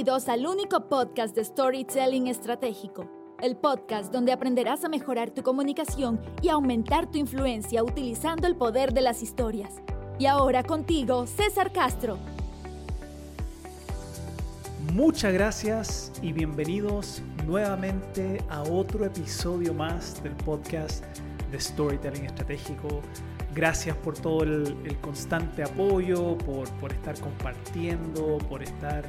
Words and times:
Bienvenidos 0.00 0.30
al 0.30 0.46
único 0.46 0.88
podcast 0.88 1.36
de 1.36 1.44
Storytelling 1.44 2.26
Estratégico, 2.28 3.06
el 3.42 3.54
podcast 3.58 4.10
donde 4.10 4.32
aprenderás 4.32 4.82
a 4.82 4.88
mejorar 4.88 5.30
tu 5.30 5.42
comunicación 5.42 6.18
y 6.40 6.48
aumentar 6.48 7.10
tu 7.10 7.18
influencia 7.18 7.84
utilizando 7.84 8.46
el 8.46 8.56
poder 8.56 8.94
de 8.94 9.02
las 9.02 9.22
historias. 9.22 9.74
Y 10.18 10.24
ahora 10.24 10.62
contigo, 10.62 11.26
César 11.26 11.70
Castro. 11.70 12.16
Muchas 14.94 15.34
gracias 15.34 16.12
y 16.22 16.32
bienvenidos 16.32 17.20
nuevamente 17.44 18.42
a 18.48 18.62
otro 18.62 19.04
episodio 19.04 19.74
más 19.74 20.22
del 20.22 20.32
podcast 20.32 21.04
de 21.52 21.60
Storytelling 21.60 22.24
Estratégico. 22.24 23.02
Gracias 23.54 23.98
por 23.98 24.18
todo 24.18 24.44
el, 24.44 24.96
constante 25.02 25.62
apoyo, 25.62 26.38
por, 26.38 26.70
por, 26.78 26.90
estar 26.90 27.20
compartiendo, 27.20 28.38
por 28.48 28.62
estar 28.62 29.04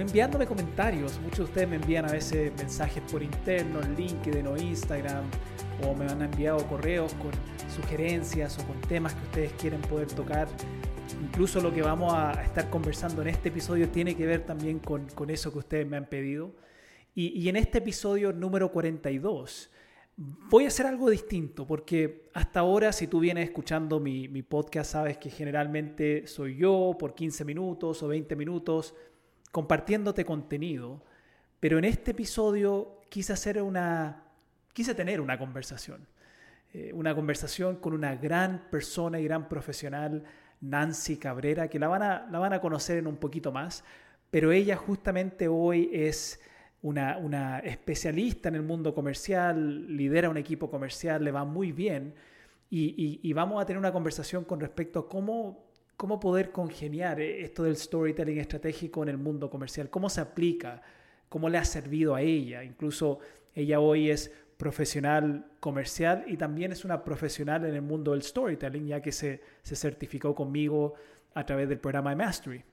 enviándome 0.00 0.46
comentarios. 0.46 1.20
Muchos 1.20 1.38
de 1.38 1.44
ustedes 1.44 1.68
me 1.68 1.76
envían 1.76 2.06
a 2.06 2.12
veces 2.12 2.52
mensajes 2.56 3.02
por 3.10 3.22
interno, 3.22 3.80
LinkedIn 3.82 4.46
o 4.46 4.56
Instagram, 4.56 5.24
o 5.84 5.94
me 5.94 6.06
han 6.06 6.22
enviado 6.22 6.66
correos 6.66 7.12
con 7.14 7.30
sugerencias 7.74 8.58
o 8.58 8.66
con 8.66 8.80
temas 8.82 9.14
que 9.14 9.22
ustedes 9.24 9.52
quieren 9.52 9.80
poder 9.82 10.08
tocar. 10.08 10.48
Incluso 11.22 11.60
lo 11.60 11.72
que 11.72 11.82
vamos 11.82 12.14
a 12.14 12.32
estar 12.42 12.70
conversando 12.70 13.22
en 13.22 13.28
este 13.28 13.50
episodio 13.50 13.90
tiene 13.90 14.16
que 14.16 14.24
ver 14.26 14.46
también 14.46 14.78
con, 14.78 15.06
con 15.10 15.28
eso 15.28 15.52
que 15.52 15.58
ustedes 15.58 15.86
me 15.86 15.96
han 15.96 16.06
pedido. 16.06 16.54
Y, 17.14 17.38
y 17.38 17.48
en 17.50 17.56
este 17.56 17.78
episodio 17.78 18.32
número 18.32 18.72
42 18.72 19.70
voy 20.16 20.64
a 20.64 20.68
hacer 20.68 20.86
algo 20.86 21.10
distinto, 21.10 21.66
porque 21.66 22.30
hasta 22.34 22.60
ahora, 22.60 22.92
si 22.92 23.06
tú 23.06 23.20
vienes 23.20 23.44
escuchando 23.44 24.00
mi, 24.00 24.42
podcast, 24.42 24.92
sabes 24.92 25.18
que 25.18 25.30
generalmente 25.30 26.26
soy 26.26 26.56
yo 26.56 26.96
por 26.98 27.14
15 27.14 27.44
minutos 27.44 28.02
o 28.02 28.08
20 28.08 28.36
minutos 28.36 28.94
compartiéndote 29.52 30.24
contenido, 30.24 31.04
pero 31.60 31.78
en 31.78 31.84
este 31.84 32.10
episodio 32.10 33.02
quise 33.08 33.32
hacer 33.32 33.62
una, 33.62 34.24
quise 34.72 34.94
tener 34.94 35.20
una 35.20 35.38
conversación, 35.38 36.08
eh, 36.72 36.90
una 36.92 37.14
conversación 37.14 37.76
con 37.76 37.92
una 37.92 38.16
gran 38.16 38.68
persona 38.70 39.20
y 39.20 39.24
gran 39.24 39.48
profesional, 39.48 40.24
Nancy 40.60 41.18
Cabrera, 41.18 41.68
que 41.68 41.78
la 41.78 41.88
van 41.88 42.02
a, 42.02 42.26
la 42.30 42.38
van 42.38 42.52
a 42.52 42.60
conocer 42.60 42.98
en 42.98 43.06
un 43.06 43.16
poquito 43.16 43.52
más, 43.52 43.84
pero 44.30 44.50
ella 44.50 44.76
justamente 44.76 45.46
hoy 45.46 45.90
es 45.92 46.40
una, 46.82 47.60
especialista 47.60 48.48
en 48.48 48.56
el 48.56 48.62
mundo 48.62 48.94
comercial, 48.94 49.96
lidera 49.96 50.28
un 50.28 50.36
equipo 50.36 50.70
comercial, 50.70 51.22
le 51.22 51.30
va 51.30 51.44
muy 51.44 51.70
bien 51.72 52.14
y, 52.70 53.32
vamos 53.34 53.62
a 53.62 53.66
tener 53.66 53.78
una 53.78 53.92
conversación 53.92 54.44
con 54.44 54.58
respecto 54.58 55.00
a 55.00 55.08
cómo, 55.08 55.71
cómo 55.96 56.18
poder 56.18 56.52
congeniar 56.52 57.20
esto 57.20 57.64
del 57.64 57.76
storytelling 57.76 58.38
estratégico 58.38 59.02
en 59.02 59.08
el 59.08 59.18
mundo 59.18 59.48
comercial, 59.50 59.90
cómo 59.90 60.08
se 60.08 60.20
aplica, 60.20 60.82
cómo 61.28 61.48
le 61.48 61.58
ha 61.58 61.64
servido 61.64 62.14
a 62.14 62.22
ella. 62.22 62.64
Incluso 62.64 63.20
ella 63.54 63.80
hoy 63.80 64.10
es 64.10 64.32
profesional 64.56 65.46
comercial 65.60 66.24
y 66.26 66.36
también 66.36 66.72
es 66.72 66.84
una 66.84 67.02
profesional 67.04 67.64
en 67.64 67.74
el 67.74 67.82
mundo 67.82 68.12
del 68.12 68.22
storytelling, 68.22 68.86
ya 68.86 69.00
que 69.00 69.12
se, 69.12 69.40
se 69.62 69.76
certificó 69.76 70.34
conmigo 70.34 70.94
a 71.34 71.44
través 71.44 71.68
del 71.68 71.78
programa 71.78 72.10
de 72.10 72.16
Mastery. 72.16 72.64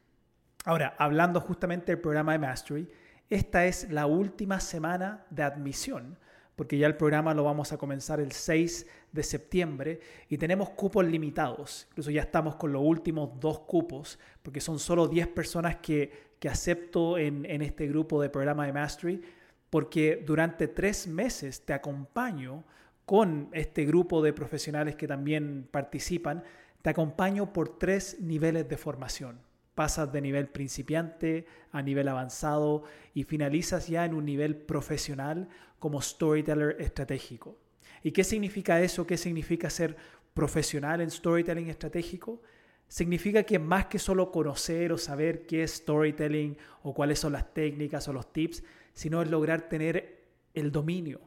Ahora, 0.66 0.96
hablando 0.98 1.40
justamente 1.40 1.92
del 1.92 2.02
programa 2.02 2.34
de 2.34 2.40
Mastery, 2.40 2.88
esta 3.30 3.66
es 3.66 3.90
la 3.92 4.06
última 4.06 4.60
semana 4.60 5.26
de 5.30 5.44
admisión, 5.44 6.18
porque 6.60 6.78
ya 6.78 6.88
el 6.88 6.98
programa 6.98 7.34
lo 7.34 7.46
vamos 7.46 7.72
a 7.72 7.78
comenzar 7.78 8.20
el 8.20 8.34
6 8.34 8.86
de 9.14 9.24
septiembre 9.24 10.02
y 10.28 10.38
tenemos 10.38 10.72
cupos 10.72 11.06
limitados. 11.06 11.88
Incluso 11.92 12.12
ya 12.12 12.24
estamos 12.24 12.58
con 12.58 12.74
los 12.74 12.82
últimos 12.84 13.40
dos 13.40 13.60
cupos, 13.60 14.20
porque 14.44 14.60
son 14.60 14.78
solo 14.78 15.08
10 15.08 15.30
personas 15.30 15.78
que, 15.78 16.12
que 16.38 16.50
acepto 16.50 17.18
en, 17.18 17.46
en 17.46 17.62
este 17.62 17.88
grupo 17.88 18.22
de 18.22 18.30
programa 18.30 18.66
de 18.66 18.74
Mastery, 18.74 19.22
porque 19.70 20.22
durante 20.28 20.68
tres 20.68 21.08
meses 21.08 21.64
te 21.64 21.72
acompaño 21.72 22.66
con 23.06 23.48
este 23.54 23.86
grupo 23.86 24.22
de 24.22 24.34
profesionales 24.34 24.98
que 24.98 25.08
también 25.08 25.66
participan, 25.72 26.44
te 26.82 26.90
acompaño 26.90 27.54
por 27.54 27.80
tres 27.80 28.20
niveles 28.20 28.68
de 28.68 28.76
formación 28.76 29.49
pasas 29.80 30.12
de 30.12 30.20
nivel 30.20 30.50
principiante 30.50 31.46
a 31.72 31.82
nivel 31.82 32.10
avanzado 32.10 32.84
y 33.14 33.24
finalizas 33.24 33.88
ya 33.88 34.04
en 34.04 34.14
un 34.14 34.26
nivel 34.26 34.58
profesional 34.58 35.48
como 35.80 36.02
storyteller 36.02 36.76
estratégico. 36.82 37.58
¿Y 38.04 38.12
qué 38.12 38.26
significa 38.26 38.82
eso? 38.82 39.08
¿Qué 39.08 39.16
significa 39.16 39.70
ser 39.70 39.96
profesional 40.34 41.00
en 41.00 41.10
storytelling 41.10 41.70
estratégico? 41.70 42.42
Significa 42.90 43.44
que 43.44 43.58
más 43.58 43.86
que 43.86 44.00
solo 44.00 44.34
conocer 44.34 44.92
o 44.92 44.98
saber 44.98 45.46
qué 45.46 45.64
es 45.64 45.76
storytelling 45.76 46.58
o 46.84 46.94
cuáles 46.94 47.20
son 47.20 47.32
las 47.32 47.54
técnicas 47.54 48.06
o 48.10 48.12
los 48.12 48.34
tips, 48.34 48.62
sino 48.94 49.22
es 49.22 49.30
lograr 49.30 49.70
tener 49.70 50.26
el 50.56 50.74
dominio 50.74 51.22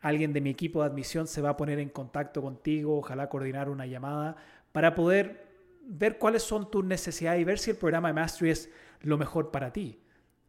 alguien 0.00 0.32
de 0.32 0.40
mi 0.40 0.50
equipo 0.50 0.82
de 0.82 0.90
admisión 0.90 1.26
se 1.26 1.40
va 1.40 1.50
a 1.50 1.56
poner 1.56 1.78
en 1.78 1.88
contacto 1.88 2.42
contigo, 2.42 2.98
ojalá 2.98 3.28
coordinar 3.28 3.70
una 3.70 3.86
llamada 3.86 4.36
para 4.72 4.94
poder 4.94 5.46
ver 5.86 6.18
cuáles 6.18 6.42
son 6.42 6.70
tus 6.70 6.84
necesidades 6.84 7.40
y 7.40 7.44
ver 7.44 7.58
si 7.58 7.70
el 7.70 7.76
programa 7.76 8.08
de 8.08 8.14
Mastery 8.14 8.50
es 8.50 8.70
lo 9.00 9.18
mejor 9.18 9.50
para 9.50 9.72
ti. 9.72 9.98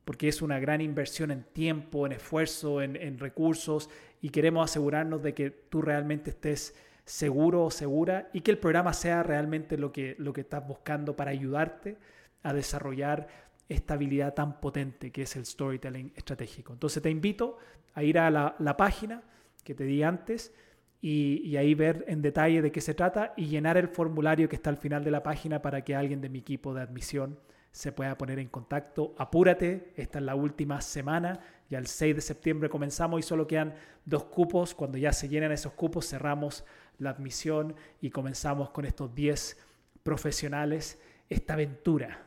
Porque 0.03 0.27
es 0.27 0.41
una 0.41 0.59
gran 0.59 0.81
inversión 0.81 1.31
en 1.31 1.43
tiempo, 1.43 2.05
en 2.05 2.11
esfuerzo, 2.11 2.81
en, 2.81 3.17
recursos 3.17 3.89
y 4.21 4.29
queremos 4.29 4.69
asegurarnos 4.69 5.23
de 5.23 5.33
que 5.33 5.49
tú 5.49 5.81
realmente 5.81 6.29
estés 6.31 6.75
seguro 7.05 7.63
o 7.63 7.71
segura 7.71 8.29
y 8.33 8.41
que 8.41 8.51
el 8.51 8.57
programa 8.57 8.93
sea 8.93 9.23
realmente 9.23 9.78
lo 9.78 9.91
que, 9.91 10.16
lo 10.19 10.33
que 10.33 10.41
estás 10.41 10.67
buscando 10.67 11.16
para 11.16 11.31
ayudarte 11.31 11.97
a 12.43 12.53
desarrollar 12.53 13.28
esta 13.67 13.96
habilidad 13.96 14.34
tan 14.34 14.59
potente 14.59 15.12
que 15.12 15.23
es 15.23 15.35
el 15.35 15.46
storytelling 15.46 16.14
estratégico. 16.16 16.73
Entonces 16.73 17.02
te 17.02 17.09
invito 17.09 17.58
a 17.94 18.03
ir 18.03 18.20
a 18.20 18.29
la, 18.29 18.78
página 18.78 19.23
que 19.64 19.73
te 19.73 19.85
di 19.85 20.03
antes 20.03 20.53
y, 21.02 21.41
y, 21.44 21.58
ahí 21.58 21.73
ver 21.73 22.06
en 22.08 22.22
detalle 22.22 22.62
de 22.62 22.72
qué 22.72 22.82
se 22.82 22.94
trata 22.94 23.34
y 23.38 23.46
llenar 23.46 23.78
el 23.78 23.88
formulario 23.88 24.50
que 24.50 24.56
está 24.56 24.70
al 24.70 24.78
final 24.78 25.03
de 25.03 25.12
la 25.12 25.23
página 25.23 25.62
para 25.62 25.84
que 25.84 25.96
alguien 25.96 26.22
de 26.22 26.29
mi 26.29 26.40
equipo 26.40 26.73
de 26.73 26.82
admisión 26.82 27.40
se 27.72 27.91
pueda 27.91 28.17
poner 28.17 28.40
en 28.40 28.47
contacto. 28.47 29.14
Apúrate, 29.17 29.91
esta 29.96 30.20
es 30.20 30.26
la 30.26 30.35
última 30.35 30.79
semana, 30.82 31.40
ya 31.70 31.78
el 31.78 31.88
6 31.88 32.16
de 32.16 32.22
septiembre 32.22 32.70
comenzamos 32.70 33.20
y 33.20 33.23
solo 33.23 33.47
quedan 33.47 33.73
dos 34.06 34.26
cupos. 34.26 34.73
Cuando 34.73 34.97
ya 34.97 35.12
se 35.12 35.28
llenan 35.28 35.52
esos 35.52 35.73
cupos 35.73 36.08
cerramos 36.08 36.64
la 37.00 37.09
admisión 37.09 37.76
y 38.00 38.12
comenzamos 38.12 38.70
con 38.70 38.85
estos 38.85 39.14
10 39.14 39.58
profesionales 40.03 41.02
esta 41.28 41.53
aventura 41.53 42.24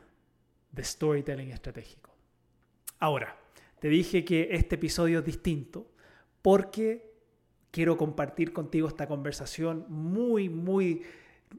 de 0.71 0.83
storytelling 0.83 1.51
estratégico. 1.51 2.11
Ahora, 2.99 3.37
te 3.79 3.87
dije 3.87 4.25
que 4.25 4.49
este 4.51 4.75
episodio 4.75 5.19
es 5.19 5.25
distinto 5.25 5.87
porque 6.41 7.13
quiero 7.71 7.97
compartir 7.97 8.53
contigo 8.53 8.87
esta 8.87 9.07
conversación 9.07 9.85
muy, 9.89 10.49
muy 10.49 11.03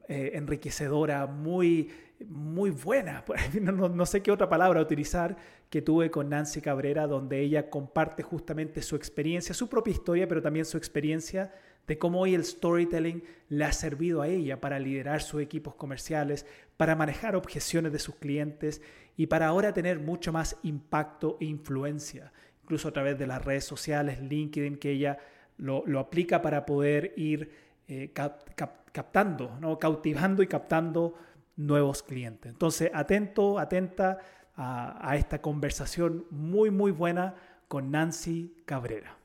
eh, 0.07 0.31
enriquecedora, 0.35 1.25
muy, 1.25 1.89
muy 2.27 2.69
buena, 2.69 3.23
no, 3.61 3.89
no, 3.89 4.05
sé 4.05 4.21
qué 4.21 4.31
otra 4.31 4.47
palabra 4.47 4.81
utilizar, 4.81 5.35
que 5.69 5.81
tuve 5.81 6.11
con 6.11 6.29
Nancy 6.29 6.61
Cabrera, 6.61 7.07
donde 7.07 7.41
ella 7.41 7.69
comparte 7.69 8.23
justamente 8.23 8.81
su 8.81 8.95
experiencia, 8.95 9.55
su 9.55 9.69
propia 9.69 9.91
historia, 9.91 10.27
pero 10.27 10.41
también 10.41 10.65
su 10.65 10.77
experiencia 10.77 11.53
de 11.87 11.97
cómo 11.97 12.21
hoy 12.21 12.35
el 12.35 12.45
storytelling 12.45 13.23
le 13.49 13.65
ha 13.65 13.71
servido 13.73 14.21
a 14.21 14.27
ella 14.27 14.61
para 14.61 14.79
liderar 14.79 15.21
sus 15.21 15.41
equipos 15.41 15.75
comerciales, 15.75 16.45
para 16.77 16.95
manejar 16.95 17.35
objeciones 17.35 17.91
de 17.91 17.99
sus 17.99 18.15
clientes 18.15 18.81
y 19.17 19.27
para 19.27 19.47
ahora 19.47 19.73
tener 19.73 19.99
mucho 19.99 20.31
más 20.31 20.57
impacto 20.63 21.37
e 21.39 21.45
influencia, 21.45 22.31
incluso 22.63 22.87
a 22.87 22.93
través 22.93 23.19
de 23.19 23.27
las 23.27 23.43
redes 23.43 23.65
sociales, 23.65 24.21
LinkedIn, 24.21 24.77
que 24.77 24.91
ella 24.91 25.17
lo, 25.57 25.83
aplica 25.99 26.41
para 26.41 26.65
poder 26.65 27.13
ir 27.17 27.51
eh, 27.87 28.11
captando, 28.13 29.57
¿no? 29.59 29.77
cautivando 29.77 30.41
y 30.41 30.47
captando 30.47 31.13
nuevos 31.57 32.03
clientes. 32.03 32.51
Entonces, 32.51 32.89
atento, 32.93 33.59
atenta 33.59 34.17
a, 34.55 35.09
a 35.09 35.17
esta 35.17 35.41
conversación 35.41 36.25
muy, 36.31 36.71
muy 36.71 36.91
buena 36.91 37.35
con 37.67 37.91
Nancy 37.91 38.55
Cabrera. 38.65 39.20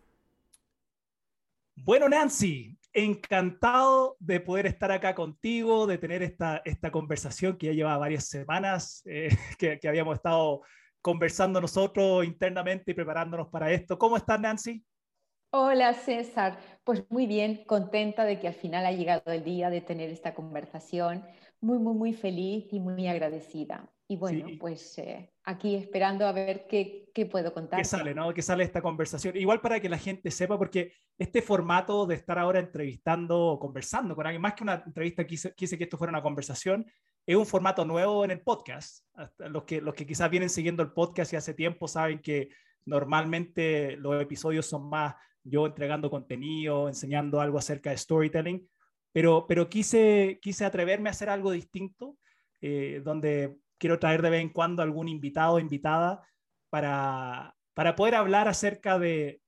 Bueno, 1.77 2.09
Nancy, 2.09 2.77
encantado 2.93 4.17
de 4.19 4.41
poder 4.41 4.67
estar 4.67 4.91
acá 4.91 5.15
contigo, 5.15 5.87
de 5.87 5.99
tener 5.99 6.23
esta, 6.23 6.63
esta 6.65 6.91
conversación 6.91 7.59
que 7.59 7.67
ya 7.67 7.73
lleva 7.73 7.99
varias 7.99 8.27
semanas, 8.27 9.03
eh, 9.05 9.29
que, 9.59 9.79
que, 9.79 9.89
habíamos 9.89 10.17
estado 10.17 10.63
conversando 11.03 11.61
nosotros 11.61 12.25
internamente 12.25 12.91
y 12.91 12.95
preparándonos 12.95 13.49
para 13.49 13.71
esto. 13.71 13.99
¿Cómo 13.99 14.17
estás, 14.17 14.41
Nancy? 14.41 14.83
Hola, 15.51 15.93
César. 15.95 16.59
Pues 16.83 17.05
muy 17.11 17.27
bien, 17.27 17.65
contenta 17.67 18.25
de 18.25 18.41
que 18.41 18.49
al 18.49 18.55
final 18.55 18.85
ha 18.87 18.93
llegado 18.93 19.31
el 19.31 19.45
día 19.45 19.71
de 19.71 19.83
tener 19.83 20.11
esta 20.11 20.35
conversación. 20.35 21.25
Muy, 21.61 21.79
muy, 21.79 21.95
muy 21.95 22.13
feliz 22.13 22.73
y 22.73 22.81
muy 22.81 23.07
agradecida. 23.07 23.89
Y 24.09 24.17
bueno, 24.17 24.47
pues 24.61 24.99
eh, 24.99 25.33
aquí 25.45 25.75
esperando 25.75 26.27
a 26.27 26.33
ver 26.33 26.67
qué, 26.69 27.11
qué 27.13 27.27
puedo 27.27 27.53
contar. 27.53 27.81
¿Qué 27.81 27.85
sale, 27.85 28.15
no? 28.15 28.33
¿Qué 28.33 28.41
sale 28.41 28.63
esta 28.63 28.81
conversación? 28.81 29.37
Igual 29.37 29.61
para 29.61 29.81
que 29.81 29.89
la 29.89 29.99
gente 29.99 30.31
sepa, 30.31 30.57
porque 30.57 30.93
este 31.19 31.43
formato 31.43 32.07
de 32.07 32.15
estar 32.15 32.39
ahora 32.39 32.61
entrevistando 32.61 33.39
o 33.39 33.59
conversando 33.59 34.15
con 34.15 34.25
alguien, 34.25 34.43
más 34.43 34.55
que 34.55 34.63
una 34.63 34.83
entrevista, 34.87 35.27
quise, 35.27 35.53
quise, 35.55 35.77
que 35.77 35.85
esto 35.85 35.99
fuera 35.99 36.13
una 36.13 36.23
conversación, 36.23 36.87
es 37.27 37.35
un 37.35 37.47
formato 37.47 37.85
nuevo 37.85 38.25
en 38.25 38.31
el 38.31 38.43
podcast. 38.43 39.05
Los 39.39 39.65
que, 39.65 39.81
los 39.81 39.95
que 39.95 40.07
quizás 40.07 40.31
vienen 40.31 40.51
siguiendo 40.51 40.85
el 40.85 40.93
podcast 40.93 41.33
y 41.33 41.37
hace 41.37 41.55
tiempo 41.55 41.89
saben 41.89 42.21
que 42.21 42.51
normalmente 42.85 43.97
los 43.97 44.23
episodios 44.23 44.67
son 44.67 44.89
más 44.89 45.17
yo 45.43 45.67
entregando 45.67 46.11
contenido, 46.11 46.89
enseñando 46.89 47.41
algo 47.41 47.59
acerca 47.59 47.91
de 47.91 47.97
storytelling, 47.97 48.69
pero, 49.13 49.47
pero 49.49 49.69
quise, 49.69 50.39
quise 50.43 50.65
atreverme 50.65 51.09
a 51.09 51.13
hacer 51.13 51.29
algo 51.29 51.51
distinto, 51.51 52.17
eh, 52.61 53.01
donde 53.05 53.57
quiero 53.79 53.99
traer 53.99 54.23
de 54.23 54.31
vez 54.31 54.43
en 54.43 54.51
cuando 54.51 54.83
algún 54.83 55.09
invitado 55.09 55.55
o 55.55 55.61
invitada 55.61 56.27
para, 56.71 57.55
para 57.75 57.97
poder 57.97 58.15
hablar 58.15 58.49
acerca 58.49 58.99
de, 58.99 59.43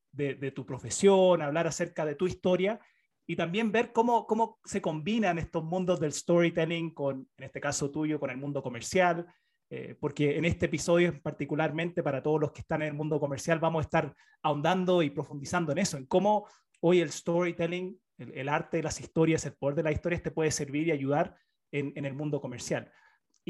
tu 0.55 0.67
profesión, 0.67 1.43
hablar 1.43 1.67
acerca 1.67 2.05
de 2.05 2.15
tu 2.15 2.27
historia 2.27 2.81
y 3.27 3.37
también 3.37 3.71
ver 3.73 3.93
cómo, 3.93 4.27
cómo 4.27 4.59
se 4.65 4.81
combinan 4.81 5.39
estos 5.39 5.65
mundos 5.65 6.01
del 6.01 6.13
storytelling 6.13 6.93
con, 6.95 7.29
en 7.37 7.45
este 7.45 7.61
caso 7.61 7.91
tuyo, 7.91 8.19
con 8.19 8.31
el 8.31 8.37
mundo 8.37 8.63
comercial, 8.63 9.27
eh, 9.71 9.97
porque 10.01 10.39
en 10.39 10.45
este 10.45 10.67
episodio 10.67 11.21
particularmente 11.23 12.03
para 12.03 12.23
todos 12.23 12.41
los 12.41 12.53
que 12.53 12.63
están 12.63 12.83
en 12.83 12.89
el 12.89 12.95
mundo 12.95 13.21
comercial 13.21 13.59
vamos 13.59 13.81
a 13.81 13.85
estar 13.85 14.15
ahondando 14.43 15.03
y 15.03 15.11
profundizando 15.11 15.73
en 15.73 15.79
eso, 15.79 15.99
en 15.99 16.07
cómo 16.07 16.49
hoy 16.81 17.01
el 17.01 17.11
storytelling, 17.11 18.01
el, 18.17 18.49
arte 18.49 18.79
de 18.79 18.83
las 18.83 19.01
historias, 19.01 19.45
el 19.45 19.53
poder 19.53 19.77
de 19.77 19.83
las 19.83 19.93
historias 19.93 20.23
te 20.23 20.31
puede 20.31 20.51
servir 20.51 20.89
y 20.89 20.93
ayudar 20.93 21.37
en, 21.71 21.93
en 21.97 22.05
el 22.07 22.15
mundo 22.15 22.41
comercial. 22.41 22.91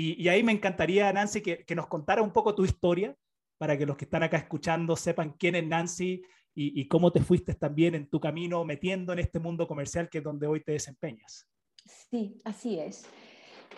Y, 0.00 0.28
ahí 0.28 0.44
me 0.44 0.52
encantaría, 0.52 1.12
Nancy, 1.12 1.42
que, 1.42 1.74
nos 1.74 1.88
contara 1.88 2.22
un 2.22 2.32
poco 2.32 2.54
tu 2.54 2.64
historia 2.64 3.16
para 3.58 3.76
que 3.76 3.84
los 3.84 3.96
que 3.96 4.04
están 4.04 4.22
acá 4.22 4.36
escuchando 4.36 4.94
sepan 4.94 5.34
quién 5.36 5.56
es 5.56 5.66
Nancy 5.66 6.22
y, 6.54 6.86
cómo 6.86 7.10
te 7.10 7.20
fuiste 7.20 7.54
también 7.54 7.96
en 7.96 8.08
tu 8.08 8.20
camino 8.20 8.64
metiendo 8.64 9.12
en 9.12 9.18
este 9.18 9.40
mundo 9.40 9.66
comercial 9.66 10.08
que 10.08 10.18
es 10.18 10.24
donde 10.24 10.46
hoy 10.46 10.62
te 10.62 10.70
desempeñas. 10.70 11.48
Sí, 11.84 12.38
así 12.44 12.78
es. 12.78 13.06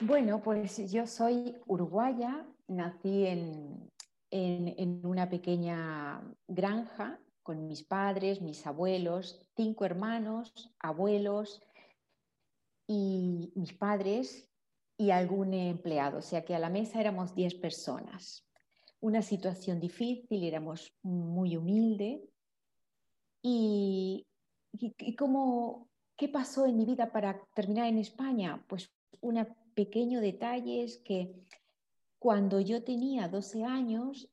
Bueno, 0.02 0.42
pues 0.42 0.92
yo 0.92 1.06
soy 1.06 1.56
uruguaya, 1.64 2.46
nací 2.68 3.24
en, 3.26 3.90
en, 4.30 5.06
una 5.06 5.30
pequeña 5.30 6.20
granja 6.46 7.18
con 7.42 7.66
mis 7.66 7.82
padres, 7.82 8.42
mis 8.42 8.66
abuelos, 8.66 9.48
cinco 9.56 9.86
hermanos, 9.86 10.52
abuelos 10.80 11.62
y 12.86 13.54
mis 13.54 13.72
padres 13.72 14.50
y 15.00 15.12
algún 15.12 15.54
empleado, 15.54 16.18
o 16.18 16.22
sea 16.22 16.44
que 16.44 16.54
a 16.54 16.58
la 16.58 16.68
mesa 16.68 17.00
éramos 17.00 17.34
10 17.34 17.54
personas. 17.54 18.46
Una 19.00 19.22
situación 19.22 19.80
difícil, 19.80 20.44
éramos 20.44 20.92
muy 21.02 21.56
humilde. 21.56 22.28
Y, 23.40 24.26
y, 24.72 24.94
¿qué 26.18 26.28
pasó 26.28 26.66
en 26.66 26.76
mi 26.76 26.84
vida 26.84 27.10
para 27.10 27.42
terminar 27.54 27.86
en 27.86 27.96
España? 27.96 28.62
Pues 28.68 28.92
un 29.22 29.42
pequeño 29.72 30.20
detalle 30.20 30.84
es 30.84 30.98
que 30.98 31.34
cuando 32.18 32.60
yo 32.60 32.84
tenía 32.84 33.26
12 33.26 33.64
años 33.64 34.28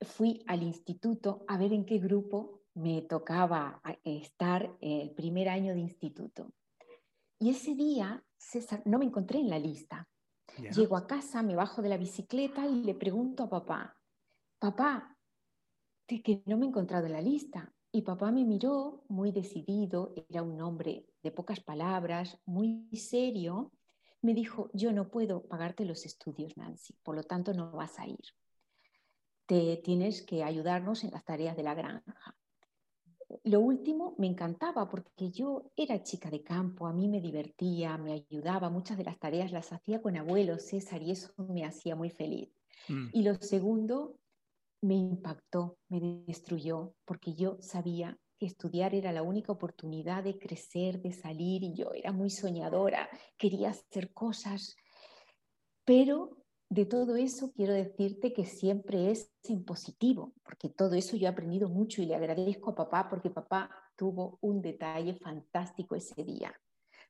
fui 0.00 0.42
al 0.46 0.62
instituto 0.62 1.44
a 1.48 1.58
ver 1.58 1.74
en 1.74 1.84
qué 1.84 1.98
grupo 1.98 2.62
me 2.72 3.02
tocaba 3.02 3.82
estar 4.04 4.74
el 4.80 5.10
primer 5.10 5.50
año 5.50 5.74
de 5.74 5.80
instituto. 5.80 6.50
Y 7.38 7.50
ese 7.50 7.74
día, 7.74 8.24
César, 8.38 8.82
no 8.86 8.98
me 8.98 9.04
encontré 9.04 9.40
en 9.40 9.50
la 9.50 9.58
lista. 9.58 10.08
Llego 10.56 10.96
a 10.96 11.06
casa, 11.06 11.42
me 11.42 11.54
bajo 11.54 11.82
de 11.82 11.88
la 11.88 11.96
bicicleta 11.96 12.66
y 12.66 12.82
le 12.82 12.94
pregunto 12.94 13.44
a 13.44 13.48
papá, 13.48 13.96
papá, 14.58 15.16
de 16.08 16.22
que 16.22 16.42
no 16.46 16.56
me 16.56 16.64
he 16.64 16.68
encontrado 16.68 17.06
en 17.06 17.12
la 17.12 17.20
lista. 17.20 17.72
Y 17.92 18.02
papá 18.02 18.32
me 18.32 18.44
miró 18.44 19.04
muy 19.08 19.30
decidido, 19.30 20.14
era 20.28 20.42
un 20.42 20.60
hombre 20.60 21.06
de 21.22 21.30
pocas 21.30 21.60
palabras, 21.60 22.38
muy 22.44 22.88
serio. 22.96 23.72
Me 24.20 24.34
dijo, 24.34 24.70
yo 24.72 24.92
no 24.92 25.10
puedo 25.10 25.46
pagarte 25.46 25.84
los 25.84 26.04
estudios, 26.04 26.56
Nancy, 26.56 26.94
por 27.02 27.14
lo 27.14 27.22
tanto 27.22 27.52
no 27.54 27.70
vas 27.72 27.98
a 27.98 28.06
ir. 28.06 28.24
Te 29.46 29.76
tienes 29.78 30.22
que 30.22 30.42
ayudarnos 30.42 31.04
en 31.04 31.12
las 31.12 31.24
tareas 31.24 31.56
de 31.56 31.62
la 31.62 31.74
granja 31.74 32.37
lo 33.44 33.60
último 33.60 34.14
me 34.18 34.26
encantaba 34.26 34.88
porque 34.88 35.30
yo 35.30 35.70
era 35.76 36.02
chica 36.02 36.30
de 36.30 36.42
campo, 36.42 36.86
a 36.86 36.92
mí 36.92 37.08
me 37.08 37.20
divertía, 37.20 37.98
me 37.98 38.12
ayudaba, 38.12 38.70
muchas 38.70 38.96
de 38.96 39.04
las 39.04 39.18
tareas 39.18 39.52
las 39.52 39.72
hacía 39.72 40.00
con 40.00 40.16
abuelo 40.16 40.58
César 40.58 41.02
y 41.02 41.10
eso 41.10 41.32
me 41.36 41.64
hacía 41.64 41.94
muy 41.94 42.10
feliz. 42.10 42.50
Mm. 42.88 43.08
Y 43.12 43.22
lo 43.22 43.34
segundo 43.34 44.18
me 44.80 44.94
impactó, 44.94 45.78
me 45.88 46.00
destruyó, 46.26 46.94
porque 47.04 47.34
yo 47.34 47.58
sabía 47.60 48.18
que 48.38 48.46
estudiar 48.46 48.94
era 48.94 49.12
la 49.12 49.22
única 49.22 49.52
oportunidad 49.52 50.22
de 50.22 50.38
crecer, 50.38 51.00
de 51.00 51.12
salir 51.12 51.64
y 51.64 51.74
yo 51.74 51.92
era 51.92 52.12
muy 52.12 52.30
soñadora, 52.30 53.10
quería 53.36 53.70
hacer 53.70 54.12
cosas, 54.12 54.76
pero 55.84 56.37
de 56.70 56.84
todo 56.84 57.16
eso 57.16 57.52
quiero 57.52 57.72
decirte 57.72 58.32
que 58.32 58.44
siempre 58.44 59.10
es 59.10 59.32
en 59.44 59.64
positivo, 59.64 60.34
porque 60.42 60.68
todo 60.68 60.94
eso 60.94 61.16
yo 61.16 61.26
he 61.26 61.30
aprendido 61.30 61.68
mucho 61.68 62.02
y 62.02 62.06
le 62.06 62.14
agradezco 62.14 62.70
a 62.70 62.74
papá 62.74 63.08
porque 63.08 63.30
papá 63.30 63.70
tuvo 63.96 64.38
un 64.42 64.60
detalle 64.60 65.14
fantástico 65.14 65.96
ese 65.96 66.22
día. 66.24 66.52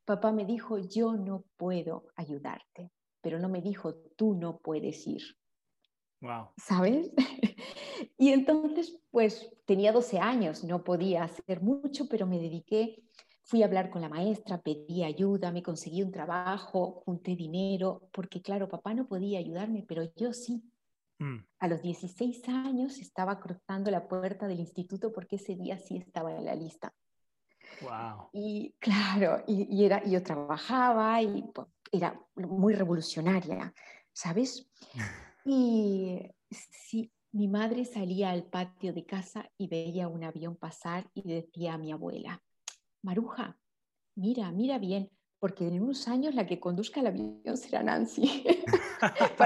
Papá 0.05 0.33
me 0.33 0.45
dijo, 0.45 0.79
yo 0.79 1.15
no 1.15 1.45
puedo 1.57 2.07
ayudarte, 2.15 2.93
pero 3.21 3.39
no 3.39 3.49
me 3.49 3.61
dijo, 3.61 3.95
tú 4.17 4.35
no 4.35 4.59
puedes 4.59 5.07
ir. 5.07 5.23
Wow. 6.21 6.49
¿Sabes? 6.57 7.13
y 8.17 8.31
entonces, 8.31 8.99
pues 9.11 9.53
tenía 9.67 9.93
12 9.93 10.19
años, 10.19 10.65
no 10.65 10.83
podía 10.83 11.25
hacer 11.25 11.61
mucho, 11.63 12.09
pero 12.09 12.27
me 12.27 12.39
dediqué 12.39 13.03
Fui 13.49 13.63
a 13.63 13.65
hablar 13.65 13.89
con 13.89 14.03
la 14.03 14.11
maestra, 14.11 14.61
pedí 14.61 15.05
ayuda, 15.05 15.51
me 15.51 15.63
conseguí 15.63 16.03
un 16.03 16.13
trabajo, 16.13 17.03
junté 17.07 17.35
dinero, 17.35 18.11
porque 18.13 18.43
claro, 18.43 18.69
papá 18.69 18.93
no 18.93 19.09
podía 19.09 19.39
ayudarme, 19.39 19.87
pero 19.89 20.03
yo 20.17 20.35
sí. 20.35 20.63
Mm. 21.19 21.39
A 21.59 21.69
los 21.69 21.81
16 21.81 22.47
años 22.51 22.99
estaba 22.99 23.41
cruzando 23.41 23.91
la 23.91 24.07
puerta 24.07 24.47
del 24.47 24.61
instituto 24.61 25.13
porque 25.13 25.37
ese 25.37 25.57
día 25.57 25.79
sí 25.79 25.97
estaba 25.97 26.37
en 26.37 26.45
la 26.45 26.55
lista. 26.55 26.93
Wow. 27.81 28.29
Y 28.35 28.75
claro, 28.79 29.43
y, 29.47 29.83
era, 29.83 30.05
yo 30.05 30.23
trabajaba 30.23 31.23
y 31.23 31.43
pues, 31.55 31.69
era 31.91 32.21
muy 32.35 32.75
revolucionaria, 32.75 33.73
¿sabes? 34.13 34.69
Y 35.51 36.21
sí, 36.51 37.11
mi 37.33 37.49
madre 37.49 37.87
salía 37.87 38.29
al 38.29 38.45
patio 38.45 38.93
de 38.93 39.07
casa 39.07 39.51
y 39.57 39.69
veía 39.69 40.07
un 40.07 40.23
avión 40.23 40.57
pasar 40.57 41.09
y 41.15 41.23
decía 41.23 41.73
a 41.73 41.79
mi 41.79 41.91
abuela, 41.91 42.43
Maruja, 43.09 43.59
mira, 44.17 44.53
mira 44.53 44.77
bien, 44.79 45.11
porque 45.39 45.67
en 45.67 45.81
unos 45.83 46.09
años 46.09 46.35
la 46.35 46.47
que 46.47 46.61
conduzca 46.61 47.01
el 47.01 47.07
avión 47.07 47.57
será 47.57 47.83
Nancy. 47.83 48.45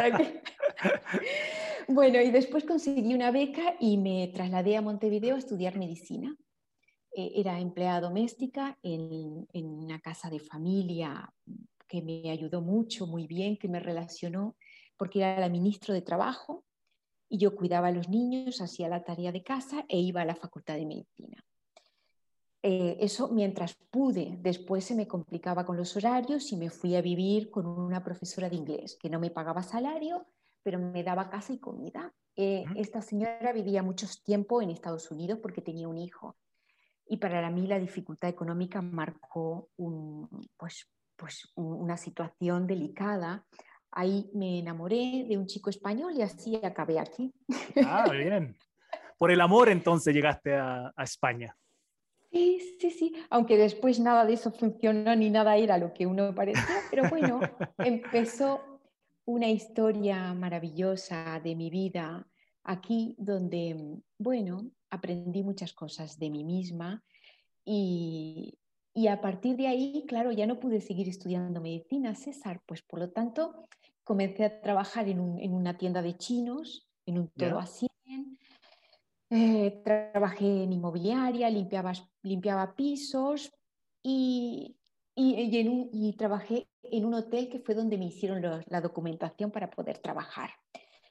bueno, 1.88 2.21
y 2.21 2.33
después 2.33 2.64
conseguí 2.64 3.14
una 3.14 3.31
beca 3.31 3.76
y 3.78 3.99
me 3.99 4.26
trasladé 4.35 4.76
a 4.76 4.83
Montevideo 4.83 5.37
a 5.37 5.38
estudiar 5.38 5.78
medicina. 5.78 6.35
eh, 7.14 7.35
era 7.37 7.61
empleada 7.61 8.00
doméstica 8.00 8.76
en, 8.83 9.47
en, 9.52 9.66
una 9.66 10.00
casa 10.00 10.28
de 10.28 10.40
familia 10.40 11.33
que 11.87 12.02
me 12.02 12.33
ayudó 12.33 12.62
mucho, 12.62 13.07
muy 13.07 13.28
bien, 13.28 13.57
que 13.59 13.69
me 13.69 13.78
relacionó, 13.78 14.57
porque 14.97 15.21
era 15.21 15.38
la 15.38 15.49
ministra 15.49 15.95
de 15.95 16.02
Trabajo 16.02 16.64
y 17.28 17.38
yo 17.38 17.54
cuidaba 17.54 17.88
a 17.88 17.92
los 17.92 18.09
niños, 18.09 18.61
hacía 18.61 18.88
la 18.88 19.04
tarea 19.04 19.31
de 19.31 19.45
casa 19.45 19.85
e 19.88 20.00
iba 20.00 20.23
a 20.23 20.25
la 20.25 20.35
Facultad 20.35 20.75
de 20.75 20.87
Medicina. 20.87 21.45
Eh, 22.62 22.97
eso 23.00 23.28
mientras 23.28 23.75
pude, 23.90 24.38
después 24.40 24.85
se 24.85 24.95
me 24.95 25.09
complicaba 25.09 25.64
con 25.64 25.76
los 25.76 25.97
horarios 25.97 26.52
y 26.52 26.57
me 26.57 26.71
fui 26.71 26.95
a 26.95 27.02
vivir 27.02 27.50
con 27.50 27.66
una 27.66 28.04
profesora 28.04 28.49
de 28.49 28.57
inglés 28.57 28.97
que 29.00 29.11
no 29.11 29.19
me 29.19 29.31
pagaba 29.31 29.62
salario, 29.62 30.26
pero 30.62 30.78
me 30.78 31.02
daba 31.02 31.28
casa 31.28 31.52
y 31.52 31.59
comida. 31.59 32.12
Eh, 32.37 32.64
esta 32.76 33.02
señora 33.02 33.52
vivía 33.52 33.83
mucho 33.83 34.07
tiempo 34.25 34.62
en 34.62 34.71
Estados 34.71 35.11
Unidos 35.11 35.40
porque 35.42 35.61
tenía 35.61 35.88
un 35.88 35.99
hijo 35.99 36.37
y 37.07 37.19
para 37.19 37.50
mí 37.50 37.66
la 37.66 37.78
dificultad 37.78 38.31
económica 38.31 38.81
marcó 38.81 39.69
un, 39.76 40.28
pues, 40.57 40.88
pues 41.16 41.52
una 41.57 41.97
situación 41.97 42.66
delicada 42.66 43.45
Ahí 43.95 44.31
me 44.33 44.59
enamoré 44.59 45.26
de 45.28 45.37
un 45.37 45.47
chico 45.47 45.69
español 45.69 46.14
y 46.16 46.23
así 46.23 46.57
acabé 46.57 46.99
aquí. 46.99 47.33
Ah, 47.85 48.11
bien. 48.11 48.57
Por 49.19 49.31
el 49.31 49.40
amor 49.40 49.69
entonces 49.69 50.14
llegaste 50.14 50.54
a, 50.54 50.92
España. 50.99 51.54
Sí, 52.33 52.77
sí, 52.81 52.91
sí, 52.91 53.15
aunque 53.29 53.59
después 53.59 54.01
nada 54.01 54.25
de 54.25 54.33
eso 54.33 54.51
funcionó 54.51 55.15
ni 55.15 55.29
nada 55.29 55.57
era 55.57 55.77
lo 55.77 55.93
que 55.93 56.07
uno 56.07 56.35
parecía, 56.35 56.81
pero 56.91 57.09
bueno, 57.11 57.41
empezó 57.79 58.81
una 59.27 59.49
historia 59.49 60.33
maravillosa 60.33 61.41
de 61.45 61.55
mi 61.55 61.69
vida 61.69 62.27
aquí 62.65 63.15
donde, 63.19 64.01
bueno, 64.19 64.71
aprendí 64.89 65.43
muchas 65.43 65.75
cosas 65.75 66.19
de 66.19 66.31
mí 66.31 66.43
misma 66.43 67.05
y, 67.65 68.59
y 68.95 69.09
a 69.09 69.21
partir 69.21 69.57
de 69.57 69.69
ahí, 69.69 70.05
claro, 70.07 70.33
ya 70.33 70.47
no 70.47 70.59
pude 70.59 70.81
seguir 70.81 71.09
estudiando 71.09 71.61
medicina, 71.61 72.15
César, 72.15 72.62
pues 72.67 72.83
por 72.83 72.99
lo 72.99 73.11
tanto 73.11 73.69
comencé 74.05 74.45
a 74.45 74.61
trabajar 74.61 75.09
en, 75.09 75.21
una 75.21 75.79
tienda 75.79 76.03
de 76.03 76.17
chinos, 76.17 76.89
en 77.07 77.19
un 77.19 77.29
todo 77.29 77.59
así. 77.59 77.87
Eh, 79.35 79.81
trabajé 79.83 80.65
en 80.65 80.75
inmobiliaria, 80.75 81.49
limpiaba, 81.49 81.95
limpiaba 82.23 82.75
pisos 82.75 83.51
y, 84.03 84.77
y, 85.15 86.15
trabajé 86.19 86.69
en 86.83 87.07
un 87.07 87.15
hotel 87.15 87.49
que 87.49 87.61
fue 87.61 87.75
donde 87.75 87.97
me 87.97 88.05
hicieron 88.05 88.43
la 88.43 88.81
documentación 88.83 89.51
para 89.51 89.71
poder 89.71 89.97
trabajar. 90.01 90.51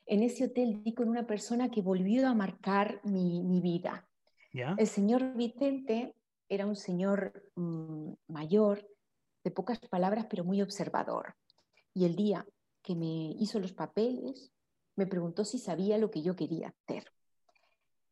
En 0.05 0.21
ese 0.21 0.45
hotel 0.45 0.83
di 0.83 0.93
con 0.93 1.09
una 1.09 1.25
persona 1.25 1.71
que 1.71 1.81
volvió 1.81 2.27
a 2.27 2.35
marcar 2.35 3.01
mi, 3.03 3.59
vida. 3.59 4.07
El 4.53 4.85
señor 4.85 5.35
Vicente 5.35 6.13
era 6.47 6.67
un 6.67 6.75
señor 6.75 7.49
mm, 7.55 8.13
mayor, 8.27 8.87
de 9.43 9.49
pocas 9.49 9.79
palabras, 9.79 10.27
pero 10.29 10.43
muy 10.43 10.61
observador. 10.61 11.33
Y 11.95 12.05
el 12.05 12.15
día 12.15 12.45
que 12.83 12.93
me 12.93 13.31
hizo 13.39 13.59
los 13.59 13.73
papeles, 13.73 14.51
me 14.95 15.07
preguntó 15.07 15.43
si 15.43 15.57
sabía 15.57 15.97
lo 15.97 16.11
que 16.11 16.21
yo 16.21 16.35
quería 16.35 16.67
hacer. 16.67 17.11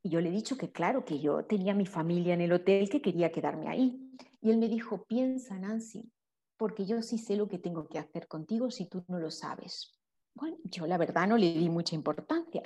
Y 0.02 0.10
yo 0.10 0.22
le 0.22 0.30
he 0.30 0.32
dicho 0.32 0.58
que 0.58 0.72
claro, 0.72 1.06
que 1.06 1.20
yo 1.20 1.46
tenía 1.46 1.74
mi 1.74 1.86
familia 1.86 2.34
en 2.34 2.42
el 2.42 2.54
hotel, 2.54 2.90
que 2.90 3.02
quería 3.02 3.32
quedarme 3.32 3.68
ahí. 3.68 4.12
Y 4.42 4.52
él 4.52 4.58
me 4.58 4.70
dijo, 4.70 5.04
piensa, 5.06 5.58
Nancy, 5.60 6.12
porque 6.58 6.86
yo 6.86 7.02
sí 7.02 7.18
sé 7.18 7.36
lo 7.36 7.48
que 7.48 7.60
tengo 7.60 7.88
que 7.88 8.00
hacer 8.00 8.28
contigo 8.28 8.72
si 8.72 8.88
tú 8.88 9.04
no 9.08 9.20
lo 9.20 9.32
sabes. 9.32 10.00
Bueno, 10.34 10.58
yo 10.64 10.88
la 10.88 10.98
verdad 10.98 11.28
no 11.28 11.38
le 11.38 11.54
di 11.54 11.70
mucha 11.70 11.96
importancia. 11.96 12.62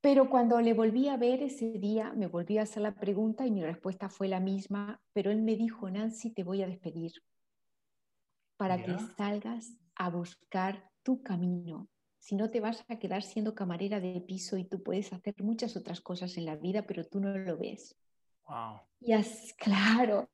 Pero 0.00 0.28
cuando 0.28 0.60
le 0.60 0.74
volví 0.74 1.08
a 1.08 1.16
ver 1.16 1.42
ese 1.42 1.78
día, 1.78 2.12
me 2.12 2.26
volví 2.26 2.58
a 2.58 2.62
hacer 2.62 2.82
la 2.82 2.94
pregunta 2.94 3.46
y 3.46 3.50
mi 3.50 3.62
respuesta 3.62 4.10
fue 4.10 4.28
la 4.28 4.38
misma, 4.38 5.00
pero 5.14 5.30
él 5.30 5.40
me 5.40 5.56
dijo, 5.56 5.88
Nancy, 5.88 6.30
te 6.34 6.44
voy 6.44 6.62
a 6.62 6.66
despedir 6.66 7.12
para 8.56 8.82
que 8.82 8.96
salgas 9.16 9.76
a 9.96 10.10
buscar 10.10 10.90
tu 11.02 11.22
camino. 11.22 11.88
Si 12.24 12.36
no 12.36 12.48
te 12.48 12.58
vas 12.58 12.82
a 12.88 12.98
quedar 12.98 13.22
siendo 13.22 13.54
camarera 13.54 14.00
de 14.00 14.18
piso 14.18 14.56
y 14.56 14.64
tú 14.64 14.82
puedes 14.82 15.12
hacer 15.12 15.34
muchas 15.42 15.76
otras 15.76 16.00
cosas 16.00 16.38
en 16.38 16.46
la 16.46 16.56
vida, 16.56 16.80
pero 16.86 17.04
tú 17.04 17.20
no 17.20 17.36
lo 17.36 17.58
ves. 17.58 17.98
Wow. 18.48 18.80
Y 18.98 19.12
es 19.12 19.52
claro, 19.58 20.30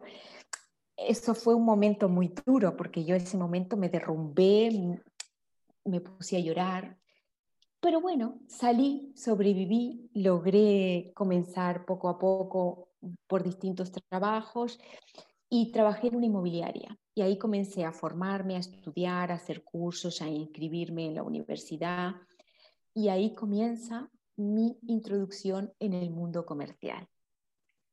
eso 0.96 1.34
fue 1.34 1.52
un 1.56 1.64
momento 1.64 2.08
muy 2.08 2.32
duro 2.46 2.76
porque 2.76 3.04
yo 3.04 3.16
ese 3.16 3.36
momento 3.36 3.76
me 3.76 3.88
derrumbé, 3.88 5.00
me 5.84 6.00
puse 6.00 6.36
a 6.36 6.40
llorar. 6.40 6.96
Pero 7.80 8.00
bueno, 8.00 8.38
salí, 8.46 9.12
sobreviví, 9.16 10.10
logré 10.14 11.10
comenzar 11.12 11.86
poco 11.86 12.08
a 12.08 12.20
poco 12.20 12.90
por 13.26 13.42
distintos 13.42 13.90
trabajos 13.90 14.78
y 15.50 15.72
trabajé 15.72 16.06
en 16.06 16.16
una 16.16 16.26
inmobiliaria. 16.26 16.96
Y 17.14 17.22
ahí 17.22 17.36
comencé 17.36 17.84
a 17.84 17.92
formarme, 17.92 18.54
a 18.54 18.60
estudiar, 18.60 19.32
a 19.32 19.34
hacer 19.34 19.64
cursos, 19.64 20.22
a 20.22 20.28
inscribirme 20.28 21.06
en 21.06 21.16
la 21.16 21.24
universidad. 21.24 22.14
Y 22.94 23.08
ahí 23.08 23.34
comienza 23.34 24.08
mi 24.36 24.78
introducción 24.86 25.72
en 25.80 25.92
el 25.92 26.10
mundo 26.10 26.46
comercial. 26.46 27.06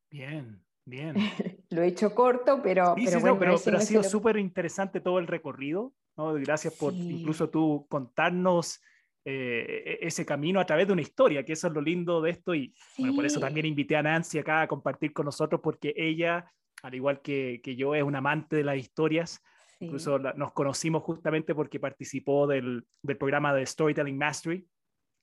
Bien, 0.08 0.64
bien. 0.84 1.14
Lo 1.70 1.82
he 1.82 1.88
hecho 1.88 2.14
corto, 2.14 2.60
pero, 2.62 2.94
pero, 2.94 3.20
bueno, 3.20 3.38
pero, 3.38 3.76
ha 3.76 3.80
sido 3.80 4.04
súper 4.04 4.38
interesante 4.38 5.00
todo 5.00 5.18
el 5.18 5.26
recorrido. 5.26 5.92
¿no? 6.16 6.32
Gracias 6.34 6.74
por 6.74 6.94
incluso 6.94 7.50
tú 7.50 7.86
contarnos 7.88 8.80
eh, 9.24 9.98
e-, 10.00 10.06
ese 10.06 10.24
camino 10.24 10.60
a 10.60 10.64
través 10.64 10.86
de 10.86 10.92
una 10.92 11.02
historia, 11.02 11.44
que 11.44 11.54
eso 11.54 11.66
es 11.66 11.74
lo 11.74 11.80
lindo 11.80 12.22
de 12.22 12.30
esto. 12.30 12.54
Y 12.54 12.72
bueno, 12.96 13.16
por 13.16 13.26
eso 13.26 13.40
también 13.40 13.66
invité 13.66 13.96
a 13.96 14.02
Nancy 14.02 14.38
acá 14.38 14.62
a 14.62 14.68
compartir 14.68 15.12
con 15.12 15.26
nosotros, 15.26 15.60
porque 15.60 15.92
ella 15.96 16.50
al 16.82 16.94
igual 16.94 17.20
que, 17.22 17.60
yo, 17.76 17.94
es 17.94 18.02
un 18.02 18.16
amante 18.16 18.56
de 18.56 18.64
las 18.64 18.76
historias. 18.76 19.42
Incluso 19.80 20.18
nos 20.18 20.52
conocimos 20.52 21.04
justamente 21.04 21.54
porque 21.54 21.78
participó 21.78 22.46
del, 22.46 22.84
programa 23.18 23.54
de 23.54 23.64
Storytelling 23.64 24.18
Mastery, 24.18 24.66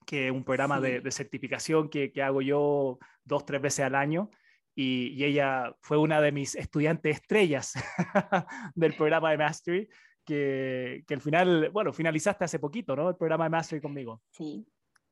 que 0.06 0.28
es 0.28 0.32
un 0.32 0.44
programa 0.44 0.80
de, 0.80 1.12
certificación 1.12 1.90
que, 1.90 2.12
hago 2.22 2.42
yo 2.42 3.00
dos, 3.24 3.46
tres 3.46 3.62
veces 3.62 3.86
al 3.86 3.96
año. 3.96 4.30
Y, 4.76 5.24
ella 5.24 5.76
fue 5.82 5.98
una 5.98 6.22
de 6.22 6.32
mis 6.32 6.56
estudiantes 6.56 7.18
estrellas 7.18 7.74
del 8.76 8.94
programa 8.94 9.32
de 9.32 9.38
Mastery, 9.38 9.90
que, 10.26 11.04
al 11.10 11.22
final, 11.22 11.70
bueno, 11.72 11.92
finalizaste 11.92 12.46
hace 12.46 12.60
poquito, 12.60 12.96
¿no? 12.96 13.10
El 13.10 13.16
programa 13.16 13.46
de 13.46 13.50
Mastery 13.50 13.82
conmigo. 13.82 14.22
Sí, 14.32 14.66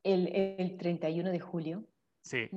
el, 0.03 0.27
el 0.57 0.77
31 0.77 1.31
de 1.31 1.39
julio. 1.39 1.87
Sí, 2.21 2.49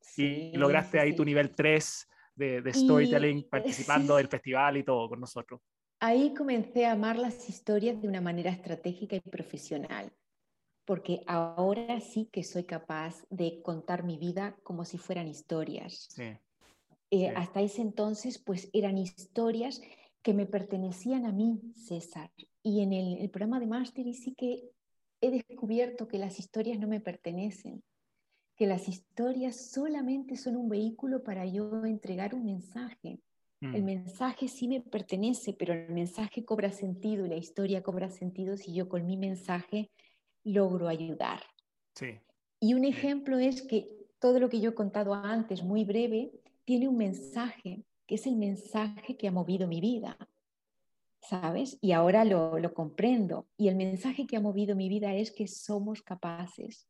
sí, 0.00 0.50
Y 0.52 0.56
lograste 0.56 0.98
ahí 0.98 1.14
tu 1.14 1.24
nivel 1.24 1.54
3 1.54 2.08
de, 2.34 2.72
storytelling, 2.72 3.48
participando 3.48 4.16
del 4.16 4.28
festival 4.28 4.76
y 4.76 4.84
todo 4.84 5.08
con 5.08 5.20
nosotros. 5.20 5.60
Ahí 6.00 6.34
comencé 6.34 6.86
a 6.86 6.92
amar 6.92 7.18
las 7.18 7.48
historias 7.48 8.00
de 8.00 8.08
una 8.08 8.20
manera 8.20 8.50
estratégica 8.50 9.16
y 9.16 9.20
profesional, 9.20 10.12
porque 10.84 11.22
ahora 11.26 12.00
sí 12.00 12.28
que 12.32 12.42
soy 12.42 12.64
capaz 12.64 13.24
de 13.30 13.62
contar 13.62 14.04
mi 14.04 14.18
vida 14.18 14.56
como 14.62 14.84
si 14.84 14.98
fueran 14.98 15.28
historias. 15.28 16.08
Eh, 17.10 17.28
hasta 17.28 17.60
ese 17.60 17.80
entonces, 17.80 18.38
pues 18.38 18.68
eran 18.72 18.98
historias 18.98 19.80
que 20.22 20.34
me 20.34 20.46
pertenecían 20.46 21.26
a 21.26 21.32
mí, 21.32 21.60
César. 21.76 22.30
Y 22.62 22.80
en 22.80 22.92
el, 22.92 23.18
el 23.18 23.30
programa 23.30 23.60
de 23.60 23.66
Mastery 23.66 24.14
sí 24.14 24.34
que 24.34 24.70
he 25.20 25.30
descubierto 25.30 26.08
que 26.08 26.18
las 26.18 26.38
historias 26.38 26.78
no 26.78 26.88
me 26.88 27.00
pertenecen, 27.00 27.82
que 28.56 28.66
las 28.66 28.88
historias 28.88 29.70
solamente 29.70 30.36
son 30.36 30.56
un 30.56 30.68
vehículo 30.68 31.22
para 31.24 31.44
yo 31.46 31.84
entregar 31.84 32.34
un 32.34 32.44
mensaje. 32.44 33.18
El 33.60 33.82
mm. 33.82 33.86
mensaje 33.86 34.48
sí 34.48 34.68
me 34.68 34.80
pertenece, 34.80 35.54
pero 35.54 35.72
el 35.72 35.88
mensaje 35.90 36.44
cobra 36.44 36.70
sentido 36.70 37.24
y 37.24 37.30
la 37.30 37.36
historia 37.36 37.82
cobra 37.82 38.10
sentido 38.10 38.56
si 38.56 38.74
yo 38.74 38.88
con 38.88 39.06
mi 39.06 39.16
mensaje 39.16 39.90
logro 40.44 40.88
ayudar. 40.88 41.40
Sí. 41.94 42.18
Y 42.60 42.74
un 42.74 42.84
ejemplo 42.84 43.38
es 43.38 43.62
que 43.62 43.88
todo 44.18 44.38
lo 44.38 44.48
que 44.48 44.60
yo 44.60 44.70
he 44.70 44.74
contado 44.74 45.14
antes, 45.14 45.62
muy 45.62 45.84
breve, 45.84 46.30
tiene 46.64 46.88
un 46.88 46.96
mensaje, 46.96 47.84
que 48.06 48.16
es 48.16 48.26
el 48.26 48.36
mensaje 48.36 49.16
que 49.16 49.28
ha 49.28 49.32
movido 49.32 49.66
mi 49.66 49.80
vida. 49.80 50.16
¿Sabes? 51.20 51.78
Y 51.80 51.92
ahora 51.92 52.24
lo, 52.26 52.58
lo 52.58 52.74
comprendo. 52.74 53.46
Y 53.56 53.68
el 53.68 53.76
mensaje 53.76 54.26
que 54.26 54.36
ha 54.36 54.40
movido 54.40 54.76
mi 54.76 54.90
vida 54.90 55.14
es 55.14 55.32
que 55.32 55.48
somos 55.48 56.02
capaces 56.02 56.86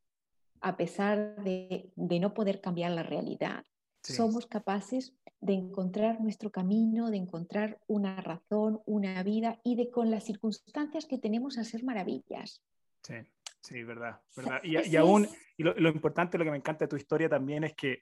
a 0.61 0.77
pesar 0.77 1.37
de, 1.43 1.91
no 1.97 2.35
poder 2.35 2.61
cambiar 2.61 2.93
la 2.93 3.03
realidad. 3.03 3.65
Somos 4.03 4.47
capaces 4.47 5.15
de 5.41 5.55
encontrar 5.55 6.21
nuestro 6.21 6.51
camino, 6.51 7.11
de 7.11 7.17
encontrar 7.17 7.81
una 7.87 8.21
razón, 8.21 8.81
una 8.87 9.23
vida 9.23 9.61
y 9.65 9.77
de 9.77 9.91
con 9.91 10.11
las 10.11 10.25
circunstancias 10.25 11.07
que 11.07 11.19
tenemos 11.19 11.59
hacer 11.59 11.85
maravillas. 11.85 12.63
Sí, 13.03 13.15
sí, 13.61 13.83
verdad. 13.83 14.21
verdad. 14.37 14.61
Y, 14.63 14.97
aún, 14.97 15.29
y 15.57 15.63
lo, 15.63 15.89
importante, 15.89 16.39
lo 16.39 16.45
que 16.45 16.51
me 16.51 16.57
encanta 16.57 16.85
de 16.85 16.89
tu 16.89 16.97
historia 16.97 17.29
también 17.29 17.65
es 17.65 17.75
que 17.75 18.01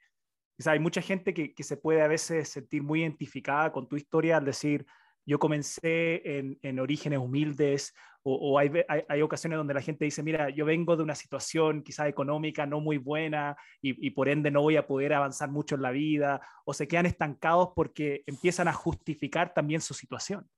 hay 0.64 0.78
mucha 0.78 1.02
gente 1.02 1.34
que, 1.34 1.54
que, 1.54 1.64
se 1.64 1.76
puede 1.76 2.02
a 2.02 2.08
veces 2.08 2.48
sentir 2.48 2.82
muy 2.82 3.02
identificada 3.02 3.72
con 3.72 3.88
tu 3.88 3.96
historia 3.96 4.36
al 4.36 4.44
decir, 4.44 4.86
yo 5.24 5.38
comencé 5.38 6.38
en, 6.38 6.58
en 6.62 6.80
orígenes 6.80 7.18
humildes 7.18 7.94
o, 8.24 8.56
hay, 8.56 8.70
hay, 9.08 9.22
ocasiones 9.22 9.56
donde 9.56 9.74
la 9.74 9.80
gente 9.80 10.04
dice, 10.04 10.22
mira, 10.22 10.48
yo 10.48 10.64
vengo 10.64 10.96
de 10.96 11.02
una 11.02 11.16
situación 11.16 11.82
quizás 11.82 12.06
económica 12.06 12.66
no 12.66 12.80
muy 12.80 12.96
buena 12.96 13.56
y, 13.80 14.06
y, 14.06 14.10
por 14.10 14.28
ende 14.28 14.52
no 14.52 14.62
voy 14.62 14.76
a 14.76 14.86
poder 14.86 15.12
avanzar 15.12 15.50
mucho 15.50 15.74
en 15.74 15.82
la 15.82 15.90
vida, 15.90 16.40
o 16.64 16.72
se 16.72 16.86
quedan 16.86 17.06
estancados 17.06 17.70
porque 17.74 18.22
empiezan 18.26 18.68
a 18.68 18.72
justificar 18.72 19.52
también 19.52 19.80
su 19.80 19.92
situación. 19.92 20.48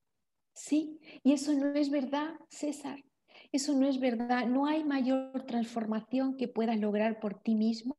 Sí, 0.54 1.00
y 1.23 1.33
eso 1.33 1.54
no 1.54 1.75
es 1.75 1.90
verdad, 1.90 2.35
César. 2.50 3.02
Eso 3.50 3.75
no 3.75 3.88
es 3.88 3.99
verdad. 3.99 4.47
No 4.47 4.66
hay 4.66 4.85
mayor 4.85 5.44
transformación 5.47 6.37
que 6.37 6.49
puedas 6.49 6.78
lograr 6.78 7.18
por 7.18 7.40
ti 7.40 7.54
mismo 7.54 7.97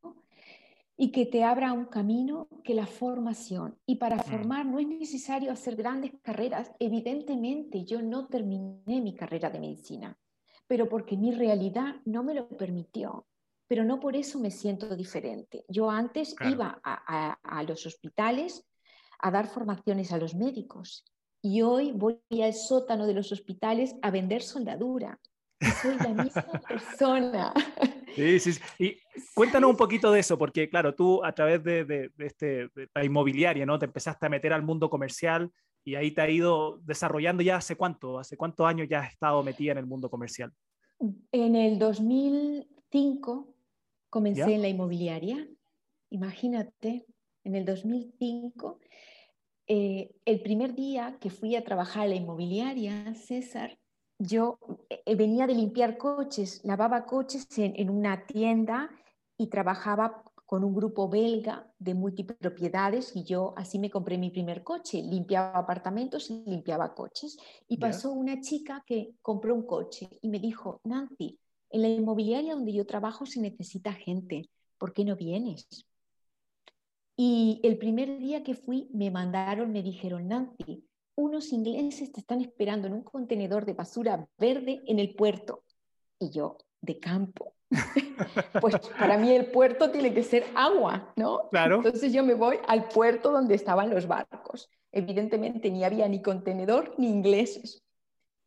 y 0.98 1.12
que 1.12 1.26
te 1.26 1.44
abra 1.44 1.74
un 1.74 1.86
camino 1.86 2.48
que 2.64 2.74
la 2.74 2.88
formación. 2.88 3.78
Y 3.86 3.96
para 3.96 4.18
mm. 4.18 4.20
formar 4.22 4.66
no 4.66 4.80
es 4.80 4.88
necesario 4.88 5.52
hacer 5.52 5.76
grandes 5.76 6.12
carreras. 6.22 6.72
Evidentemente 6.80 7.84
yo 7.84 8.02
no 8.02 8.28
terminé 8.28 9.02
mi 9.02 9.16
carrera 9.16 9.50
de 9.50 9.60
medicina, 9.60 10.18
pero 10.68 10.88
porque 10.88 11.18
mi 11.18 11.32
realidad 11.32 11.96
no 12.06 12.24
me 12.24 12.34
lo 12.34 12.48
permitió. 12.48 13.28
Pero 13.68 13.84
no 13.84 14.00
por 14.00 14.16
eso 14.16 14.40
me 14.40 14.52
siento 14.52 14.96
diferente. 14.96 15.66
Yo 15.68 15.90
antes 15.90 16.36
iba 16.48 16.80
a, 16.84 17.64
los 17.68 17.86
hospitales 17.88 18.64
a 19.20 19.32
dar 19.32 19.48
formaciones 19.48 20.12
a 20.12 20.18
los 20.18 20.36
médicos 20.36 21.04
y 21.42 21.64
hoy 21.64 21.92
voy 21.92 22.20
al 22.44 22.54
sótano 22.54 23.08
de 23.08 23.16
los 23.16 23.32
hospitales 23.32 23.96
a 24.04 24.12
vender 24.12 24.44
soldadura. 24.44 25.20
soy 25.82 25.98
la 25.98 26.24
misma 26.24 26.44
persona. 26.68 27.54
Sí, 28.16 28.40
sí, 28.40 28.60
Y 28.80 28.98
cuéntanos 29.34 29.70
un 29.70 29.78
poquito 29.78 30.12
de 30.12 30.22
eso, 30.22 30.38
porque 30.38 30.70
claro, 30.70 30.96
tú 30.96 31.24
a 31.24 31.34
través 31.34 31.64
de, 31.64 32.12
este, 32.18 32.70
la 32.94 33.04
inmobiliaria, 33.04 33.66
¿no? 33.66 33.78
Te 33.78 33.86
empezaste 33.86 34.26
a 34.26 34.30
meter 34.30 34.54
al 34.54 34.64
mundo 34.64 34.90
comercial 34.90 35.52
y 35.84 35.96
ahí 35.96 36.12
te 36.12 36.22
ha 36.22 36.30
ido 36.30 36.80
desarrollando 36.84 37.44
ya 37.44 37.58
hace 37.58 37.76
cuánto, 37.76 38.18
hace 38.18 38.38
cuántos 38.38 38.66
años 38.66 38.88
ya 38.90 39.02
has 39.02 39.12
estado 39.12 39.44
metida 39.44 39.74
en 39.74 39.80
el 39.80 39.86
mundo 39.86 40.10
comercial. 40.10 40.52
En 41.32 41.56
el 41.56 41.78
2005 41.78 43.54
comencé 44.10 44.54
en 44.54 44.62
la 44.62 44.70
inmobiliaria, 44.70 45.48
imagínate, 46.10 47.06
en 47.44 47.56
el 47.56 47.66
2005, 47.66 48.80
eh, 49.68 50.16
el 50.26 50.42
primer 50.42 50.74
día 50.74 51.18
que 51.20 51.30
fui 51.30 51.56
a 51.56 51.64
trabajar 51.64 52.04
a 52.04 52.08
la 52.08 52.16
inmobiliaria, 52.16 53.14
César, 53.16 53.78
yo 54.18 54.60
eh, 54.90 55.16
venía 55.16 55.48
de 55.48 55.56
limpiar 55.56 55.98
coches, 55.98 56.62
lavaba 56.64 57.06
coches 57.06 57.48
en, 57.58 57.90
una 57.90 58.26
tienda 58.26 58.90
y 59.38 59.48
trabajaba 59.48 60.24
con 60.46 60.64
un 60.64 60.76
grupo 60.76 61.10
belga 61.10 61.72
de 61.80 61.96
multipropiedades 61.96 63.16
y 63.16 63.24
yo 63.24 63.54
así 63.58 63.80
me 63.80 63.90
compré 63.90 64.18
mi 64.18 64.30
primer 64.30 64.64
coche, 64.64 65.02
limpiaba 65.02 65.58
apartamentos 65.58 66.30
y 66.30 66.44
limpiaba 66.46 66.94
coches. 66.94 67.38
Y 67.68 67.78
pasó 67.78 68.12
una 68.12 68.40
chica 68.42 68.84
que 68.86 69.16
compró 69.22 69.56
un 69.56 69.66
coche 69.66 70.08
y 70.22 70.30
me 70.30 70.40
dijo, 70.40 70.82
Nancy, 70.84 71.40
en 71.72 71.82
la 71.82 71.90
inmobiliaria 71.90 72.54
donde 72.54 72.74
yo 72.74 72.86
trabajo 72.86 73.26
se 73.26 73.42
necesita 73.42 73.92
gente, 73.92 74.50
¿por 74.78 74.94
qué 74.94 75.04
no 75.04 75.16
vienes? 75.16 75.68
Y 77.18 77.60
el 77.64 77.78
primer 77.78 78.20
día 78.20 78.44
que 78.44 78.56
fui 78.56 78.90
me 78.94 79.10
mandaron, 79.10 79.72
me 79.72 79.82
dijeron, 79.82 80.28
Nancy, 80.28 80.86
unos 81.16 81.52
ingleses 81.52 82.12
te 82.12 82.20
están 82.20 82.42
esperando 82.42 82.88
en 82.88 82.94
un 82.94 83.04
contenedor 83.04 83.66
de 83.66 83.74
basura 83.74 84.28
verde 84.38 84.84
en 84.86 85.00
el 85.00 85.16
puerto. 85.16 85.64
Y 86.20 86.30
yo, 86.30 86.58
de 86.82 87.00
campo. 87.00 87.54
pues 88.62 88.76
para 88.98 89.18
mí 89.18 89.32
el 89.32 89.48
puerto 89.48 89.92
tiene 89.92 90.14
que 90.14 90.24
ser 90.24 90.46
agua, 90.56 91.14
¿no? 91.16 91.50
Claro. 91.50 91.78
Entonces 91.78 92.14
yo 92.14 92.24
me 92.24 92.34
voy 92.34 92.58
al 92.68 92.88
puerto 92.88 93.32
donde 93.32 93.56
estaban 93.56 93.90
los 93.90 94.08
barcos. 94.08 94.70
Evidentemente 94.92 95.70
ni 95.72 95.84
había 95.84 96.08
ni 96.08 96.22
contenedor 96.22 96.94
ni 96.98 97.10
ingleses. 97.10 97.84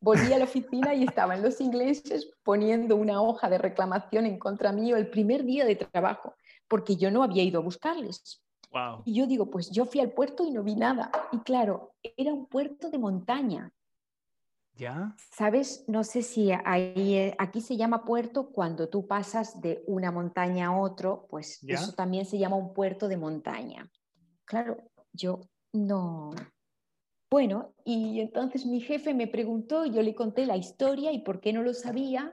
Volví 0.00 0.32
a 0.32 0.38
la 0.38 0.44
oficina 0.44 0.94
y 0.94 1.04
estaban 1.04 1.42
los 1.42 1.60
ingleses 1.60 2.30
poniendo 2.44 2.94
una 2.94 3.20
hoja 3.20 3.50
de 3.50 3.58
reclamación 3.58 4.26
en 4.26 4.38
contra 4.38 4.72
mío 4.72 4.96
el 4.96 5.10
primer 5.10 5.44
día 5.44 5.64
de 5.64 5.74
trabajo, 5.74 6.36
porque 6.68 6.96
yo 6.96 7.10
no 7.10 7.24
había 7.24 7.42
ido 7.42 7.60
a 7.60 7.64
buscarles. 7.64 8.40
Y 9.04 9.14
yo 9.14 9.26
digo, 9.26 9.50
pues 9.50 9.70
yo 9.70 9.86
fui 9.86 10.00
al 10.00 10.12
puerto 10.12 10.44
y 10.44 10.50
no 10.50 10.62
vi 10.62 10.76
nada. 10.76 11.10
Y 11.32 11.38
claro, 11.38 11.94
era 12.16 12.32
un 12.32 12.46
puerto 12.46 12.90
de 12.90 12.98
montaña. 12.98 13.72
¿Ya? 14.74 15.16
¿Sabes? 15.32 15.84
No 15.88 16.04
sé 16.04 16.22
si 16.22 16.52
ahí, 16.52 17.14
eh, 17.14 17.34
aquí 17.38 17.60
se 17.60 17.76
llama 17.76 18.04
puerto 18.04 18.50
cuando 18.50 18.88
tú 18.88 19.08
pasas 19.08 19.60
de 19.60 19.82
una 19.86 20.12
montaña 20.12 20.68
a 20.68 20.78
otro, 20.78 21.26
pues 21.28 21.60
eso 21.66 21.92
también 21.94 22.26
se 22.26 22.38
llama 22.38 22.56
un 22.56 22.72
puerto 22.72 23.08
de 23.08 23.16
montaña. 23.16 23.90
Claro, 24.44 24.76
yo 25.12 25.40
no. 25.72 26.30
Bueno, 27.28 27.74
y 27.84 28.20
entonces 28.20 28.66
mi 28.66 28.80
jefe 28.80 29.14
me 29.14 29.26
preguntó, 29.26 29.84
yo 29.84 30.00
le 30.00 30.14
conté 30.14 30.46
la 30.46 30.56
historia 30.56 31.10
y 31.10 31.22
por 31.22 31.40
qué 31.40 31.52
no 31.52 31.62
lo 31.62 31.74
sabía, 31.74 32.32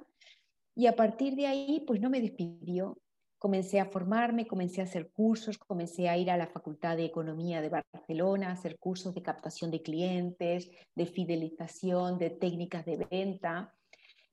y 0.76 0.88
a 0.88 0.96
partir 0.96 1.36
de 1.36 1.48
ahí, 1.48 1.84
pues 1.88 2.00
no 2.00 2.10
me 2.10 2.22
despidió 2.22 2.98
comencé 3.38 3.80
a 3.80 3.86
formarme, 3.86 4.48
comencé 4.48 4.82
a 4.82 4.86
hacer 4.86 5.12
cursos, 5.12 5.58
comencé 5.58 6.10
a 6.10 6.18
ir 6.18 6.32
a 6.32 6.38
la 6.38 6.48
Facultad 6.48 6.98
de 6.98 7.06
Economía 7.06 7.62
de 7.62 7.70
Barcelona, 7.70 8.50
a 8.50 8.54
hacer 8.54 8.78
cursos 8.80 9.14
de 9.14 9.22
captación 9.22 9.72
de 9.72 9.82
clientes, 9.82 10.70
de 10.96 11.06
fidelización, 11.06 12.18
de 12.18 12.30
técnicas 12.32 12.86
de 12.86 12.98
venta. 13.10 13.74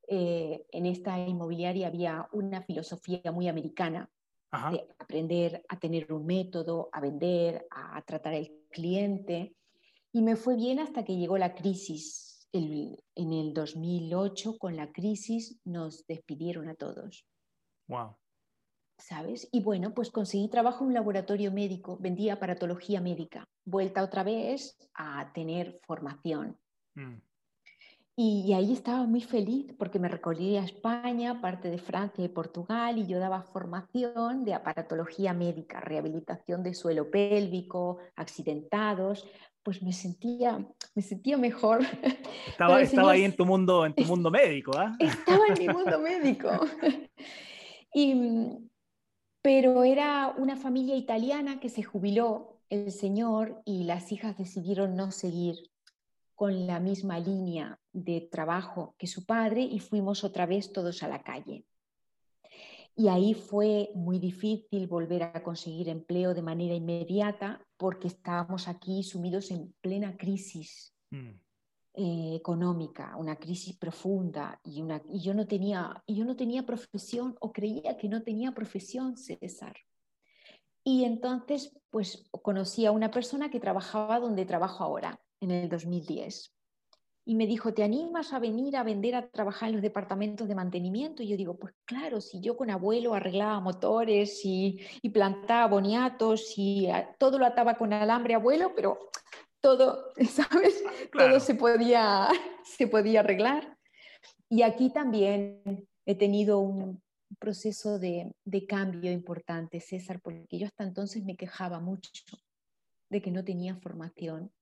Eh, 0.09 0.67
en 0.71 0.87
esta 0.87 1.19
inmobiliaria 1.19 1.88
había 1.88 2.29
una 2.33 2.62
filosofía 2.62 3.33
muy 3.33 3.49
americana 3.49 4.11
de 4.71 4.87
aprender 4.99 5.65
a 5.69 5.79
tener 5.79 6.12
un 6.12 6.27
método, 6.27 6.91
a 6.93 7.01
vender, 7.01 7.67
a, 7.71 8.03
tratar 8.03 8.35
al 8.35 8.51
cliente. 8.71 9.57
Y 10.12 10.21
me 10.21 10.37
fue 10.37 10.57
bien 10.57 10.79
hasta 10.79 11.05
que 11.05 11.17
llegó 11.17 11.38
la 11.38 11.55
crisis. 11.55 12.29
en 12.53 13.33
el 13.33 13.55
2008, 13.55 14.59
con 14.59 14.77
la 14.77 14.93
crisis, 14.93 15.59
nos 15.65 16.07
despidieron 16.07 16.69
a 16.69 16.75
todos. 16.75 17.27
Wow. 17.88 18.17
¿Sabes? 19.03 19.49
Y 19.53 19.62
bueno, 19.62 19.95
pues 19.95 20.11
conseguí 20.11 20.49
trabajo 20.49 20.85
en 20.85 20.88
un 20.88 20.95
laboratorio 20.95 21.53
médico, 21.53 21.99
vendía 22.01 22.35
aparatología 22.35 23.01
médica, 23.01 23.49
vuelta 23.65 24.03
otra 24.03 24.23
vez 24.23 24.77
a 24.95 25.33
tener 25.33 25.81
formación. 25.87 26.57
Mm. 26.95 27.17
Y, 28.15 28.53
ahí 28.53 28.75
estaba 28.75 29.05
muy 29.05 29.23
feliz 29.23 29.73
porque 29.79 29.99
me 29.99 30.09
recorría 30.09 30.61
a 30.61 30.65
España, 30.67 31.41
parte 31.41 31.71
de 31.71 31.79
Francia 31.79 32.23
y 32.23 32.29
Portugal, 32.29 32.99
y 32.99 33.07
yo 33.07 33.19
daba 33.19 33.43
formación 33.43 34.45
de 34.45 34.53
aparatología 34.53 35.33
médica, 35.33 35.81
rehabilitación 35.81 36.62
de 36.62 36.75
suelo 36.75 37.11
pélvico, 37.11 37.99
accidentados, 38.15 39.27
pues 39.62 39.83
me 39.83 39.95
sentía, 39.95 40.59
me 40.95 41.03
sentía 41.03 41.38
mejor. 41.38 41.81
Estaba, 42.47 42.83
estaba 42.83 43.12
ahí 43.12 43.25
en 43.25 43.35
tu 43.35 43.47
mundo, 43.47 43.87
en 43.87 43.95
tu 43.95 44.05
mundo 44.05 44.31
médico, 44.31 44.73
¿ah? 44.77 44.95
Estaba 44.99 45.47
en 45.49 45.59
mi 45.59 45.69
mundo 45.73 45.99
médico. 45.99 46.51
Y, 47.95 48.71
pero 49.42 49.83
era 49.83 50.35
una 50.38 50.57
familia 50.57 50.96
italiana 50.96 51.59
que 51.59 51.68
se 51.68 51.83
jubiló 51.83 52.61
el 52.70 52.92
señor 52.92 53.61
y 53.64 53.85
las 53.85 54.12
hijas 54.12 54.38
decidieron 54.38 54.96
no 54.96 55.11
seguir 55.11 55.57
con 56.35 56.66
la 56.66 56.81
misma 56.81 57.18
línea 57.18 57.78
de 57.92 58.20
trabajo 58.20 58.94
que 58.98 59.07
su 59.07 59.26
padre 59.26 59.62
y 59.62 59.81
fuimos 59.81 60.24
otra 60.24 60.46
vez 60.46 60.72
todos 60.72 61.02
a 61.02 61.09
la 61.09 61.22
calle. 61.22 61.66
Y 62.94 63.09
ahí 63.09 63.35
fue 63.35 63.90
muy 63.94 64.18
difícil 64.18 64.87
volver 64.87 65.22
a 65.22 65.42
conseguir 65.42 65.88
empleo 65.88 66.35
de 66.35 66.42
manera 66.42 66.74
inmediata 66.74 67.64
porque 67.76 68.09
estábamos 68.09 68.68
aquí 68.68 69.02
sumidos 69.02 69.50
en 69.50 69.74
plena 69.81 70.16
crisis. 70.16 70.94
Mm. 71.11 71.31
Eh, 71.94 72.37
económica, 72.37 73.14
una 73.18 73.37
crisis 73.37 73.76
profunda 73.76 74.59
y, 74.64 74.81
una, 74.81 75.02
y, 75.11 75.20
yo 75.20 75.35
no 75.35 75.46
tenía, 75.46 76.02
yo 76.07 76.24
no 76.24 76.37
tenía 76.37 76.64
profesión 76.64 77.37
o 77.38 77.52
creía 77.52 77.98
que 77.98 78.09
no 78.09 78.22
tenía 78.22 78.52
profesión, 78.52 79.18
César. 79.18 79.76
Y 80.83 81.05
entonces, 81.05 81.78
pues 81.90 82.31
conocí 82.40 82.87
a 82.87 82.92
una 82.92 83.11
persona 83.11 83.50
que 83.50 83.61
trabajaba 83.61 84.20
donde 84.20 84.46
trabajo 84.46 84.83
ahora, 84.83 85.20
en 85.40 85.50
el 85.50 85.68
2010. 85.68 86.55
Y 87.26 87.35
me 87.35 87.46
dijo, 87.46 87.74
¿te 87.74 87.85
animas 87.85 88.33
a 88.33 88.38
venir 88.38 88.74
a 88.78 88.85
vender, 88.85 89.14
a 89.14 89.28
trabajar 89.28 89.68
en 89.68 89.74
los 89.74 89.83
departamentos 89.83 90.48
de 90.48 90.55
mantenimiento? 90.55 91.22
Y 91.22 91.28
yo 91.28 91.37
digo, 91.37 91.59
pues 91.59 91.74
claro, 91.85 92.22
si 92.22 92.40
yo 92.40 92.57
con 92.57 92.70
abuelo 92.70 93.12
arreglaba 93.12 93.61
motores 93.61 94.42
y, 94.46 94.81
y 95.02 95.11
plantaba 95.11 95.66
boniatos 95.66 96.55
y 96.57 96.88
todo 97.18 97.38
lo 97.38 97.44
ataba 97.44 97.76
con 97.76 97.92
alambre 97.92 98.33
abuelo, 98.33 98.72
pero 98.74 99.11
todo, 99.62 100.12
¿sabes? 100.29 100.85
Todo 101.12 101.40
se 101.40 101.55
podía, 101.55 102.29
se 102.64 102.87
podía 102.87 103.20
arreglar. 103.20 103.79
Y 104.51 104.62
aquí 104.62 104.90
también 104.90 105.88
he 106.05 106.14
tenido 106.14 106.59
un 106.59 107.03
proceso 107.38 107.98
de, 107.98 108.35
de, 108.44 108.66
cambio 108.66 109.11
importante, 109.11 109.81
César, 109.81 110.20
porque 110.20 110.59
yo 110.59 110.66
hasta 110.66 110.85
entonces 110.85 111.25
me 111.25 111.37
quejaba 111.37 111.81
mucho 111.81 112.11
de 113.09 113.22
que 113.22 113.31
no 113.31 113.42
tenía 113.42 113.77
formación, 113.77 114.53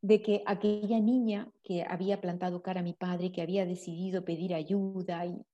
de 0.00 0.22
que 0.22 0.42
aquella 0.46 0.98
niña 1.00 1.50
que 1.62 1.82
había 1.82 2.20
plantado 2.20 2.62
cara 2.62 2.80
a 2.80 2.84
mi 2.84 2.94
padre, 2.94 3.30
que 3.32 3.42
había 3.42 3.66
decidido 3.66 4.24
pedir 4.24 4.54
ayuda 4.54 5.26
y, 5.26 5.44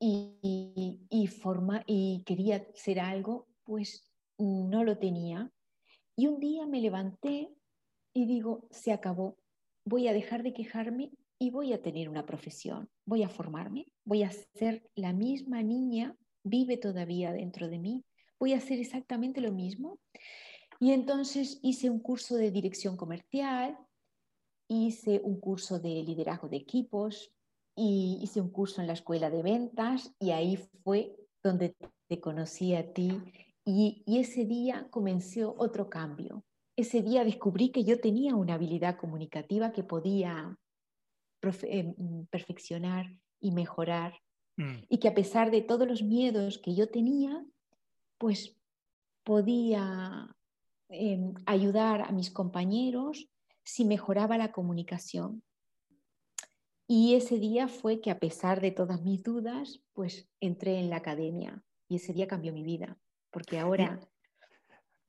y, 0.00 1.00
y, 1.08 1.26
forma, 1.28 1.84
y 1.86 2.24
quería 2.26 2.66
ser 2.74 2.98
algo, 2.98 3.46
pues 3.62 4.10
no 4.38 4.82
lo 4.82 4.98
tenía. 4.98 5.50
Y 6.16 6.26
un 6.26 6.40
día 6.40 6.66
me 6.66 6.80
levanté 6.80 7.56
y 8.16 8.24
digo, 8.24 8.66
se 8.70 8.92
acabó. 8.92 9.36
voy 9.84 10.08
a 10.08 10.14
dejar 10.14 10.42
de 10.42 10.54
quejarme 10.54 11.10
y 11.38 11.50
voy 11.50 11.74
a 11.74 11.82
tener 11.82 12.08
una 12.08 12.24
profesión, 12.24 12.88
voy 13.04 13.22
a 13.22 13.28
formarme, 13.28 13.92
voy 14.06 14.22
a 14.22 14.30
ser 14.30 14.88
la 14.94 15.12
misma 15.12 15.62
niña, 15.62 16.16
vive 16.42 16.78
todavía 16.78 17.30
dentro 17.32 17.68
de 17.68 17.78
mí, 17.78 18.06
voy 18.40 18.54
a 18.54 18.56
hacer 18.56 18.78
exactamente 18.78 19.42
lo 19.42 19.52
mismo. 19.52 19.98
Y 20.80 20.92
entonces 20.92 21.60
hice 21.62 21.90
un 21.90 22.00
curso 22.00 22.36
de 22.36 22.50
dirección 22.50 22.96
comercial, 22.96 23.76
hice 24.66 25.20
un 25.22 25.38
curso 25.38 25.78
de 25.78 26.02
liderazgo 26.02 26.48
de 26.48 26.56
equipos 26.56 27.34
y 27.76 28.18
hice 28.22 28.40
un 28.40 28.48
curso 28.48 28.80
en 28.80 28.86
la 28.86 28.94
escuela 28.94 29.28
de 29.28 29.42
ventas 29.42 30.10
y 30.18 30.30
ahí 30.30 30.56
fue 30.82 31.14
donde 31.42 31.76
te 32.08 32.18
conocí 32.18 32.74
a 32.74 32.94
ti 32.94 33.20
y, 33.62 34.02
y 34.06 34.20
ese 34.20 34.46
día 34.46 34.88
comenzó 34.90 35.54
otro 35.58 35.90
cambio. 35.90 36.42
Ese 36.76 37.02
día 37.02 37.24
descubrí 37.24 37.70
que 37.70 37.84
yo 37.84 37.98
tenía 38.00 38.36
una 38.36 38.54
habilidad 38.54 38.96
comunicativa 38.96 39.72
que 39.72 39.82
podía 39.82 40.58
eh, 41.42 41.94
mm, 41.96 42.24
perfeccionar 42.26 43.06
y 43.40 43.52
mejorar 43.52 44.20
mm. 44.56 44.84
y 44.88 44.98
que 44.98 45.08
a 45.08 45.14
pesar 45.14 45.50
de 45.50 45.62
todos 45.62 45.88
los 45.88 46.02
miedos 46.02 46.58
que 46.58 46.74
yo 46.74 46.88
tenía, 46.88 47.44
pues 48.18 48.56
podía 49.24 50.36
em, 50.88 51.34
ayudar 51.46 52.02
a 52.02 52.12
mis 52.12 52.30
compañeros 52.30 53.28
si 53.64 53.84
mejoraba 53.84 54.38
la 54.38 54.52
comunicación. 54.52 55.42
Y 56.86 57.14
ese 57.14 57.38
día 57.38 57.66
fue 57.66 58.00
que 58.00 58.10
a 58.10 58.20
pesar 58.20 58.60
de 58.60 58.70
todas 58.70 59.02
mis 59.02 59.22
dudas, 59.22 59.82
pues 59.92 60.28
entré 60.40 60.78
en 60.78 60.90
la 60.90 60.96
academia 60.96 61.64
y 61.88 61.96
ese 61.96 62.12
día 62.12 62.28
cambió 62.28 62.52
mi 62.52 62.62
vida, 62.62 62.96
porque 63.30 63.58
ahora 63.58 64.00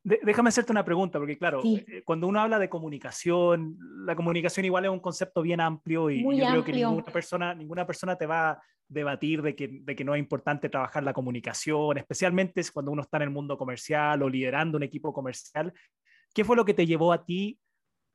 déjame 0.08 0.50
hacerte 0.50 0.72
una 0.72 0.86
pregunta, 0.86 1.20
porque 1.20 1.38
claro, 1.38 1.62
eh, 1.63 2.02
cuando 2.06 2.28
uno 2.28 2.39
habla 2.39 2.60
de 2.60 2.70
comunicación, 2.70 3.78
la 4.06 4.15
comunicación 4.15 4.65
igual 4.65 4.86
es 4.86 4.91
un 4.91 5.00
concepto 5.00 5.41
bien 5.41 5.60
amplio 5.60 6.10
y 6.10 6.24
yo 6.38 6.48
creo 6.48 6.63
que 6.63 6.72
ninguna 6.72 7.04
persona, 7.04 7.54
ninguna 7.54 7.86
persona 7.86 8.15
te 8.15 8.26
va 8.26 8.52
a 8.52 8.62
debatir 8.88 9.41
de 9.41 9.54
que, 9.54 9.67
de 9.67 9.96
que 9.96 10.06
no 10.06 10.15
es 10.15 10.20
importante 10.20 10.70
trabajar 10.70 11.04
la 11.04 11.13
comunicación, 11.13 11.98
especialmente 11.98 12.62
cuando 12.72 12.91
uno 12.91 13.02
está 13.02 13.17
en 13.17 13.24
el 13.24 13.30
mundo 13.32 13.58
comercial 13.58 14.24
o 14.24 14.30
liderando 14.30 14.78
un 14.78 14.84
equipo 14.84 15.12
comercial. 15.12 15.74
¿Qué 16.34 16.46
fue 16.46 16.56
lo 16.56 16.63
que 16.63 16.74
te 16.74 16.86
llevó 16.86 17.12
a 17.12 17.26
ti, 17.26 17.60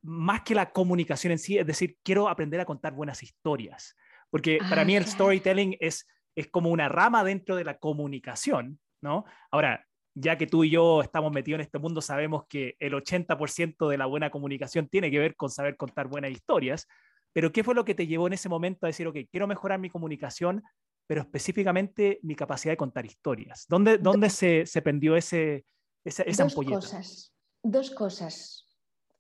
más 0.03 0.43
que 0.43 0.55
la 0.55 0.73
comunicación 0.73 1.33
en 1.33 1.39
sí, 1.39 1.59
es 1.59 1.67
decir, 1.67 1.99
quiero 2.03 2.29
aprender 2.29 2.59
a 2.61 2.65
contar 2.65 2.95
buenas 2.95 3.23
historias? 3.23 3.97
Porque 4.31 4.61
para 4.67 4.87
mí 4.87 4.97
el 4.97 5.05
storytelling 5.05 5.77
es, 5.79 6.09
es 6.35 6.49
como 6.49 6.71
una 6.71 6.89
rama 6.89 7.23
dentro 7.23 7.55
de 7.55 7.65
la 7.65 7.77
comunicación, 7.77 8.81
¿no? 9.03 9.27
Ahora, 9.51 9.87
ya 10.15 10.37
que 10.37 10.47
tú 10.47 10.65
y 10.65 10.71
yo 10.71 11.03
estamos 11.03 11.33
metidos 11.33 11.59
en 11.59 11.63
este 11.63 11.79
mundo, 11.79 12.01
sabemos 12.01 12.45
que 12.49 12.77
el 12.81 12.93
80% 12.93 13.89
de 13.89 13.99
la 13.99 14.07
buena 14.07 14.31
comunicación 14.31 14.89
tiene 14.89 15.11
que 15.11 15.19
ver 15.19 15.37
con 15.37 15.51
saber 15.51 15.77
contar 15.77 16.09
buenas 16.09 16.31
historias, 16.31 16.87
pero 17.33 17.51
¿qué 17.51 17.65
fue 17.65 17.75
lo 17.75 17.85
que 17.85 17.95
te 17.95 18.07
llevó 18.07 18.27
en 18.27 18.35
ese 18.35 18.49
momento 18.49 18.87
a 18.87 18.89
decir, 18.89 19.07
ok, 19.07 19.17
quiero 19.31 19.47
mejorar 19.47 19.79
mi 19.79 19.89
comunicación, 19.89 20.63
pero 21.07 21.23
específicamente 21.23 22.19
mi 22.23 22.35
capacidad 22.35 22.73
de 22.73 22.77
contar 22.77 23.07
historias? 23.07 23.67
¿Dónde, 23.69 23.99
dónde 23.99 24.29
se, 24.29 24.67
se 24.67 24.83
pendió 24.83 25.17
ese, 25.17 25.65
esa, 26.05 26.23
esa 26.25 26.45
dos 26.45 26.55
Cosas, 26.55 27.35
dos 27.63 27.91
cosas 27.91 28.67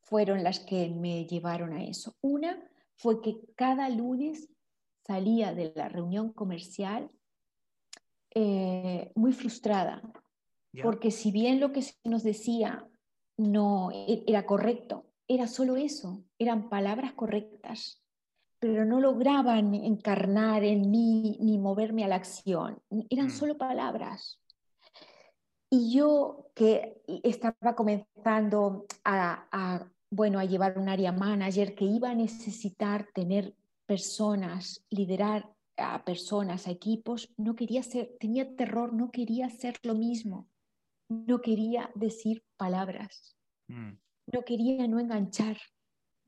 fueron 0.02 0.42
las 0.44 0.60
que 0.60 0.90
me 0.90 1.24
llevaron 1.24 1.72
a 1.72 1.84
eso. 1.84 2.16
Una 2.20 2.62
fue 2.96 3.22
que 3.22 3.40
cada 3.56 3.88
lunes 3.88 4.50
salía 5.06 5.54
de 5.54 5.72
la 5.74 5.88
reunión 5.88 6.32
comercial 6.34 7.10
eh, 8.34 9.10
muy 9.14 9.32
frustrada 9.32 10.02
porque 10.80 11.10
si 11.10 11.30
bien 11.30 11.60
lo 11.60 11.72
que 11.72 11.82
se 11.82 11.94
nos 12.04 12.22
decía 12.22 12.88
no 13.36 13.90
e, 13.92 14.24
era 14.26 14.46
correcto, 14.46 15.06
era 15.28 15.46
solo 15.46 15.76
eso, 15.76 16.24
eran 16.38 16.68
palabras 16.68 17.12
correctas, 17.12 18.02
pero 18.58 18.84
no 18.84 19.00
lograban 19.00 19.74
encarnar 19.74 20.62
en 20.64 20.90
mí 20.90 21.36
ni 21.40 21.58
moverme 21.58 22.04
a 22.04 22.08
la 22.08 22.16
acción, 22.16 22.80
eran 23.10 23.26
mm. 23.26 23.30
solo 23.30 23.58
palabras. 23.58 24.38
Y 25.68 25.94
yo 25.94 26.50
que 26.54 27.02
estaba 27.22 27.74
comenzando 27.74 28.84
a, 29.04 29.86
bueno, 30.10 30.38
a 30.38 30.44
llevar 30.44 30.78
un 30.78 30.90
área 30.90 31.12
manager, 31.12 31.74
que 31.74 31.86
iba 31.86 32.10
a 32.10 32.14
necesitar 32.14 33.08
tener 33.14 33.54
personas, 33.86 34.84
liderar 34.90 35.50
a 35.78 36.04
personas, 36.04 36.66
a 36.66 36.70
equipos, 36.70 37.32
no 37.38 37.56
quería 37.56 37.82
ser, 37.82 38.14
tenía 38.20 38.54
terror, 38.54 38.92
no 38.92 39.10
quería 39.10 39.46
hacer 39.46 39.76
lo 39.82 39.94
mismo 39.94 40.51
no 41.26 41.40
quería 41.40 41.90
decir 41.94 42.44
palabras, 42.56 43.36
mm. 43.68 43.92
no 44.32 44.42
quería 44.42 44.86
no 44.88 44.98
enganchar, 44.98 45.58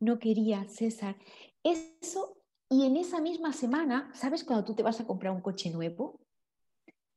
no 0.01 0.19
quería 0.19 0.67
César. 0.69 1.17
Eso, 1.63 2.37
y 2.69 2.87
en 2.87 2.97
esa 2.97 3.21
misma 3.21 3.53
semana, 3.53 4.11
¿sabes 4.15 4.45
cuando 4.45 4.65
tú 4.65 4.75
te 4.75 4.83
vas 4.83 5.01
a 5.01 5.07
comprar 5.07 5.33
un 5.33 5.41
coche 5.41 5.71
nuevo? 5.71 6.21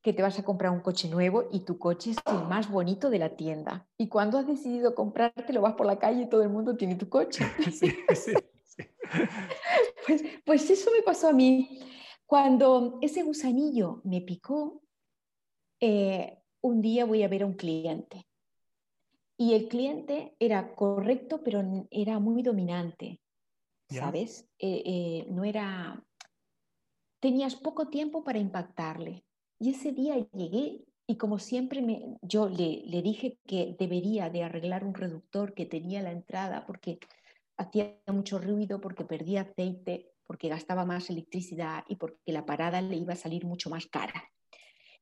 Que 0.01 0.13
te 0.13 0.21
vas 0.21 0.39
a 0.39 0.43
comprar 0.43 0.71
un 0.71 0.79
coche 0.79 1.09
nuevo 1.09 1.49
y 1.51 1.65
tu 1.65 1.77
coche 1.79 2.11
es 2.11 2.17
el 2.25 2.47
más 2.47 2.71
bonito 2.71 3.09
de 3.09 3.19
la 3.19 3.35
tienda. 3.35 3.87
Y 3.97 4.07
cuando 4.07 4.37
has 4.37 4.47
decidido 4.47 4.95
comprarte, 4.95 5.51
lo 5.51 5.61
vas 5.61 5.73
por 5.73 5.85
la 5.85 5.99
calle 5.99 6.23
y 6.23 6.29
todo 6.29 6.43
el 6.43 6.49
mundo 6.49 6.77
tiene 6.77 6.95
tu 6.95 7.09
coche. 7.09 7.43
pues, 10.07 10.23
pues 10.45 10.69
eso 10.69 10.91
me 10.95 11.01
pasó 11.01 11.29
a 11.29 11.33
mí. 11.33 11.79
Cuando 12.25 12.99
ese 13.01 13.23
gusanillo 13.23 14.01
me 14.03 14.21
picó, 14.21 14.81
eh, 15.79 16.36
un 16.61 16.81
día 16.81 17.05
voy 17.05 17.23
a 17.23 17.27
ver 17.27 17.43
a 17.43 17.45
un 17.45 17.53
cliente. 17.53 18.27
Y 19.37 19.53
el 19.53 19.67
cliente 19.67 20.35
era 20.39 20.73
correcto, 20.73 21.43
pero 21.43 21.87
era 21.91 22.19
muy 22.19 22.41
dominante, 22.41 23.21
¿sabes? 23.89 24.47
Eh, 24.57 24.83
eh, 24.85 25.27
no 25.29 25.43
era... 25.43 26.03
Tenías 27.19 27.55
poco 27.55 27.87
tiempo 27.89 28.23
para 28.23 28.39
impactarle. 28.39 29.23
Y 29.59 29.71
ese 29.71 29.91
día 29.91 30.15
llegué 30.33 30.85
y 31.07 31.17
como 31.17 31.39
siempre 31.39 31.81
me, 31.81 32.17
yo 32.21 32.49
le, 32.49 32.83
le 32.85 33.01
dije 33.01 33.39
que 33.45 33.75
debería 33.79 34.29
de 34.29 34.43
arreglar 34.43 34.83
un 34.83 34.93
reductor 34.93 35.53
que 35.53 35.65
tenía 35.65 36.01
la 36.01 36.11
entrada 36.11 36.65
porque 36.65 36.99
hacía 37.57 37.97
mucho 38.07 38.39
ruido, 38.39 38.81
porque 38.81 39.05
perdía 39.05 39.41
aceite, 39.41 40.11
porque 40.25 40.49
gastaba 40.49 40.85
más 40.85 41.09
electricidad 41.09 41.85
y 41.87 41.95
porque 41.95 42.31
la 42.31 42.45
parada 42.45 42.81
le 42.81 42.97
iba 42.97 43.13
a 43.13 43.17
salir 43.17 43.45
mucho 43.45 43.69
más 43.69 43.87
cara. 43.87 44.29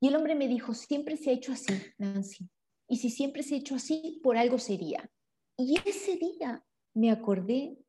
Y 0.06 0.10
el 0.10 0.18
hombre 0.18 0.36
me 0.36 0.48
dijo, 0.48 0.76
siempre 0.76 1.18
se 1.18 1.32
ha 1.32 1.34
hecho 1.34 1.52
así, 1.52 1.74
Nancy. 1.98 2.48
Y 2.88 2.98
si 2.98 3.10
siempre 3.10 3.42
se 3.42 3.56
ha 3.56 3.58
hecho 3.58 3.74
así, 3.74 4.20
por 4.22 4.38
algo 4.38 4.60
sería. 4.60 5.10
Y 5.58 5.80
ese 5.84 6.16
día 6.18 6.64
me 6.94 7.10
acordé 7.10 7.80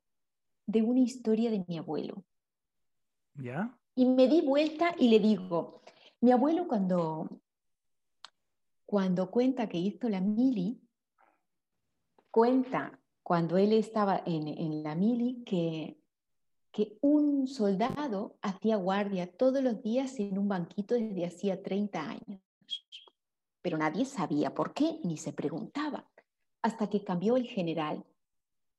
de 0.64 0.80
una 0.80 1.00
historia 1.00 1.50
de 1.50 1.62
mi 1.68 1.76
abuelo. 1.76 2.24
¿Ya? 3.34 3.78
Y 3.94 4.06
me 4.06 4.28
di 4.28 4.40
vuelta 4.40 4.94
y 4.98 5.08
le 5.08 5.20
digo, 5.20 5.82
mi 6.22 6.32
abuelo 6.32 6.66
cuando, 6.66 7.42
cuando 8.86 9.30
cuenta 9.30 9.68
que 9.68 9.76
hizo 9.76 10.08
la 10.08 10.22
mili, 10.22 10.80
cuenta 12.30 12.98
cuando 13.22 13.58
él 13.58 13.74
estaba 13.74 14.22
en, 14.24 14.48
en 14.48 14.82
la 14.82 14.94
mili 14.94 15.44
que 15.44 15.98
que 16.76 16.98
un 17.00 17.46
soldado 17.46 18.36
hacía 18.42 18.76
guardia 18.76 19.32
todos 19.34 19.62
los 19.62 19.82
días 19.82 20.20
en 20.20 20.36
un 20.36 20.46
banquito 20.46 20.94
desde 20.94 21.24
hacía 21.24 21.62
30 21.62 22.06
años. 22.06 22.42
Pero 23.62 23.78
nadie 23.78 24.04
sabía 24.04 24.52
por 24.52 24.74
qué 24.74 25.00
ni 25.02 25.16
se 25.16 25.32
preguntaba. 25.32 26.06
Hasta 26.60 26.90
que 26.90 27.02
cambió 27.02 27.38
el 27.38 27.46
general. 27.46 28.04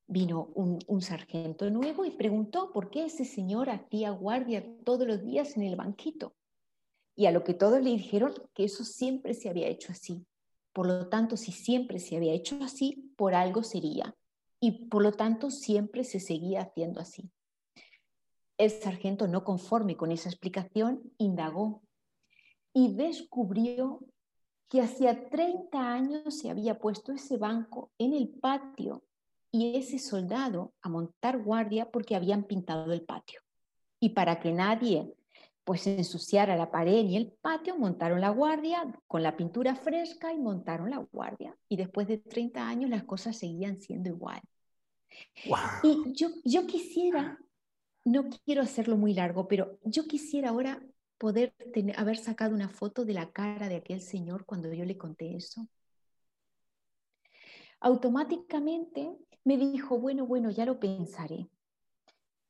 Vino 0.05 0.51
un, 0.53 0.77
un 0.85 1.01
sargento 1.01 1.71
nuevo 1.71 2.05
y 2.05 2.11
preguntó 2.11 2.71
por 2.71 2.91
qué 2.91 3.05
ese 3.05 3.25
señor 3.25 3.71
hacía 3.71 4.11
guardia 4.11 4.63
todos 4.83 5.07
los 5.07 5.23
días 5.23 5.57
en 5.57 5.63
el 5.63 5.75
banquito. 5.75 6.35
Y 7.15 7.25
a 7.25 7.31
lo 7.31 7.43
que 7.43 7.55
todos 7.55 7.81
le 7.81 7.89
dijeron 7.89 8.35
que 8.53 8.65
eso 8.65 8.83
siempre 8.83 9.33
se 9.33 9.49
había 9.49 9.69
hecho 9.69 9.91
así. 9.91 10.23
Por 10.71 10.85
lo 10.85 11.09
tanto, 11.09 11.35
si 11.35 11.51
siempre 11.51 11.97
se 11.97 12.15
había 12.15 12.33
hecho 12.33 12.59
así, 12.61 13.11
por 13.17 13.33
algo 13.33 13.63
sería. 13.63 14.15
Y 14.59 14.85
por 14.85 15.01
lo 15.01 15.13
tanto, 15.13 15.49
siempre 15.49 16.03
se 16.03 16.19
seguía 16.19 16.61
haciendo 16.61 16.99
así. 16.99 17.31
El 18.57 18.71
sargento, 18.71 19.27
no 19.27 19.43
conforme 19.43 19.95
con 19.95 20.11
esa 20.11 20.29
explicación, 20.29 21.01
indagó 21.17 21.83
y 22.73 22.93
descubrió 22.93 23.99
que 24.69 24.81
hacía 24.81 25.29
30 25.29 25.93
años 25.93 26.39
se 26.39 26.49
había 26.49 26.79
puesto 26.79 27.11
ese 27.11 27.37
banco 27.37 27.91
en 27.97 28.13
el 28.13 28.29
patio 28.29 29.03
y 29.51 29.77
ese 29.77 29.99
soldado 29.99 30.73
a 30.81 30.89
montar 30.89 31.41
guardia 31.41 31.89
porque 31.89 32.15
habían 32.15 32.43
pintado 32.43 32.91
el 32.91 33.03
patio. 33.03 33.41
Y 33.99 34.09
para 34.09 34.39
que 34.39 34.51
nadie 34.51 35.13
pues 35.63 35.85
ensuciara 35.85 36.55
la 36.55 36.71
pared 36.71 37.03
ni 37.03 37.17
el 37.17 37.33
patio, 37.41 37.77
montaron 37.77 38.21
la 38.21 38.29
guardia 38.29 38.89
con 39.05 39.21
la 39.21 39.35
pintura 39.35 39.75
fresca 39.75 40.31
y 40.31 40.39
montaron 40.39 40.89
la 40.89 41.05
guardia. 41.11 41.57
Y 41.67 41.75
después 41.75 42.07
de 42.07 42.19
30 42.19 42.65
años 42.65 42.89
las 42.89 43.03
cosas 43.03 43.37
seguían 43.37 43.81
siendo 43.81 44.07
igual. 44.07 44.41
Y 45.83 46.13
yo, 46.13 46.29
yo 46.45 46.65
quisiera 46.65 47.37
no 48.09 48.29
quiero 48.45 48.61
hacerlo 48.61 48.97
muy 48.97 49.13
largo, 49.13 49.47
pero 49.47 49.79
yo 49.83 50.07
quisiera 50.07 50.49
ahora 50.49 50.81
poder 51.17 51.53
haber 51.95 52.17
sacado 52.17 52.55
una 52.55 52.69
foto 52.69 53.05
de 53.05 53.13
la 53.13 53.31
cara 53.31 53.69
de 53.69 53.77
aquel 53.77 54.01
señor 54.01 54.45
cuando 54.45 54.73
yo 54.73 54.85
le 54.85 54.97
conté 54.97 55.35
eso. 55.35 55.67
Automáticamente 57.79 59.17
me 59.43 59.57
dijo, 59.57 59.99
bueno, 59.99 60.25
bueno, 60.27 60.51
ya 60.51 60.65
lo 60.65 60.79
pensaré. 60.79 61.49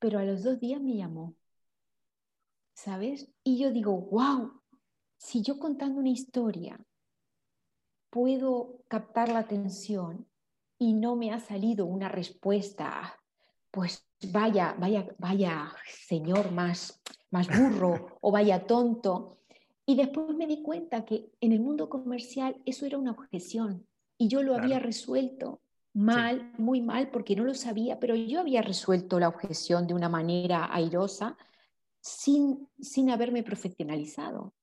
pero 0.00 0.18
a 0.18 0.24
los 0.24 0.42
dos 0.42 0.58
días 0.60 0.80
me 0.80 0.96
llamó, 0.96 1.36
¿sabes? 2.74 3.28
Y 3.44 3.58
yo 3.58 3.70
digo, 3.72 3.92
wow, 4.00 4.62
si 5.18 5.42
yo 5.42 5.58
contando 5.58 6.00
una 6.00 6.10
historia 6.10 6.80
puedo 8.10 8.82
captar 8.88 9.28
la 9.30 9.40
atención 9.40 10.26
y 10.78 10.94
no 10.94 11.16
me 11.16 11.32
ha 11.32 11.40
salido 11.40 11.86
una 11.86 12.08
respuesta, 12.08 13.17
pues 13.70 14.06
vaya, 14.32 14.74
vaya, 14.78 15.06
vaya 15.18 15.72
señor 15.86 16.52
más, 16.52 17.00
más 17.30 17.48
burro 17.48 18.18
o 18.20 18.30
vaya 18.30 18.66
tonto. 18.66 19.38
Y 19.86 19.96
después 19.96 20.36
me 20.36 20.46
di 20.46 20.62
cuenta 20.62 21.04
que 21.04 21.30
en 21.40 21.52
el 21.52 21.60
mundo 21.60 21.88
comercial 21.88 22.60
eso 22.66 22.86
era 22.86 22.98
una 22.98 23.12
objeción 23.12 23.86
y 24.18 24.28
yo 24.28 24.42
lo 24.42 24.54
había 24.54 24.78
resuelto 24.78 25.60
mal, 25.94 26.52
muy 26.58 26.80
mal, 26.80 27.10
porque 27.10 27.34
no 27.34 27.44
lo 27.44 27.54
sabía, 27.54 27.98
pero 27.98 28.14
yo 28.14 28.40
había 28.40 28.62
resuelto 28.62 29.18
la 29.18 29.28
objeción 29.28 29.86
de 29.86 29.94
una 29.94 30.08
manera 30.08 30.68
airosa 30.72 31.36
sin, 32.00 32.68
sin 32.80 33.10
haberme 33.10 33.42
profesionalizado. 33.42 34.54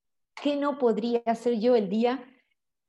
¿Qué 0.41 0.55
no 0.55 0.77
podría 0.77 1.21
hacer 1.25 1.59
yo 1.59 1.75
el 1.75 1.89
día 1.89 2.23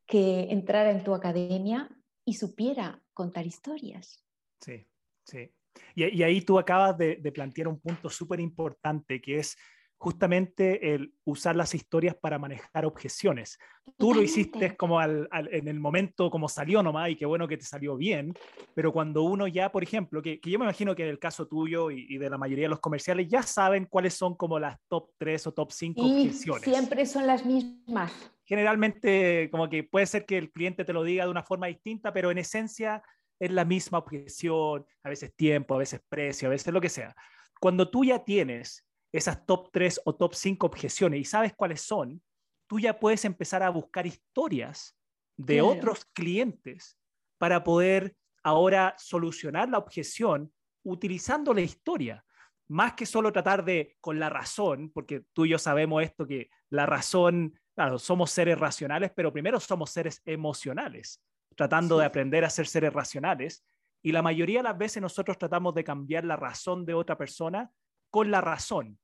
que 0.07 0.51
entrara 0.51 0.91
en 0.91 1.03
tu 1.05 1.15
academia 1.15 1.89
y 2.25 2.35
supiera 2.35 3.03
contar 3.15 3.47
historias? 3.47 4.23
Sí, 4.61 4.87
sí. 5.25 5.51
Y, 5.95 6.23
ahí 6.23 6.41
tú 6.43 6.59
acabas 6.59 6.97
de, 6.99 7.17
de 7.17 7.33
plantear 7.33 7.69
un 7.69 7.81
punto 7.81 8.11
súper 8.11 8.41
importante, 8.41 9.21
que 9.21 9.39
es 9.39 9.57
justamente 9.99 10.95
el 10.95 11.15
usar 11.25 11.57
las 11.57 11.75
historias 11.75 12.15
para 12.15 12.39
manejar 12.39 12.85
objeciones. 12.85 13.59
Tú 13.97 14.13
lo 14.13 14.23
hiciste 14.23 14.77
como 14.77 15.01
al, 15.01 15.29
en 15.33 15.69
el 15.69 15.81
momento 15.81 16.31
como 16.31 16.49
salió 16.49 16.83
nomás 16.83 17.11
y 17.11 17.17
qué 17.17 17.25
bueno 17.25 17.49
que 17.49 17.57
te 17.57 17.65
salió 17.65 17.97
bien, 17.97 18.35
pero 18.75 18.93
cuando 18.93 19.23
uno 19.23 19.47
ya, 19.47 19.73
por 19.73 19.83
ejemplo, 19.83 20.21
que, 20.21 20.39
yo 20.43 20.59
me 20.59 20.65
imagino 20.65 20.95
que 20.95 21.05
en 21.05 21.09
el 21.09 21.19
caso 21.19 21.47
tuyo 21.47 21.91
y, 21.91 22.19
de 22.19 22.29
la 22.29 22.37
mayoría 22.37 22.65
de 22.65 22.71
los 22.71 22.81
comerciales 22.81 23.29
ya 23.29 23.43
saben 23.43 23.87
cuáles 23.87 24.15
son 24.15 24.37
como 24.37 24.59
las 24.59 24.77
top 24.89 25.11
3 25.19 25.47
o 25.47 25.53
top 25.53 25.73
5 25.73 26.03
objeciones. 26.03 26.63
Siempre 26.63 27.07
son 27.07 27.27
las 27.27 27.47
mismas. 27.47 28.13
Generalmente 28.45 29.49
como 29.51 29.69
que 29.69 29.83
puede 29.83 30.07
ser 30.07 30.27
que 30.27 30.37
el 30.37 30.53
cliente 30.53 30.85
te 30.85 30.93
lo 30.93 31.05
diga 31.05 31.25
de 31.25 31.31
una 31.31 31.43
forma 31.43 31.69
distinta, 31.69 32.13
pero 32.13 32.31
en 32.31 32.39
esencia 32.39 33.03
es 33.39 33.51
la 33.51 33.65
misma 33.65 33.99
objeción, 33.99 34.87
a 35.03 35.09
veces 35.09 35.35
tiempo, 35.35 35.75
a 35.75 35.79
veces 35.79 36.01
precio, 36.09 36.49
a 36.49 36.51
veces 36.51 36.73
lo 36.73 36.81
que 36.81 36.89
sea. 36.89 37.15
Cuando 37.61 37.91
tú 37.91 38.05
ya 38.05 38.25
tienes 38.25 38.87
esas 39.13 39.47
top 39.47 39.71
3 39.73 40.03
o 40.05 40.15
top 40.15 40.35
5 40.35 40.67
objeciones 40.67 41.21
y 41.21 41.25
sabes 41.25 41.55
cuáles 41.55 41.81
son, 41.81 42.23
tú 42.67 42.81
ya 42.81 42.99
puedes 42.99 43.25
empezar 43.25 43.63
a 43.63 43.71
buscar 43.71 44.07
historias 44.07 44.99
de 45.37 45.63
otros 45.63 46.05
clientes 46.07 46.99
para 47.39 47.63
poder 47.63 48.17
ahora 48.43 48.95
solucionar 48.99 49.69
la 49.69 49.79
objeción 49.79 50.53
utilizando 50.85 51.53
la 51.53 51.61
historia. 51.61 52.25
Más 52.69 52.95
que 52.95 53.07
solo 53.07 53.33
tratar 53.33 53.65
de 53.65 53.97
con 54.01 54.19
la 54.19 54.29
razón, 54.29 54.91
porque 54.93 55.25
tú 55.33 55.45
y 55.45 55.51
yo 55.51 55.59
sabemos 55.59 56.03
esto, 56.03 56.27
que 56.27 56.51
la 56.71 56.87
razón, 56.87 57.59
claro, 57.75 57.99
somos 57.99 58.31
seres 58.31 58.59
racionales, 58.59 59.13
pero 59.15 59.33
primero 59.33 59.61
somos 59.61 59.91
seres 59.91 60.21
emocionales, 60.25 61.23
tratando 61.57 61.99
de 61.99 62.07
aprender 62.07 62.45
a 62.45 62.51
ser 62.51 62.67
seres 62.67 62.93
racionales. 62.93 63.65
Y 64.03 64.13
la 64.13 64.23
mayoría 64.23 64.61
de 64.61 64.65
las 64.65 64.79
veces 64.79 65.03
nosotros 65.03 65.39
tratamos 65.39 65.75
de 65.75 65.83
cambiar 65.83 66.25
la 66.25 66.37
razón 66.37 66.85
de 66.85 66.95
otra 66.95 67.19
persona 67.19 67.71
con 68.11 68.31
la 68.31 68.41
razón. 68.41 68.99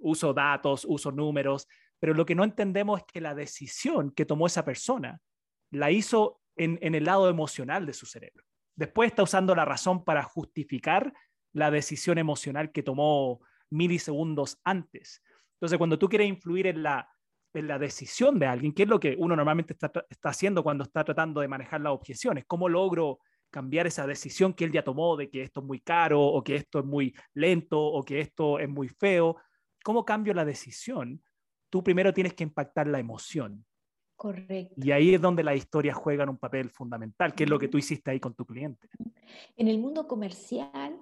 Uso 0.00 0.32
datos, 0.32 0.86
uso 0.88 1.12
números, 1.12 1.68
pero 1.98 2.14
lo 2.14 2.24
que 2.24 2.34
no 2.34 2.44
entendemos 2.44 3.00
es 3.00 3.06
que 3.06 3.20
la 3.20 3.34
decisión 3.34 4.10
que 4.10 4.24
tomó 4.24 4.46
esa 4.46 4.64
persona 4.64 5.20
la 5.70 5.90
hizo 5.90 6.40
en, 6.56 6.94
el 6.94 7.04
lado 7.04 7.28
emocional 7.28 7.86
de 7.86 7.92
su 7.92 8.06
cerebro. 8.06 8.44
Después 8.74 9.10
está 9.10 9.22
usando 9.22 9.54
la 9.54 9.64
razón 9.64 10.04
para 10.04 10.22
justificar 10.22 11.12
la 11.52 11.70
decisión 11.70 12.18
emocional 12.18 12.72
que 12.72 12.82
tomó 12.82 13.40
milisegundos 13.70 14.58
antes. 14.64 15.22
Entonces, 15.54 15.78
cuando 15.78 15.98
tú 15.98 16.08
quieres 16.08 16.28
influir 16.28 16.66
en 16.66 16.82
la, 16.82 17.08
en 17.52 17.68
la 17.68 17.78
decisión 17.78 18.38
de 18.38 18.46
alguien, 18.46 18.72
que 18.72 18.84
es 18.84 18.88
lo 18.88 19.00
que 19.00 19.16
uno 19.18 19.34
normalmente 19.36 19.72
está, 19.72 19.92
está, 20.08 20.28
haciendo 20.28 20.62
cuando 20.62 20.84
está 20.84 21.04
tratando 21.04 21.40
de 21.40 21.48
manejar 21.48 21.80
las 21.80 21.92
objeciones, 21.92 22.44
¿cómo 22.46 22.68
logro 22.68 23.18
cambiar 23.50 23.86
esa 23.86 24.06
decisión 24.06 24.54
que 24.54 24.64
él 24.64 24.72
ya 24.72 24.84
tomó 24.84 25.16
de 25.16 25.28
que 25.28 25.42
esto 25.42 25.60
es 25.60 25.66
muy 25.66 25.80
caro 25.80 26.22
o 26.22 26.42
que 26.44 26.56
esto 26.56 26.78
es 26.78 26.84
muy 26.84 27.14
lento 27.34 27.80
o 27.80 28.02
que 28.04 28.20
esto 28.20 28.58
es 28.58 28.68
muy 28.68 28.88
feo? 28.88 29.36
¿Cómo 29.82 30.04
cambio 30.04 30.34
la 30.34 30.44
decisión? 30.44 31.22
Tú 31.68 31.82
primero 31.82 32.12
tienes 32.12 32.34
que 32.34 32.44
impactar 32.44 32.86
la 32.86 33.00
emoción. 33.00 33.64
Correcto. 34.14 34.74
Y 34.76 34.90
ahí 34.90 35.14
es 35.14 35.20
donde 35.20 35.42
las 35.42 35.56
historias 35.56 35.96
juegan 35.96 36.28
un 36.28 36.36
papel 36.36 36.70
fundamental, 36.70 37.34
que 37.34 37.44
es 37.44 37.50
lo 37.50 37.58
que 37.58 37.68
tú 37.68 37.78
hiciste 37.78 38.10
ahí 38.10 38.20
con 38.20 38.34
tu 38.34 38.44
cliente. 38.44 38.88
En 39.56 39.66
el 39.66 39.78
mundo 39.78 40.06
comercial 40.06 41.00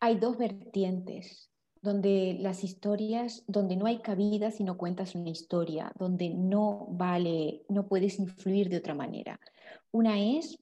hay 0.00 0.16
dos 0.16 0.38
vertientes, 0.38 1.52
donde 1.82 2.36
las 2.40 2.64
historias, 2.64 3.44
donde 3.46 3.76
no 3.76 3.86
hay 3.86 3.98
cabida 4.00 4.50
si 4.50 4.64
no 4.64 4.76
cuentas 4.76 5.14
una 5.14 5.30
historia, 5.30 5.92
donde 5.98 6.30
no 6.30 6.86
vale, 6.90 7.64
no 7.68 7.86
puedes 7.86 8.18
influir 8.18 8.68
de 8.68 8.78
otra 8.78 8.94
manera. 8.94 9.40
Una 9.90 10.20
es 10.20 10.58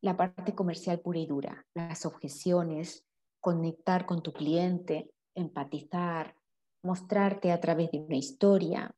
la 0.00 0.16
parte 0.16 0.54
comercial 0.54 1.00
pura 1.00 1.18
y 1.18 1.26
dura, 1.26 1.66
las 1.74 2.06
objeciones, 2.06 3.04
conectar 3.40 4.06
con 4.06 4.22
tu 4.22 4.32
cliente, 4.32 5.10
empatizar, 5.34 6.34
mostrarte 6.82 7.52
a 7.52 7.60
través 7.60 7.90
de 7.90 7.98
una 7.98 8.16
historia, 8.16 8.94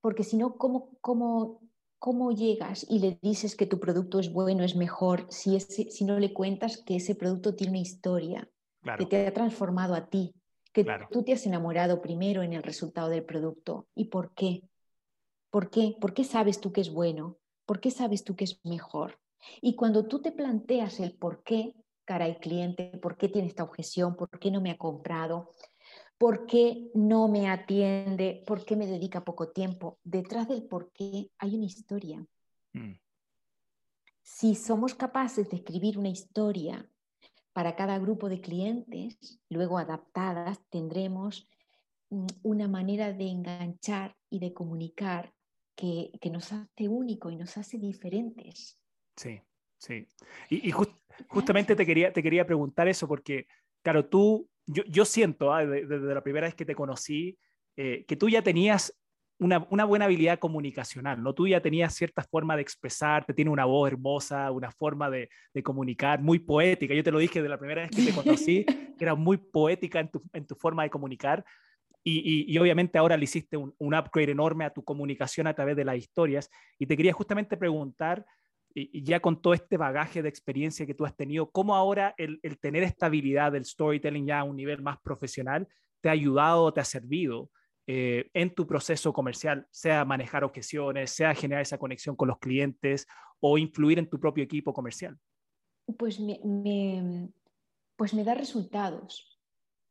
porque 0.00 0.24
si 0.24 0.36
no, 0.36 0.56
¿cómo, 0.56 0.90
cómo, 1.00 1.62
cómo 1.98 2.30
llegas 2.32 2.86
y 2.88 2.98
le 2.98 3.18
dices 3.22 3.56
que 3.56 3.66
tu 3.66 3.80
producto 3.80 4.18
es 4.18 4.32
bueno, 4.32 4.64
es 4.64 4.76
mejor, 4.76 5.26
si, 5.30 5.58
si 5.60 6.04
no 6.04 6.18
le 6.18 6.34
cuentas 6.34 6.76
que 6.76 6.96
ese 6.96 7.14
producto 7.14 7.54
tiene 7.54 7.72
una 7.72 7.80
historia, 7.80 8.50
que 8.98 9.06
te 9.06 9.26
ha 9.26 9.32
transformado 9.32 9.94
a 9.94 10.10
ti, 10.10 10.34
que 10.74 10.86
tú 11.10 11.22
te 11.22 11.32
has 11.32 11.46
enamorado 11.46 12.02
primero 12.02 12.42
en 12.42 12.52
el 12.52 12.62
resultado 12.62 13.08
del 13.08 13.24
producto? 13.24 13.86
¿Y 13.94 14.06
por 14.06 14.34
qué? 14.34 14.62
¿Por 15.50 15.70
qué? 15.70 15.96
¿Por 15.98 16.12
qué 16.12 16.24
sabes 16.24 16.60
tú 16.60 16.70
que 16.72 16.82
es 16.82 16.92
bueno? 16.92 17.38
¿Por 17.64 17.80
qué 17.80 17.90
sabes 17.90 18.24
tú 18.24 18.36
que 18.36 18.44
es 18.44 18.60
mejor? 18.64 19.18
Y 19.62 19.74
cuando 19.74 20.06
tú 20.06 20.20
te 20.20 20.32
planteas 20.32 21.00
el 21.00 21.14
por 21.14 21.42
qué, 21.42 21.74
cara 22.04 22.26
al 22.26 22.38
cliente, 22.38 22.98
por 23.00 23.16
qué 23.16 23.30
tiene 23.30 23.48
esta 23.48 23.62
objeción, 23.62 24.16
por 24.16 24.28
qué 24.38 24.50
no 24.50 24.60
me 24.60 24.70
ha 24.70 24.76
comprado, 24.76 25.52
¿Por 26.18 26.46
qué 26.46 26.90
no 26.94 27.28
me 27.28 27.48
atiende? 27.48 28.44
¿Por 28.46 28.64
qué 28.64 28.76
me 28.76 28.86
dedica 28.86 29.24
poco 29.24 29.48
tiempo? 29.48 29.98
Detrás 30.04 30.48
del 30.48 30.62
por 30.62 30.92
qué 30.92 31.30
hay 31.38 31.56
una 31.56 31.64
historia. 31.66 32.24
Mm. 32.72 32.92
Si 34.22 34.54
somos 34.54 34.94
capaces 34.94 35.50
de 35.50 35.56
escribir 35.56 35.98
una 35.98 36.08
historia 36.08 36.88
para 37.54 37.76
cada 37.76 37.98
grupo 37.98 38.28
de 38.28 38.40
clientes, 38.40 39.40
luego 39.48 39.78
adaptadas, 39.78 40.60
tendremos 40.68 41.48
mm, 42.10 42.26
una 42.42 42.68
manera 42.68 43.12
de 43.12 43.28
enganchar 43.28 44.16
y 44.28 44.40
de 44.40 44.52
comunicar 44.52 45.32
que, 45.76 46.10
nos 46.30 46.52
hace 46.52 46.88
único 46.88 47.30
y 47.30 47.36
nos 47.36 47.56
hace 47.56 47.78
diferentes. 47.78 48.76
Sí, 49.16 49.40
sí. 49.78 50.06
Y, 50.50 50.72
justamente 51.28 51.76
te 51.76 51.86
quería, 51.86 52.12
te 52.12 52.22
quería 52.22 52.44
preguntar 52.44 52.88
eso 52.88 53.06
porque, 53.06 53.46
claro, 53.82 54.06
tú 54.08 54.48
yo, 54.66 55.04
siento, 55.04 55.52
ah, 55.52 55.64
desde, 55.64 55.98
la 55.98 56.22
primera 56.22 56.46
vez 56.46 56.54
que 56.54 56.64
te 56.64 56.74
conocí, 56.74 57.38
eh, 57.76 58.04
que 58.06 58.16
tú 58.16 58.28
ya 58.28 58.42
tenías 58.42 58.96
una, 59.38 59.84
buena 59.84 60.04
habilidad 60.04 60.38
comunicacional, 60.38 61.22
¿no? 61.22 61.34
Tú 61.34 61.48
ya 61.48 61.60
tenías 61.60 61.94
cierta 61.94 62.22
forma 62.22 62.56
de 62.56 62.62
expresarte, 62.62 63.34
tienes 63.34 63.52
una 63.52 63.64
voz 63.64 63.90
hermosa, 63.90 64.50
una 64.50 64.70
forma 64.70 65.10
de, 65.10 65.28
comunicar 65.62 66.20
muy 66.22 66.38
poética. 66.38 66.94
Yo 66.94 67.02
te 67.02 67.10
lo 67.10 67.18
dije 67.18 67.42
de 67.42 67.48
la 67.48 67.58
primera 67.58 67.82
vez 67.82 67.90
que 67.90 68.04
te 68.04 68.12
conocí, 68.12 68.64
que 68.64 68.94
era 69.00 69.14
muy 69.14 69.36
poética 69.36 70.00
en 70.00 70.46
tu, 70.46 70.54
forma 70.54 70.84
de 70.84 70.90
comunicar. 70.90 71.44
Y, 72.06 72.56
obviamente 72.58 72.98
ahora 72.98 73.16
le 73.16 73.24
hiciste 73.24 73.56
un, 73.56 73.74
un 73.78 73.94
upgrade 73.94 74.32
enorme 74.32 74.66
a 74.66 74.70
tu 74.70 74.84
comunicación 74.84 75.46
a 75.46 75.54
través 75.54 75.74
de 75.76 75.84
las 75.84 75.96
historias. 75.96 76.50
Y 76.78 76.86
te 76.86 76.96
quería 76.96 77.12
justamente 77.12 77.56
preguntar, 77.56 78.24
y 78.74 79.04
ya 79.04 79.20
con 79.20 79.40
todo 79.40 79.54
este 79.54 79.76
bagaje 79.76 80.20
de 80.20 80.28
experiencia 80.28 80.84
que 80.84 80.94
tú 80.94 81.06
has 81.06 81.16
tenido, 81.16 81.50
¿cómo 81.50 81.76
ahora 81.76 82.14
el, 82.18 82.40
tener 82.60 82.82
esta 82.82 83.06
habilidad 83.06 83.52
del 83.52 83.64
storytelling 83.64 84.26
ya 84.26 84.40
a 84.40 84.44
un 84.44 84.56
nivel 84.56 84.82
más 84.82 84.98
profesional 85.00 85.68
te 86.00 86.08
ha 86.08 86.12
ayudado, 86.12 86.72
te 86.72 86.80
ha 86.80 86.84
servido 86.84 87.50
eh, 87.86 88.30
en 88.34 88.54
tu 88.54 88.66
proceso 88.66 89.12
comercial, 89.12 89.66
sea 89.70 90.04
manejar 90.04 90.44
objeciones, 90.44 91.10
sea 91.10 91.34
generar 91.34 91.62
esa 91.62 91.78
conexión 91.78 92.16
con 92.16 92.28
los 92.28 92.38
clientes 92.38 93.06
o 93.40 93.58
influir 93.58 93.98
en 93.98 94.08
tu 94.08 94.18
propio 94.18 94.44
equipo 94.44 94.72
comercial? 94.72 95.18
Pues 95.98 96.18
me, 96.20 96.40
pues 97.96 98.14
me 98.14 98.24
da 98.24 98.34
resultados. 98.34 99.40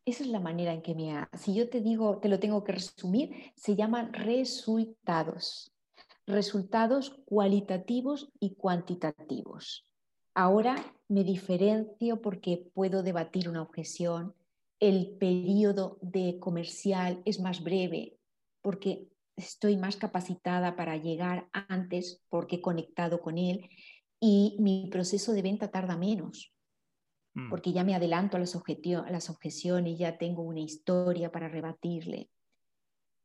Esa 0.06 0.24
es 0.24 0.30
la 0.30 0.40
manera 0.40 0.74
en 0.74 0.82
que 0.82 0.96
me 0.96 1.14
ha... 1.14 1.30
Si 1.34 1.54
yo 1.54 1.70
te 1.70 1.82
digo, 1.82 2.20
te 2.20 2.30
lo 2.30 2.40
tengo 2.40 2.64
que 2.64 2.74
resumir, 2.74 3.54
se 3.56 3.76
llaman 3.76 4.12
resultados 4.12 5.74
resultados 6.26 7.22
cualitativos 7.26 8.32
y 8.40 8.56
cuantitativos. 8.56 9.88
Ahora 10.34 10.76
me 11.08 11.24
diferencio 11.24 12.22
porque 12.22 12.70
puedo 12.74 13.04
debatir 13.04 13.50
una 13.50 13.62
objeción, 13.62 14.34
el 14.84 15.16
periodo 15.18 15.98
de 16.02 16.40
comercial 16.40 17.22
es 17.24 17.40
más 17.40 17.64
breve 17.64 18.18
porque 18.62 19.08
estoy 19.38 19.78
más 19.78 19.96
capacitada 19.96 20.76
para 20.76 20.98
llegar 20.98 21.48
antes 21.54 22.22
porque 22.28 22.58
he 22.58 22.62
conectado 22.62 23.22
con 23.22 23.38
él 23.38 23.70
y 24.20 24.58
mi 24.60 24.90
proceso 24.92 25.32
de 25.32 25.42
venta 25.42 25.70
tarda 25.72 25.96
menos. 25.96 26.54
mm. 27.34 27.50
porque 27.50 27.72
ya 27.72 27.86
me 27.86 27.96
adelanto 27.96 28.36
a 28.36 28.42
las, 28.42 28.56
a 28.56 29.12
las 29.12 29.30
objeciones, 29.30 29.98
ya 29.98 30.18
tengo 30.18 30.44
una 30.44 30.60
historia 30.60 31.32
para 31.32 31.48
rebatirle. 31.48 32.30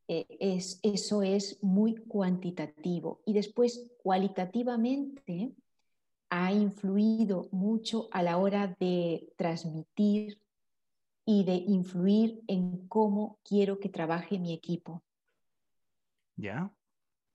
Eh, 0.07 0.27
es, 0.39 0.79
eso 0.85 1.23
es 1.23 1.59
muy 1.61 1.97
cuantitativo. 1.97 3.21
Y 3.27 3.33
después, 3.33 3.91
cualitativamente, 4.03 5.53
ha 6.31 6.53
influido 6.53 7.49
mucho 7.51 8.09
a 8.13 8.23
la 8.23 8.39
hora 8.39 8.77
de 8.79 9.33
transmitir 9.37 10.41
y 11.31 11.45
de 11.45 11.57
influir 11.57 12.43
en 12.47 12.89
cómo 12.89 13.39
quiero 13.45 13.79
que 13.81 13.91
trabaje 13.91 14.39
mi 14.39 14.55
equipo. 14.55 15.03
¿Ya? 16.37 16.73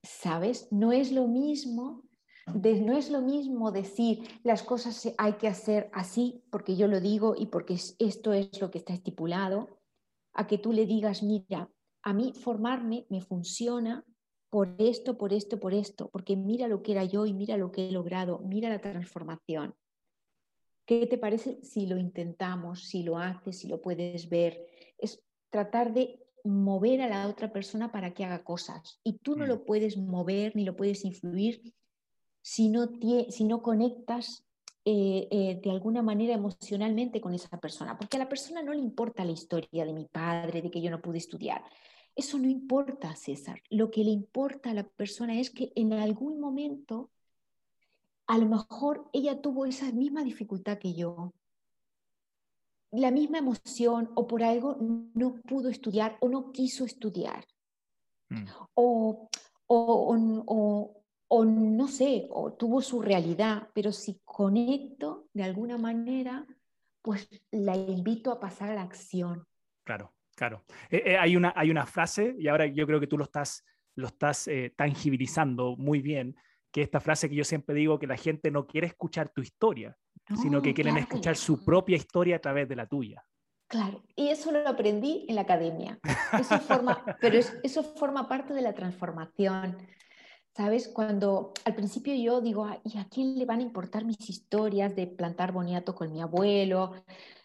¿Sabes? 0.02 0.68
No 0.72 0.92
es 0.92 1.12
lo 1.12 1.28
mismo 1.28 2.02
no 2.48 2.98
es 2.98 3.12
lo 3.12 3.22
mismo 3.22 3.72
decir 3.72 4.28
las 4.44 4.64
cosas 4.64 5.14
hay 5.18 5.34
que 5.34 5.48
hacer 5.48 5.90
así 5.94 6.44
porque 6.50 6.76
yo 6.76 6.88
lo 6.88 7.00
digo 7.00 7.36
y 7.38 7.46
porque 7.46 7.76
esto 8.00 8.34
es 8.34 8.60
lo 8.60 8.70
que 8.72 8.80
está 8.80 8.94
estipulado, 8.94 9.80
a 10.34 10.48
que 10.48 10.58
tú 10.58 10.74
le 10.74 10.86
digas, 10.86 11.22
mira, 11.22 11.70
a 12.02 12.14
mí 12.14 12.34
formarme 12.34 13.06
me 13.10 13.22
funciona 13.22 14.04
por 14.50 14.76
esto, 14.80 15.18
por 15.20 15.34
esto, 15.34 15.60
por 15.60 15.74
esto, 15.74 16.10
porque 16.10 16.36
mira 16.36 16.68
lo 16.68 16.82
que 16.82 16.94
era 16.94 17.06
yo 17.06 17.28
y 17.28 17.34
mira 17.34 17.58
lo 17.58 17.72
que 17.72 17.88
he 17.88 17.92
logrado, 17.92 18.40
mira 18.40 18.70
la 18.70 18.82
transformación. 18.82 19.76
¿Qué 20.86 21.08
te 21.08 21.18
parece 21.18 21.64
si 21.64 21.88
lo 21.88 21.98
intentamos, 21.98 22.88
si 22.88 23.04
lo 23.04 23.18
haces, 23.18 23.60
si 23.60 23.68
lo 23.68 23.82
puedes 23.82 24.30
ver? 24.30 24.66
Es 24.98 25.24
tratar 25.50 25.94
de 25.94 26.20
mover 26.44 27.02
a 27.02 27.08
la 27.08 27.28
otra 27.28 27.54
persona 27.54 27.92
para 27.92 28.14
que 28.14 28.26
haga 28.26 28.44
cosas. 28.44 29.00
Y 29.04 29.20
tú 29.20 29.36
no 29.36 29.46
mm. 29.46 29.48
lo 29.48 29.66
puedes 29.66 29.98
mover 29.98 30.56
ni 30.56 30.66
lo 30.66 30.76
puedes 30.76 31.06
influir 31.06 31.74
si 32.42 32.70
no, 32.70 32.90
si 33.30 33.46
no 33.46 33.62
conectas 33.62 34.46
eh, 34.86 35.30
eh, 35.32 35.62
de 35.64 35.72
alguna 35.72 36.02
manera 36.02 36.34
emocionalmente 36.34 37.22
con 37.22 37.34
esa 37.34 37.58
persona, 37.58 37.98
porque 37.98 38.18
a 38.18 38.20
la 38.20 38.28
persona 38.28 38.62
no 38.62 38.74
le 38.74 38.80
importa 38.80 39.24
la 39.24 39.32
historia 39.32 39.86
de 39.86 39.94
mi 39.94 40.06
padre, 40.06 40.62
de 40.62 40.70
que 40.70 40.82
yo 40.82 40.92
no 40.92 41.02
pude 41.02 41.20
estudiar. 41.20 41.64
Eso 42.16 42.38
no 42.38 42.50
importa, 42.50 43.16
César. 43.16 43.62
Lo 43.70 43.90
que 43.90 44.04
le 44.04 44.12
importa 44.12 44.72
a 44.72 44.74
la 44.74 44.84
persona 44.84 45.40
es 45.40 45.50
que 45.50 45.72
en 45.76 45.94
algún 45.94 46.40
momento, 46.40 47.10
a 48.28 48.38
lo 48.38 48.46
mejor 48.46 49.10
ella 49.14 49.42
tuvo 49.42 49.66
esa 49.66 49.92
misma 49.92 50.24
dificultad 50.24 50.78
que 50.78 50.94
yo, 50.94 51.34
la 52.92 53.12
misma 53.12 53.40
emoción 53.40 54.12
o 54.16 54.28
por 54.28 54.44
algo 54.44 54.78
no 54.80 55.36
pudo 55.42 55.70
estudiar 55.70 56.18
o 56.22 56.30
no 56.30 56.52
quiso 56.52 56.86
estudiar. 56.86 57.44
Mm. 58.30 58.46
O, 58.76 59.30
o, 59.68 61.04
o 61.28 61.46
no 61.46 61.88
sé, 61.88 62.28
o 62.30 62.54
tuvo 62.54 62.82
su 62.82 63.02
realidad, 63.02 63.70
pero 63.74 63.92
si 63.92 64.22
conecto 64.24 65.30
de 65.34 65.44
alguna 65.44 65.80
manera, 65.80 66.46
pues 67.02 67.28
la 67.50 67.76
invito 67.76 68.32
a 68.32 68.40
pasar 68.40 68.70
a 68.70 68.76
la 68.76 68.84
acción. 68.84 69.44
Claro, 69.84 70.14
claro. 70.36 70.64
Eh, 70.92 71.02
eh, 71.06 71.18
hay, 71.18 71.36
una, 71.36 71.52
hay 71.56 71.72
una 71.72 71.88
frase, 71.88 72.36
y 72.38 72.48
ahora 72.48 72.68
yo 72.68 72.86
creo 72.86 73.00
que 73.00 73.08
tú 73.08 73.18
lo 73.18 73.24
estás, 73.24 73.66
lo 73.96 74.08
estás 74.08 74.48
eh, 74.48 74.74
tangibilizando 74.76 75.76
muy 75.76 76.02
bien, 76.02 76.36
que 76.74 76.82
esta 76.82 77.00
frase 77.00 77.30
que 77.30 77.36
yo 77.36 77.44
siempre 77.44 77.76
digo, 77.76 78.00
que 78.00 78.08
la 78.08 78.18
gente 78.18 78.50
no 78.50 78.66
quiere 78.66 78.88
escuchar 78.88 79.30
tu 79.30 79.42
historia, 79.42 79.96
sino 80.42 80.60
que 80.60 80.74
quieren 80.74 80.98
escuchar 80.98 81.36
su 81.36 81.64
propia 81.64 81.96
historia 81.96 82.38
a 82.38 82.40
través 82.40 82.68
de 82.68 82.76
la 82.76 82.88
tuya. 82.88 83.24
Claro, 83.68 84.04
y 84.16 84.30
eso 84.30 84.52
lo 84.52 84.68
aprendí 84.68 85.26
en 85.30 85.36
la 85.36 85.42
academia. 85.42 86.00
Eso 86.38 86.60
forma, 86.60 87.04
pero 87.22 87.38
eso 87.38 87.84
forma 87.84 88.28
parte 88.28 88.56
de 88.56 88.64
la 88.64 88.74
transformación. 88.74 89.78
¿Sabes? 90.56 90.88
Cuando 90.88 91.54
al 91.66 91.76
principio 91.76 92.14
yo 92.16 92.42
digo, 92.42 92.68
¿y 92.84 92.98
a 92.98 93.08
quién 93.08 93.38
le 93.38 93.46
van 93.46 93.60
a 93.60 93.64
importar 93.64 94.06
mis 94.06 94.30
historias 94.30 94.96
de 94.96 95.08
plantar 95.08 95.52
boniato 95.52 95.94
con 95.96 96.12
mi 96.12 96.22
abuelo? 96.22 96.94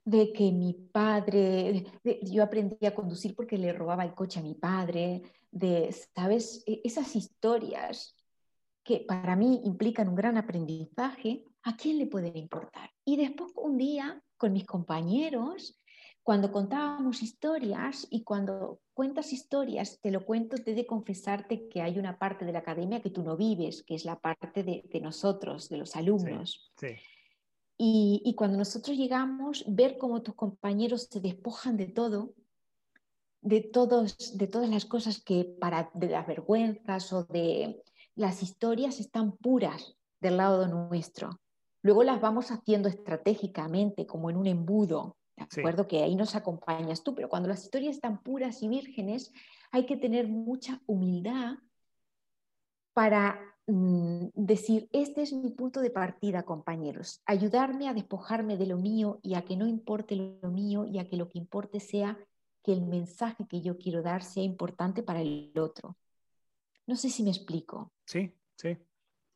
De 0.05 0.33
que 0.33 0.53
mi 0.53 0.73
padre, 0.73 1.87
yo 2.23 2.43
aprendí 2.43 2.85
a 2.87 2.95
conducir 2.95 3.35
porque 3.35 3.59
le 3.59 3.73
robaba 3.73 4.05
el 4.05 4.14
coche 4.14 4.41
a 4.41 4.43
mi 4.43 4.55
padre, 4.55 5.23
de, 5.51 5.95
¿sabes? 6.14 6.62
E, 6.67 6.81
esas 6.85 7.17
historias 7.17 8.17
que 8.88 9.01
para 9.01 9.37
mí 9.37 9.61
implican 9.64 10.09
un 10.09 10.14
gran 10.14 10.38
aprendizaje, 10.38 11.44
¿a 11.62 11.77
quién 11.77 11.98
le 11.98 12.07
pueden 12.07 12.35
importar? 12.38 12.88
Y 13.05 13.18
después 13.18 13.53
un 13.55 13.77
día 13.77 14.22
con 14.38 14.55
mis 14.55 14.64
compañeros 14.64 15.79
cuando 16.22 16.51
contábamos 16.51 17.22
historias 17.22 18.07
y 18.09 18.22
cuando 18.22 18.81
cuentas 18.94 19.35
historias, 19.35 20.01
te 20.01 20.11
lo 20.11 20.24
cuento, 20.24 20.57
te 20.57 20.74
de 20.74 20.87
confesarte 20.87 21.68
que 21.68 21.83
hay 21.83 21.98
una 21.98 22.18
parte 22.18 22.46
de 22.46 22.53
la 22.53 22.61
academia 22.61 23.03
que 23.03 23.11
tú 23.11 23.22
no 23.22 23.37
vives, 23.37 23.83
que 23.83 23.94
es 23.94 24.07
la 24.07 24.18
parte 24.18 24.62
de, 24.62 25.01
nosotros, 25.03 25.68
de 25.68 25.77
los 25.77 25.94
alumnos. 25.94 26.72
Y, 27.77 28.35
cuando 28.38 28.57
nosotros 28.57 28.96
llegamos, 28.96 29.64
ver 29.68 29.98
cómo 29.98 30.22
tus 30.22 30.35
compañeros 30.35 31.09
se 31.11 31.20
despojan 31.20 31.77
de 31.77 31.88
todo, 31.88 32.35
de, 33.42 33.61
todos, 33.61 34.38
de 34.38 34.46
todas 34.46 34.70
las 34.70 34.87
cosas 34.87 35.22
que 35.22 35.44
para 35.44 35.90
de 35.92 36.09
las 36.09 36.27
vergüenzas 36.27 37.12
o 37.12 37.24
de 37.24 37.83
las 38.18 38.42
historias 38.42 38.98
están 38.98 39.31
puras 39.37 39.96
del 40.20 40.38
lado 40.38 40.66
nuestro. 40.66 41.40
Luego 41.83 42.02
las 42.02 42.20
vamos 42.20 42.50
haciendo 42.50 42.88
estratégicamente, 42.88 44.07
como 44.07 44.28
en 44.28 44.37
un 44.37 44.48
embudo, 44.48 45.16
de 45.37 45.44
acuerdo 45.44 45.87
que 45.87 46.02
ahí 46.02 46.16
nos 46.16 46.35
acompañas 46.35 47.04
tú, 47.04 47.14
pero 47.14 47.28
cuando 47.28 47.48
las 47.48 47.62
historias 47.62 47.94
están 47.94 48.20
puras 48.20 48.61
y 48.64 48.68
vírgenes, 48.68 49.33
hay 49.70 49.87
que 49.87 49.96
tener 49.96 50.26
mucha 50.26 50.83
humildad 50.87 51.59
para 52.92 53.38
mm, 53.68 54.31
decir, 54.35 54.88
este 54.90 55.22
es 55.22 55.33
mi 55.33 55.50
punto 55.50 55.81
de 55.81 55.90
partida, 55.90 56.42
compañeros, 56.42 57.22
ayudarme 57.24 57.88
a 57.88 57.94
despojarme 57.94 58.57
de 58.57 58.66
lo 58.66 58.78
mío 58.78 59.20
y 59.22 59.37
a 59.37 59.42
que 59.42 59.57
no 59.57 59.68
importe 59.68 60.16
lo 60.16 60.50
mío 60.50 60.87
y 60.87 60.98
a 60.98 61.09
que 61.09 61.16
lo 61.16 61.28
que 61.28 61.38
importe 61.38 61.78
sea 61.78 62.18
que 62.64 62.72
el 62.72 62.83
mensaje 62.83 63.46
que 63.46 63.61
yo 63.61 63.78
quiero 63.78 64.02
dar 64.02 64.24
sea 64.24 64.42
importante 64.42 65.04
para 65.04 65.20
el 65.20 65.52
otro. 65.57 65.96
No 66.88 66.96
sé 66.96 67.11
si 67.11 67.22
me 67.22 67.31
explico. 67.31 67.92
Sí, 68.09 68.35
sí. 68.57 68.79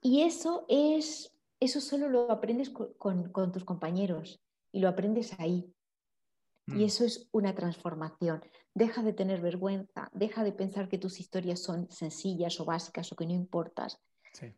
Y 0.01 0.23
eso 0.23 0.65
es, 0.69 1.33
eso 1.61 1.81
solo 1.81 2.09
lo 2.09 2.31
aprendes 2.33 2.71
con, 2.71 3.29
con 3.31 3.53
tus 3.53 3.65
compañeros 3.65 4.41
y 4.73 4.81
lo 4.81 4.89
aprendes 4.89 5.39
ahí. 5.39 5.71
Y 6.67 6.73
mm. 6.73 6.81
eso 6.81 7.05
es 7.05 7.29
una 7.33 7.55
transformación. 7.55 8.43
Deja 8.75 9.03
de 9.03 9.13
tener 9.13 9.43
vergüenza, 9.43 10.11
deja 10.15 10.43
de 10.43 10.53
pensar 10.53 10.89
que 10.89 10.99
tus 10.99 11.21
historias 11.21 11.61
son 11.61 11.91
sencillas 11.91 12.59
o 12.61 12.65
básicas 12.65 13.13
o 13.13 13.17
que 13.17 13.27
no 13.27 13.35
importas. 13.35 14.01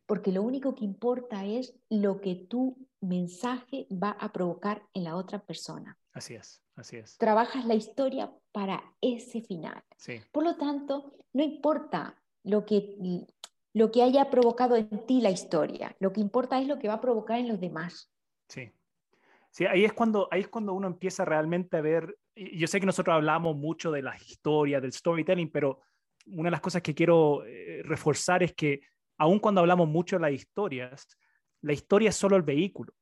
Porque 0.06 0.30
lo 0.30 0.42
único 0.42 0.76
que 0.76 0.84
importa 0.84 1.44
es 1.44 1.74
lo 1.90 2.20
que 2.20 2.36
tu 2.36 2.76
mensaje 3.00 3.88
va 3.90 4.10
a 4.10 4.32
provocar 4.32 4.86
en 4.94 5.02
la 5.02 5.16
otra 5.16 5.40
persona. 5.40 5.98
Así 6.12 6.34
es, 6.34 6.62
así 6.76 6.96
es. 6.96 7.18
Trabajas 7.18 7.64
la 7.66 7.74
historia 7.74 8.32
para 8.52 8.80
ese 9.00 9.40
final. 9.40 9.82
Por 10.30 10.44
lo 10.44 10.56
tanto, 10.56 11.12
no 11.32 11.42
importa 11.42 12.22
lo 12.44 12.64
que, 12.64 12.96
lo 13.74 13.90
que 13.90 14.02
haya 14.02 14.30
provocado 14.30 14.76
en 14.76 15.06
ti 15.06 15.20
la 15.20 15.30
historia, 15.30 15.94
lo 16.00 16.12
que 16.12 16.20
importa 16.20 16.60
es 16.60 16.66
lo 16.66 16.78
que 16.78 16.88
va 16.88 16.94
a 16.94 17.00
provocar 17.00 17.38
en 17.38 17.48
los 17.48 17.60
demás. 17.60 18.10
Sí, 18.48 18.72
Sí, 19.54 19.66
ahí 19.66 19.84
es 19.84 19.92
cuando, 19.92 20.26
ahí 20.32 20.40
es 20.40 20.48
cuando 20.48 20.72
uno 20.74 20.88
empieza 20.88 21.24
realmente 21.24 21.76
a 21.76 21.80
ver, 21.80 22.18
yo 22.34 22.66
sé 22.66 22.80
que 22.80 22.86
nosotros 22.86 23.14
hablamos 23.14 23.56
mucho 23.56 23.92
de 23.92 24.02
la 24.02 24.16
historia, 24.16 24.80
del 24.80 24.92
storytelling, 24.92 25.48
pero 25.48 25.80
una 26.26 26.48
de 26.48 26.50
las 26.50 26.60
cosas 26.60 26.82
que 26.82 26.92
quiero 26.92 27.44
eh, 27.46 27.80
reforzar 27.84 28.42
es 28.42 28.52
que 28.52 28.80
aun 29.16 29.38
cuando 29.38 29.60
hablamos 29.60 29.86
mucho 29.86 30.16
de 30.16 30.22
las 30.22 30.32
historias, 30.32 31.06
la 31.60 31.72
historia 31.72 32.08
es 32.08 32.16
solo 32.16 32.34
el 32.34 32.42
vehículo. 32.42 32.94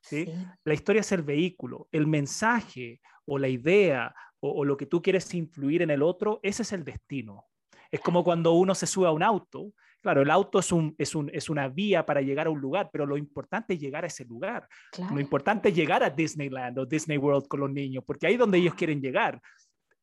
¿sí? 0.00 0.26
La 0.64 0.74
historia 0.74 1.02
es 1.02 1.12
el 1.12 1.22
vehículo, 1.22 1.86
el 1.92 2.08
mensaje 2.08 3.00
o 3.24 3.38
la 3.38 3.46
idea 3.46 4.12
o, 4.40 4.64
lo 4.64 4.76
que 4.76 4.86
tú 4.86 5.00
quieres 5.00 5.32
influir 5.34 5.82
en 5.82 5.90
el 5.90 6.02
otro, 6.02 6.40
ese 6.42 6.62
es 6.62 6.72
el 6.72 6.82
destino. 6.82 7.44
Es 7.92 8.00
como 8.00 8.24
cuando 8.24 8.54
uno 8.54 8.74
se 8.74 8.88
sube 8.88 9.06
a 9.06 9.12
un 9.12 9.22
auto 9.22 9.72
Claro, 10.02 10.22
el 10.22 10.30
auto 10.30 10.60
es, 10.60 10.70
un, 10.70 10.94
es, 10.98 11.14
un, 11.14 11.30
es, 11.32 11.50
una 11.50 11.68
vía 11.68 12.06
para 12.06 12.20
llegar 12.20 12.46
a 12.46 12.50
un 12.50 12.60
lugar, 12.60 12.90
pero 12.92 13.06
lo 13.06 13.16
importante 13.16 13.74
es 13.74 13.80
llegar 13.80 14.04
a 14.04 14.06
ese 14.06 14.24
lugar. 14.24 14.68
Lo 15.12 15.20
importante 15.20 15.70
es 15.70 15.74
llegar 15.74 16.04
a 16.04 16.10
Disneyland 16.10 16.78
o 16.78 16.86
Disney 16.86 17.18
World 17.18 17.48
con 17.48 17.60
los 17.60 17.70
niños, 17.70 18.04
porque 18.06 18.26
ahí 18.26 18.34
es 18.34 18.38
donde 18.38 18.58
ellos 18.58 18.74
quieren 18.74 19.00
llegar. 19.00 19.40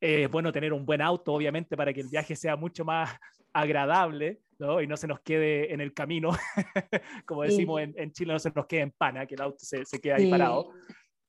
es 0.00 0.30
bueno 0.30 0.52
tener 0.52 0.72
un 0.72 0.84
buen 0.84 1.00
auto, 1.00 1.32
obviamente, 1.32 1.76
para 1.76 1.92
que 1.92 2.00
el 2.00 2.08
viaje 2.08 2.36
sea 2.36 2.56
mucho 2.56 2.84
más 2.84 3.16
agradable 3.54 4.40
¿no? 4.58 4.82
y 4.82 4.86
no 4.86 4.96
se 4.96 5.06
nos 5.06 5.20
quede 5.20 5.72
en 5.72 5.80
el 5.80 5.94
camino, 5.94 6.30
como 7.26 7.42
decimos 7.42 7.80
en, 7.80 7.94
en, 7.96 8.12
Chile, 8.12 8.32
no 8.32 8.38
se 8.38 8.50
nos 8.50 8.66
quede 8.66 8.80
en 8.82 8.90
pana, 8.90 9.26
que 9.26 9.36
el 9.36 9.42
auto 9.42 9.58
se, 9.60 9.84
se 9.84 10.00
queda 10.00 10.16
ahí 10.16 10.30
parado. 10.30 10.70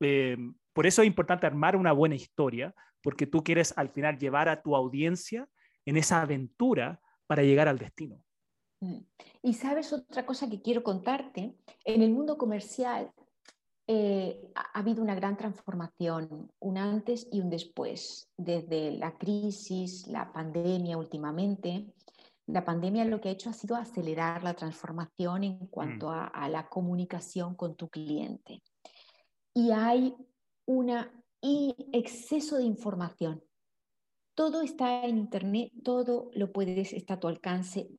Eh, 0.02 0.38
por 0.74 0.86
eso 0.86 1.02
es 1.02 1.08
importante 1.08 1.46
armar 1.46 1.76
una 1.76 1.94
buena 1.94 2.16
historia, 2.16 2.74
porque 3.02 3.28
tú 3.28 3.44
quieres 3.44 3.74
al 3.78 3.90
final 3.90 4.18
llevar 4.18 4.50
a 4.50 4.62
tu 4.62 4.76
audiencia 4.76 5.48
en 5.86 5.98
esa 5.98 6.22
aventura 6.22 7.00
para 7.28 7.44
llegar 7.44 7.68
al 7.68 7.78
destino. 7.78 8.25
Mm. 8.86 9.06
Y 9.44 9.54
sabes 9.54 9.94
otra 9.94 10.26
cosa 10.26 10.50
que 10.50 10.62
quiero 10.62 10.84
contarte, 10.84 11.56
en 11.84 12.02
el 12.02 12.12
mundo 12.12 12.38
comercial 12.38 13.12
eh, 13.88 14.52
ha 14.56 14.80
habido 14.80 15.04
una 15.04 15.16
gran 15.16 15.38
transformación, 15.38 16.52
un 16.60 16.78
antes 16.78 17.28
y 17.32 17.42
un 17.42 17.50
después, 17.50 18.30
desde 18.36 18.92
la 18.92 19.18
crisis, 19.18 20.08
la 20.08 20.32
pandemia 20.34 20.98
últimamente. 20.98 21.94
La 22.48 22.64
pandemia 22.64 23.06
lo 23.06 23.22
que 23.22 23.30
ha 23.30 23.32
hecho 23.34 23.50
ha 23.50 23.54
sido 23.54 23.76
acelerar 23.76 24.44
la 24.44 24.54
transformación 24.54 25.44
en 25.44 25.68
cuanto 25.68 26.08
mm. 26.08 26.12
a, 26.12 26.28
a 26.28 26.50
la 26.50 26.68
comunicación 26.68 27.56
con 27.56 27.76
tu 27.76 27.90
cliente. 27.90 28.64
Y 29.54 29.72
hay 29.72 30.16
un 30.66 30.92
exceso 31.42 32.58
de 32.58 32.64
información. 32.64 33.44
Todo 34.36 34.62
está 34.62 35.06
en 35.06 35.18
Internet, 35.18 35.72
todo 35.84 36.30
lo 36.34 36.52
puedes, 36.52 36.92
está 36.92 37.14
a 37.14 37.20
tu 37.20 37.28
alcance, 37.28 37.90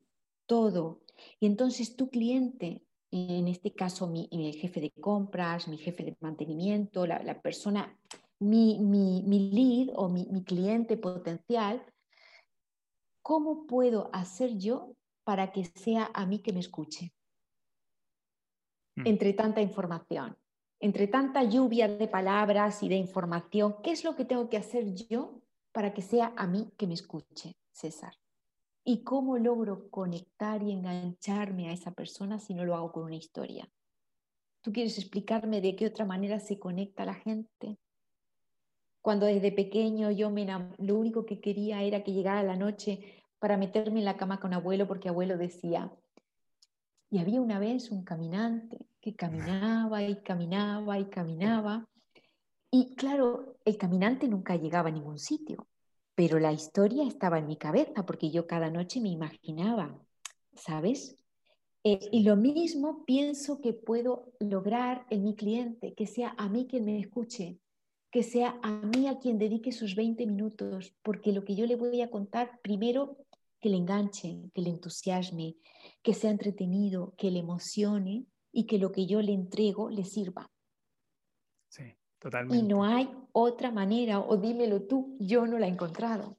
todo. 0.47 1.03
Y 1.41 1.47
entonces 1.47 1.97
tu 1.97 2.09
cliente, 2.09 2.83
en 3.11 3.49
este 3.49 3.73
caso 3.73 4.07
mi, 4.07 4.29
jefe 4.61 4.81
de 4.81 4.91
compras, 4.91 5.69
mi 5.69 5.79
jefe 5.79 6.05
de 6.05 6.17
mantenimiento, 6.21 7.07
la, 7.07 7.41
persona, 7.41 7.99
mi, 8.39 8.79
mi, 8.79 9.51
lead 9.51 9.95
o 9.97 10.09
mi, 10.09 10.27
mi 10.31 10.45
cliente 10.45 10.97
potencial, 10.97 11.85
¿cómo 13.23 13.67
puedo 13.67 14.11
hacer 14.13 14.57
yo 14.57 14.95
para 15.25 15.53
que 15.53 15.65
sea 15.65 16.11
a 16.15 16.27
mí 16.27 16.39
que 16.39 16.53
me 16.53 16.61
escuche? 16.61 17.13
Mm. 18.97 19.07
Entre 19.07 19.33
tanta 19.33 19.61
información, 19.61 20.37
entre 20.81 21.09
tanta 21.09 21.43
lluvia 21.43 21.89
de 21.89 22.09
palabras 22.09 22.83
y 22.83 22.89
de 22.89 22.97
información, 22.97 23.77
¿qué 23.83 23.93
es 23.93 24.05
lo 24.05 24.15
que 24.15 24.25
tengo 24.25 24.49
que 24.49 24.57
hacer 24.57 24.95
yo 24.95 25.43
para 25.73 25.93
que 25.93 26.03
sea 26.03 26.33
a 26.37 26.47
mí 26.47 26.71
que 26.77 26.87
me 26.87 26.95
escuche, 26.95 27.57
César? 27.73 28.15
¿Y 28.89 29.03
cómo 29.03 29.37
logro 29.37 29.91
conectar 29.91 30.63
y 30.63 30.71
engancharme 30.71 31.69
a 31.69 31.73
esa 31.73 31.91
persona 31.91 32.39
si 32.39 32.55
no 32.55 32.65
lo 32.65 32.77
hago 32.77 32.93
con 32.93 33.03
una 33.03 33.17
historia? 33.17 33.69
¿Tú 34.61 34.73
quieres 34.73 34.97
explicarme 34.97 35.61
de 35.61 35.75
qué 35.75 35.87
otra 35.87 36.05
manera 36.05 36.39
se 36.39 36.61
conecta 36.61 37.05
la 37.05 37.15
gente? 37.15 37.79
Cuando 39.03 39.27
desde 39.27 39.51
pequeño 39.51 40.13
yo 40.13 40.31
me 40.31 40.47
lo 40.79 40.95
único 40.95 41.27
que 41.27 41.41
quería 41.41 41.83
era 41.83 42.05
que 42.05 42.13
llegara 42.13 42.45
la 42.45 42.55
noche 42.55 43.25
para 43.41 43.57
meterme 43.57 43.99
en 43.99 44.05
la 44.05 44.17
cama 44.17 44.39
con 44.39 44.55
abuelo 44.55 44.87
porque 44.87 45.09
abuelo 45.09 45.37
decía, 45.37 45.91
y 47.11 47.19
había 47.19 47.41
una 47.41 47.59
vez 47.59 47.91
un 47.91 48.05
caminante 48.05 48.87
que 49.01 49.17
caminaba 49.17 50.05
y 50.05 50.23
caminaba 50.23 51.01
y 51.01 51.07
caminaba. 51.07 51.89
Y 52.71 52.95
claro, 52.95 53.57
el 53.65 53.77
caminante 53.79 54.29
nunca 54.29 54.55
llegaba 54.55 54.91
a 54.91 54.93
ningún 54.93 55.19
sitio. 55.19 55.67
Pero 56.17 56.41
la 56.41 56.53
historia 56.53 57.07
estaba 57.07 57.39
en 57.39 57.47
mi 57.47 57.57
cabeza 57.57 58.05
porque 58.05 58.31
yo 58.31 58.49
cada 58.49 58.71
noche 58.71 59.01
me 59.01 59.11
imaginaba, 59.11 59.97
¿sabes? 60.55 61.17
Eh, 61.85 62.01
y 62.11 62.25
lo 62.25 62.35
mismo 62.35 63.05
pienso 63.05 63.61
que 63.61 63.73
puedo 63.73 64.33
lograr 64.41 65.07
en 65.11 65.23
mi 65.23 65.37
cliente, 65.37 65.95
que 65.95 66.09
sea 66.09 66.35
a 66.37 66.49
mí 66.49 66.67
quien 66.67 66.87
me 66.87 66.99
escuche, 66.99 67.61
que 68.11 68.25
sea 68.25 68.59
a 68.63 68.73
mí 68.73 69.07
a 69.07 69.19
quien 69.19 69.39
dedique 69.39 69.71
sus 69.71 69.95
20 69.95 70.27
minutos, 70.27 70.97
porque 71.03 71.33
lo 71.33 71.45
que 71.45 71.55
yo 71.55 71.67
le 71.67 71.77
voy 71.77 72.01
a 72.01 72.11
contar, 72.11 72.61
primero, 72.63 73.19
que 73.61 73.69
le 73.69 73.77
enganche, 73.77 74.51
que 74.55 74.63
le 74.63 74.71
entusiasme, 74.71 75.57
que 76.03 76.15
sea 76.15 76.31
entretenido, 76.31 77.15
que 77.17 77.31
le 77.31 77.41
emocione 77.41 78.27
y 78.53 78.65
que 78.67 78.79
lo 78.79 78.91
que 78.91 79.07
yo 79.07 79.21
le 79.21 79.33
entrego 79.33 79.91
le 79.91 80.05
sirva. 80.05 80.51
Sí. 81.69 81.95
Totalmente. 82.27 82.57
Y 82.57 82.67
no 82.67 82.83
hay 82.85 83.09
otra 83.31 83.71
manera, 83.71 84.19
o 84.19 84.37
dímelo 84.37 84.83
tú, 84.83 85.17
yo 85.21 85.47
no 85.47 85.61
la 85.61 85.67
he 85.67 85.71
encontrado. 85.71 86.37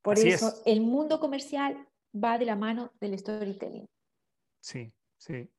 Por 0.00 0.16
eso 0.16 0.62
el 0.64 0.80
mundo 0.80 1.18
comercial 1.18 1.88
va 2.14 2.38
de 2.38 2.44
la 2.44 2.54
mano 2.54 2.92
del 3.00 3.18
storytelling. 3.18 3.88
Sí, 4.60 4.92
sí. 5.18 5.50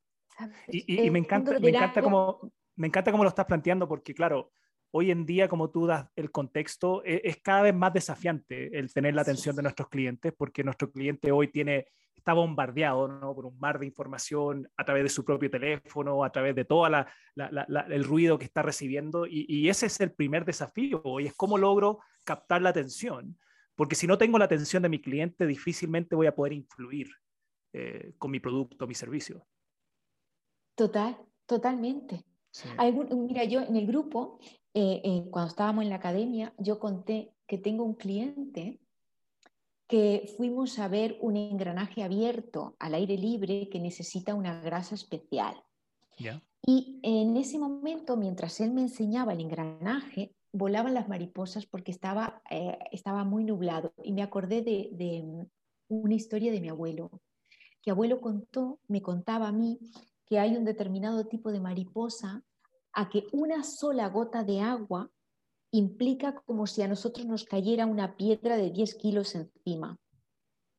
Y, 0.68 1.10
me 1.10 1.18
encanta, 1.18 1.60
me 1.60 1.68
encanta, 1.68 2.00
cómo, 2.00 2.50
me 2.74 2.86
encanta 2.86 3.12
cómo 3.12 3.22
lo 3.22 3.28
estás 3.28 3.44
planteando, 3.44 3.86
porque 3.86 4.14
claro, 4.14 4.50
hoy 4.92 5.10
en 5.10 5.26
día, 5.26 5.46
como 5.46 5.68
tú 5.68 5.86
das 5.86 6.08
el 6.16 6.30
contexto, 6.30 7.04
es, 7.04 7.20
es 7.22 7.42
cada 7.42 7.60
vez 7.60 7.74
más 7.74 7.92
desafiante 7.92 8.78
el 8.78 8.94
tener 8.94 9.14
la 9.14 9.20
atención 9.20 9.54
de 9.54 9.62
nuestros 9.62 9.90
clientes, 9.90 10.32
porque 10.34 10.64
nuestro 10.64 10.90
cliente 10.90 11.30
hoy 11.32 11.48
tiene 11.48 11.86
está 12.24 12.32
bombardeado 12.32 13.06
¿no? 13.06 13.34
por 13.34 13.44
un 13.44 13.58
mar 13.58 13.78
de 13.78 13.84
información 13.84 14.66
a 14.78 14.84
través 14.86 15.02
de 15.02 15.08
su 15.10 15.26
propio 15.26 15.50
teléfono, 15.50 16.24
a 16.24 16.32
través 16.32 16.54
de 16.54 16.64
todo 16.64 16.86
el 16.86 18.04
ruido 18.04 18.38
que 18.38 18.46
está 18.46 18.62
recibiendo. 18.62 19.26
Y, 19.26 19.68
ese 19.68 19.86
es 19.86 20.00
el 20.00 20.10
primer 20.10 20.46
desafío, 20.46 21.02
y 21.20 21.26
es 21.26 21.34
cómo 21.34 21.58
logro 21.58 21.98
captar 22.24 22.62
la 22.62 22.70
atención. 22.70 23.38
Porque 23.74 23.94
si 23.94 24.06
no 24.06 24.16
tengo 24.16 24.38
la 24.38 24.46
atención 24.46 24.82
de 24.82 24.88
mi 24.88 25.02
cliente, 25.02 25.46
difícilmente 25.46 26.16
voy 26.16 26.26
a 26.26 26.34
poder 26.34 26.54
influir 26.54 27.10
eh, 27.74 28.14
con 28.16 28.30
mi 28.30 28.40
producto, 28.40 28.86
mi 28.86 28.94
servicio. 28.94 29.46
Total, 30.74 31.18
totalmente. 31.44 32.24
mira, 33.28 33.44
yo 33.44 33.60
en 33.60 33.76
el 33.76 33.86
grupo, 33.86 34.38
eh, 34.72 35.02
eh, 35.04 35.24
cuando 35.30 35.50
estábamos 35.50 35.84
en 35.84 35.90
la 35.90 35.96
academia, 35.96 36.54
yo 36.56 36.78
conté 36.78 37.34
que 37.46 37.58
tengo 37.58 37.84
un 37.84 37.96
cliente 37.96 38.80
que 39.94 40.26
fuimos 40.36 40.80
a 40.80 40.88
ver 40.88 41.16
un 41.20 41.36
engranaje 41.36 42.02
abierto 42.02 42.74
al 42.80 42.94
aire 42.94 43.16
libre 43.16 43.68
que 43.68 43.78
necesita 43.78 44.34
una 44.34 44.60
grasa 44.60 44.96
especial. 44.96 45.54
Y 46.66 46.98
en 47.04 47.36
ese 47.36 47.60
momento, 47.60 48.16
mientras 48.16 48.60
él 48.60 48.72
me 48.72 48.80
enseñaba 48.80 49.34
el 49.34 49.40
engranaje, 49.40 50.34
volaban 50.50 50.94
las 50.94 51.08
mariposas 51.08 51.66
porque 51.66 51.92
estaba, 51.92 52.42
eh, 52.50 52.76
estaba 52.90 53.22
muy 53.22 53.44
nublado. 53.44 53.94
Y 54.02 54.12
me 54.12 54.24
acordé 54.24 54.62
de, 54.62 54.90
de, 54.94 55.46
una 55.86 56.14
historia 56.14 56.50
de 56.50 56.60
mi 56.60 56.70
abuelo, 56.70 57.12
que 57.80 57.92
abuelo 57.92 58.20
contó, 58.20 58.80
me 58.88 59.00
contaba 59.00 59.46
a 59.46 59.52
mí 59.52 59.78
que 60.26 60.40
hay 60.40 60.56
un 60.56 60.64
determinado 60.64 61.28
tipo 61.28 61.52
de 61.52 61.60
mariposa 61.60 62.42
a 62.94 63.08
que 63.08 63.28
una 63.30 63.62
sola 63.62 64.08
gota 64.08 64.42
de 64.42 64.60
agua 64.60 65.08
implica 65.76 66.36
como 66.46 66.66
si 66.66 66.82
a 66.82 66.88
nosotros 66.88 67.26
nos 67.26 67.44
cayera 67.44 67.86
una 67.86 68.16
piedra 68.16 68.56
de 68.56 68.70
10 68.70 68.94
kilos 68.94 69.34
encima. 69.34 69.98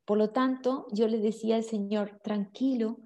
Por 0.05 0.17
lo 0.17 0.29
tanto, 0.29 0.87
yo 0.91 1.07
le 1.07 1.17
decía 1.17 1.57
al 1.57 1.63
Señor, 1.63 2.19
tranquilo, 2.23 2.99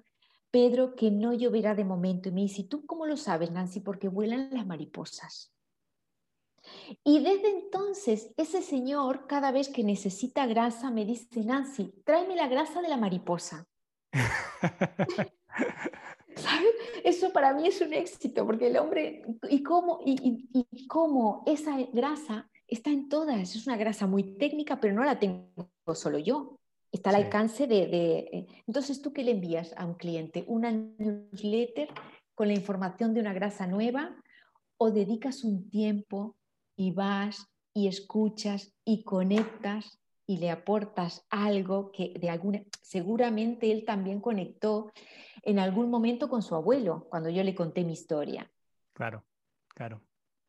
Pedro, 0.50 0.94
que 0.94 1.10
no 1.10 1.32
lloverá 1.32 1.74
de 1.74 1.84
momento. 1.84 2.28
Y 2.28 2.32
me 2.32 2.42
dice, 2.42 2.64
¿tú 2.64 2.86
cómo 2.86 3.06
lo 3.06 3.16
sabes, 3.16 3.50
Nancy? 3.50 3.80
Porque 3.80 4.08
vuelan 4.08 4.50
las 4.52 4.66
mariposas. 4.66 5.52
Y 7.02 7.20
desde 7.20 7.48
entonces, 7.48 8.32
ese 8.36 8.62
señor, 8.62 9.26
cada 9.26 9.50
vez 9.50 9.68
que 9.68 9.82
necesita 9.82 10.46
grasa, 10.46 10.90
me 10.90 11.04
dice, 11.04 11.42
Nancy, 11.42 11.92
tráeme 12.04 12.36
la 12.36 12.48
grasa 12.48 12.82
de 12.82 12.88
la 12.88 12.98
mariposa. 12.98 13.66
¿Sabes? 16.40 16.74
Eso 17.04 17.32
para 17.32 17.52
mí 17.52 17.66
es 17.66 17.80
un 17.80 17.92
éxito, 17.92 18.46
porque 18.46 18.68
el 18.68 18.76
hombre, 18.76 19.22
y 19.48 19.62
cómo, 19.62 20.00
y, 20.04 20.86
cómo 20.88 21.42
esa 21.46 21.76
grasa 21.92 22.48
está 22.66 22.90
en 22.90 23.08
todas, 23.08 23.54
es 23.54 23.66
una 23.66 23.76
grasa 23.76 24.06
muy 24.06 24.36
técnica, 24.36 24.80
pero 24.80 24.94
no 24.94 25.04
la 25.04 25.18
tengo 25.18 25.70
solo 25.94 26.18
yo, 26.18 26.58
está 26.92 27.10
al 27.10 27.16
alcance 27.16 27.66
de, 27.66 27.86
de, 27.86 28.18
eh, 28.32 28.46
Entonces, 28.66 29.02
¿tú 29.02 29.12
qué 29.12 29.22
le 29.22 29.32
envías 29.32 29.74
a 29.76 29.86
un 29.86 29.94
cliente? 29.94 30.44
¿Una 30.46 30.70
newsletter 30.72 31.88
con 32.34 32.48
la 32.48 32.54
información 32.54 33.14
de 33.14 33.20
una 33.20 33.32
grasa 33.32 33.66
nueva? 33.66 34.16
¿O 34.76 34.90
dedicas 34.90 35.44
un 35.44 35.68
tiempo 35.68 36.36
y 36.76 36.92
vas 36.92 37.46
y 37.74 37.86
escuchas 37.86 38.72
y 38.84 39.04
conectas 39.04 39.99
y 40.30 40.36
le 40.36 40.48
aportas 40.48 41.26
algo 41.28 41.90
que 41.90 42.14
de 42.16 42.30
alguna, 42.30 42.62
seguramente 42.82 43.72
él 43.72 43.84
también 43.84 44.20
conectó 44.20 44.92
en 45.42 45.58
algún 45.58 45.90
momento 45.90 46.28
con 46.28 46.40
su 46.40 46.54
abuelo, 46.54 47.08
cuando 47.10 47.30
yo 47.30 47.42
le 47.42 47.52
conté 47.52 47.82
mi 47.82 47.94
historia. 47.94 48.48
Claro, 48.92 49.24
claro. 49.74 50.00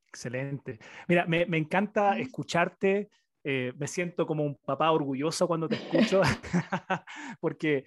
Excelente. 0.07 0.77
Mira, 1.07 1.25
me, 1.25 1.47
me 1.47 1.57
encanta 1.57 2.19
escucharte. 2.19 3.09
Eh, 3.43 3.73
me 3.75 3.87
siento 3.87 4.27
como 4.27 4.43
un 4.43 4.53
papá 4.53 4.91
orgulloso 4.91 5.47
cuando 5.47 5.67
te 5.67 5.77
escucho, 5.77 6.21
porque 7.39 7.85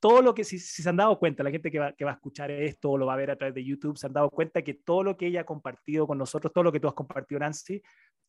todo 0.00 0.22
lo 0.22 0.34
que, 0.34 0.42
si, 0.42 0.58
si, 0.58 0.82
se 0.82 0.88
han 0.88 0.96
dado 0.96 1.20
cuenta, 1.20 1.44
la 1.44 1.52
gente 1.52 1.70
que 1.70 1.78
va, 1.78 1.92
que 1.92 2.04
va 2.04 2.10
a 2.10 2.14
escuchar 2.14 2.50
esto 2.50 2.90
o 2.90 2.98
lo 2.98 3.06
va 3.06 3.14
a 3.14 3.16
ver 3.16 3.30
a 3.30 3.36
través 3.36 3.54
de 3.54 3.64
YouTube, 3.64 3.96
se 3.96 4.08
han 4.08 4.12
dado 4.12 4.28
cuenta 4.30 4.62
que 4.62 4.74
todo 4.74 5.04
lo 5.04 5.16
que 5.16 5.28
ella 5.28 5.42
ha 5.42 5.44
compartido 5.44 6.08
con 6.08 6.18
nosotros, 6.18 6.52
todo 6.52 6.64
lo 6.64 6.72
que 6.72 6.80
tú 6.80 6.88
has 6.88 6.94
compartido, 6.94 7.38
Nancy, 7.38 7.80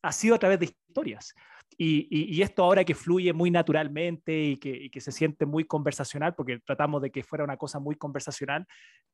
ha 0.02 0.12
sido 0.12 0.34
a 0.34 0.38
través 0.38 0.58
de 0.58 0.66
historias. 0.66 1.34
Y, 1.76 2.08
y, 2.10 2.42
esto 2.42 2.62
ahora 2.62 2.84
que 2.84 2.94
fluye 2.94 3.32
muy 3.32 3.50
naturalmente 3.50 4.38
y 4.38 4.56
que, 4.58 4.90
y 4.92 5.00
se 5.00 5.12
siente 5.12 5.46
muy 5.46 5.64
conversacional, 5.64 6.34
porque 6.34 6.58
tratamos 6.58 7.00
de 7.00 7.10
que 7.10 7.22
fuera 7.22 7.44
una 7.44 7.56
cosa 7.56 7.78
muy 7.78 7.94
conversacional, 7.94 8.66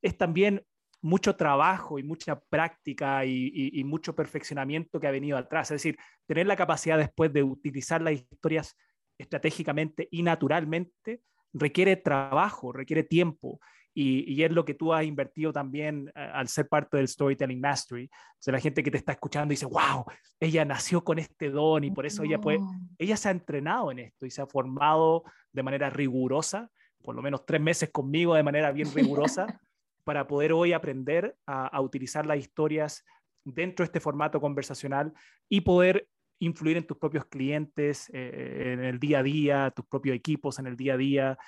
es 0.02 0.16
también 0.18 0.64
mucho 1.00 1.36
trabajo 1.36 1.98
y 1.98 2.02
mucha 2.02 2.40
práctica 2.40 3.24
y, 3.24 3.82
mucho 3.84 4.16
perfeccionamiento 4.16 4.98
que 4.98 5.06
ha 5.06 5.12
venido 5.12 5.38
atrás. 5.38 5.70
Es 5.70 5.76
decir, 5.76 5.96
tener 6.26 6.46
la 6.46 6.56
capacidad 6.56 6.98
después 6.98 7.32
de 7.32 7.42
utilizar 7.42 8.02
las 8.02 8.14
historias 8.14 8.76
estratégicamente 9.18 10.08
y 10.10 10.22
naturalmente 10.22 11.22
requiere 11.52 11.96
trabajo, 11.96 12.72
requiere 12.72 13.04
tiempo 13.04 13.60
y, 13.98 14.44
es 14.44 14.52
lo 14.52 14.66
que 14.66 14.74
tú 14.74 14.92
has 14.92 15.04
invertido 15.04 15.54
también 15.54 16.12
eh, 16.14 16.20
al 16.20 16.48
ser 16.48 16.68
parte 16.68 16.98
del 16.98 17.08
Storytelling 17.08 17.58
Mastery. 17.58 18.04
O 18.04 18.36
sea, 18.38 18.52
la 18.52 18.60
gente 18.60 18.82
que 18.82 18.90
te 18.90 18.98
está 18.98 19.12
escuchando 19.12 19.52
dice, 19.52 19.64
wow, 19.64 20.04
ella 20.38 20.66
nació 20.66 21.02
con 21.02 21.18
este 21.18 21.48
don 21.48 21.82
y 21.82 21.90
por 21.90 22.04
eso 22.04 22.22
ella, 22.22 22.38
puede, 22.38 22.60
ella 22.98 23.16
se 23.16 23.28
ha 23.28 23.30
entrenado 23.30 23.90
en 23.90 24.00
esto 24.00 24.26
y 24.26 24.30
se 24.30 24.42
ha 24.42 24.46
formado 24.46 25.24
de 25.50 25.62
manera 25.62 25.88
rigurosa, 25.88 26.70
por 27.02 27.14
lo 27.14 27.22
menos 27.22 27.46
tres 27.46 27.62
meses 27.62 27.88
conmigo 27.88 28.34
de 28.34 28.42
manera 28.42 28.70
bien 28.70 28.92
rigurosa, 28.92 29.46
para 30.04 30.26
poder 30.26 30.52
hoy 30.52 30.74
aprender 30.74 31.34
a, 31.46 31.80
utilizar 31.80 32.26
las 32.26 32.38
historias 32.38 33.02
dentro 33.44 33.82
de 33.82 33.86
este 33.86 34.00
formato 34.00 34.42
conversacional 34.42 35.14
y 35.48 35.62
poder 35.62 36.06
influir 36.38 36.76
en 36.76 36.86
tus 36.86 36.98
propios 36.98 37.24
clientes 37.24 38.10
eh, 38.12 38.74
en 38.74 38.84
el 38.84 38.98
día 38.98 39.20
a 39.20 39.22
día, 39.22 39.72
tus 39.74 39.86
propios 39.86 40.14
equipos 40.14 40.58
en 40.58 40.66
el 40.66 40.76
día 40.76 40.94
a 40.94 40.96
día, 40.98 41.38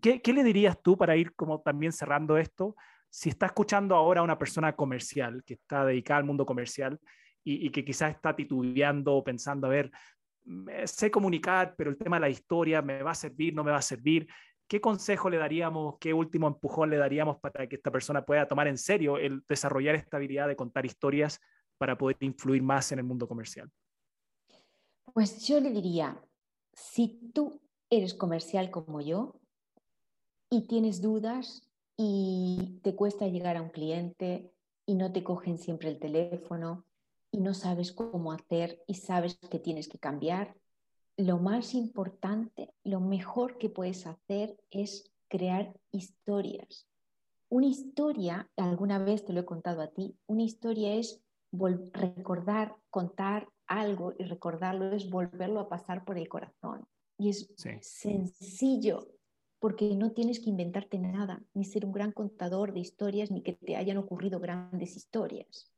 ¿Qué, 0.00 0.20
le 0.32 0.44
dirías 0.44 0.80
tú 0.82 0.96
para 0.96 1.16
ir 1.16 1.34
como 1.34 1.60
también 1.60 1.92
cerrando 1.92 2.36
esto? 2.36 2.76
Si 3.08 3.28
está 3.28 3.46
escuchando 3.46 3.96
ahora 3.96 4.20
a 4.20 4.24
una 4.24 4.38
persona 4.38 4.74
comercial 4.74 5.42
que 5.44 5.54
está 5.54 5.84
dedicada 5.84 6.18
al 6.18 6.24
mundo 6.24 6.46
comercial 6.46 6.98
y, 7.42 7.70
que 7.70 7.84
quizás 7.84 8.14
está 8.14 8.36
titubeando, 8.36 9.22
pensando, 9.24 9.66
a 9.66 9.70
ver, 9.70 9.90
sé 10.84 11.10
comunicar, 11.10 11.74
pero 11.76 11.90
el 11.90 11.98
tema 11.98 12.16
de 12.16 12.20
la 12.20 12.28
historia 12.28 12.82
me 12.82 13.02
va 13.02 13.10
a 13.10 13.14
servir, 13.14 13.54
no 13.54 13.64
me 13.64 13.72
va 13.72 13.78
a 13.78 13.82
servir. 13.82 14.28
¿Qué 14.68 14.80
consejo 14.80 15.28
le 15.28 15.38
daríamos, 15.38 15.96
qué 15.98 16.14
último 16.14 16.46
empujón 16.46 16.90
le 16.90 16.96
daríamos 16.96 17.38
para 17.40 17.66
que 17.66 17.76
esta 17.76 17.90
persona 17.90 18.24
pueda 18.24 18.46
tomar 18.46 18.68
en 18.68 18.78
serio 18.78 19.18
el 19.18 19.42
desarrollar 19.48 19.96
esta 19.96 20.18
habilidad 20.18 20.46
de 20.46 20.54
contar 20.54 20.86
historias 20.86 21.40
para 21.76 21.98
poder 21.98 22.16
influir 22.20 22.62
más 22.62 22.92
en 22.92 23.00
el 23.00 23.04
mundo 23.04 23.26
comercial? 23.26 23.68
Pues 25.12 25.44
yo 25.46 25.58
le 25.60 25.70
diría, 25.70 26.22
si 26.72 27.32
tú 27.34 27.60
eres 27.90 28.14
comercial 28.14 28.70
como 28.70 29.00
yo 29.00 29.39
y 30.50 30.62
tienes 30.62 31.00
dudas 31.00 31.62
y 31.96 32.80
te 32.82 32.96
cuesta 32.96 33.28
llegar 33.28 33.56
a 33.56 33.62
un 33.62 33.70
cliente 33.70 34.52
y 34.84 34.94
no 34.94 35.12
te 35.12 35.22
cogen 35.22 35.58
siempre 35.58 35.88
el 35.88 36.00
teléfono 36.00 36.84
y 37.30 37.38
no 37.40 37.54
sabes 37.54 37.92
cómo 37.92 38.32
hacer 38.32 38.82
y 38.88 38.94
sabes 38.94 39.38
que 39.50 39.60
tienes 39.60 39.88
que 39.88 39.98
cambiar, 39.98 40.56
lo 41.16 41.38
más 41.38 41.74
importante, 41.74 42.74
lo 42.82 43.00
mejor 43.00 43.58
que 43.58 43.68
puedes 43.68 44.06
hacer 44.06 44.58
es 44.70 45.12
crear 45.28 45.72
historias. 45.92 46.88
Una 47.48 47.66
historia, 47.66 48.50
alguna 48.56 48.98
vez 48.98 49.24
te 49.24 49.32
lo 49.32 49.40
he 49.40 49.44
contado 49.44 49.82
a 49.82 49.88
ti, 49.88 50.16
una 50.26 50.42
historia 50.42 50.94
es 50.94 51.22
recordar, 51.92 52.76
contar 52.90 53.48
algo 53.66 54.12
y 54.18 54.24
recordarlo 54.24 54.92
es 54.92 55.10
volverlo 55.10 55.60
a 55.60 55.68
pasar 55.68 56.04
por 56.04 56.18
el 56.18 56.28
corazón. 56.28 56.86
Y 57.18 57.28
es 57.28 57.52
sencillo, 57.82 59.06
porque 59.60 59.94
no 59.94 60.12
tienes 60.12 60.40
que 60.40 60.50
inventarte 60.50 60.98
nada, 60.98 61.44
ni 61.54 61.64
ser 61.64 61.84
un 61.84 61.92
gran 61.92 62.12
contador 62.12 62.72
de 62.72 62.80
historias, 62.80 63.30
ni 63.30 63.42
que 63.42 63.52
te 63.52 63.76
hayan 63.76 63.98
ocurrido 63.98 64.40
grandes 64.40 64.96
historias. 64.96 65.70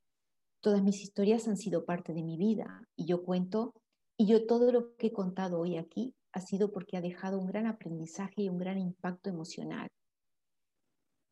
Todas 0.61 0.83
mis 0.83 1.03
historias 1.03 1.49
han 1.49 1.57
sido 1.57 1.85
parte 1.85 2.15
de 2.15 2.23
mi 2.23 2.37
vida 2.37 2.89
y 2.97 3.07
yo 3.07 3.25
cuento, 3.25 3.75
y 4.17 4.27
yo 4.27 4.47
todo 4.47 4.71
lo 4.71 4.95
que 4.97 5.09
he 5.09 5.13
contado 5.13 5.59
hoy 5.59 5.77
aquí 5.77 6.15
ha 6.33 6.41
sido 6.41 6.71
porque 6.71 6.97
ha 6.97 7.01
dejado 7.01 7.41
un 7.41 7.49
gran 7.49 7.67
aprendizaje 7.67 8.43
y 8.43 8.49
un 8.49 8.59
gran 8.59 8.79
impacto 8.79 9.29
emocional. 9.29 9.89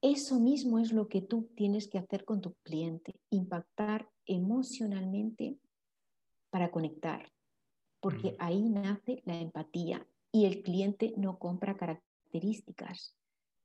Eso 0.03 0.41
mismo 0.41 0.81
es 0.81 0.93
lo 0.93 1.09
que 1.09 1.23
tú 1.23 1.51
tienes 1.55 1.87
que 1.87 1.99
hacer 1.99 2.25
con 2.25 2.41
tu 2.41 2.55
cliente, 2.65 3.21
impactar 3.31 4.09
emocionalmente 4.27 5.59
para 6.51 6.73
conectar, 6.73 7.31
porque 8.01 8.35
ahí 8.41 8.71
nace 8.71 9.23
la 9.25 9.41
empatía 9.41 10.05
y 10.33 10.47
el 10.47 10.63
cliente 10.63 11.15
no 11.17 11.39
compra 11.39 11.77
características, 11.77 12.10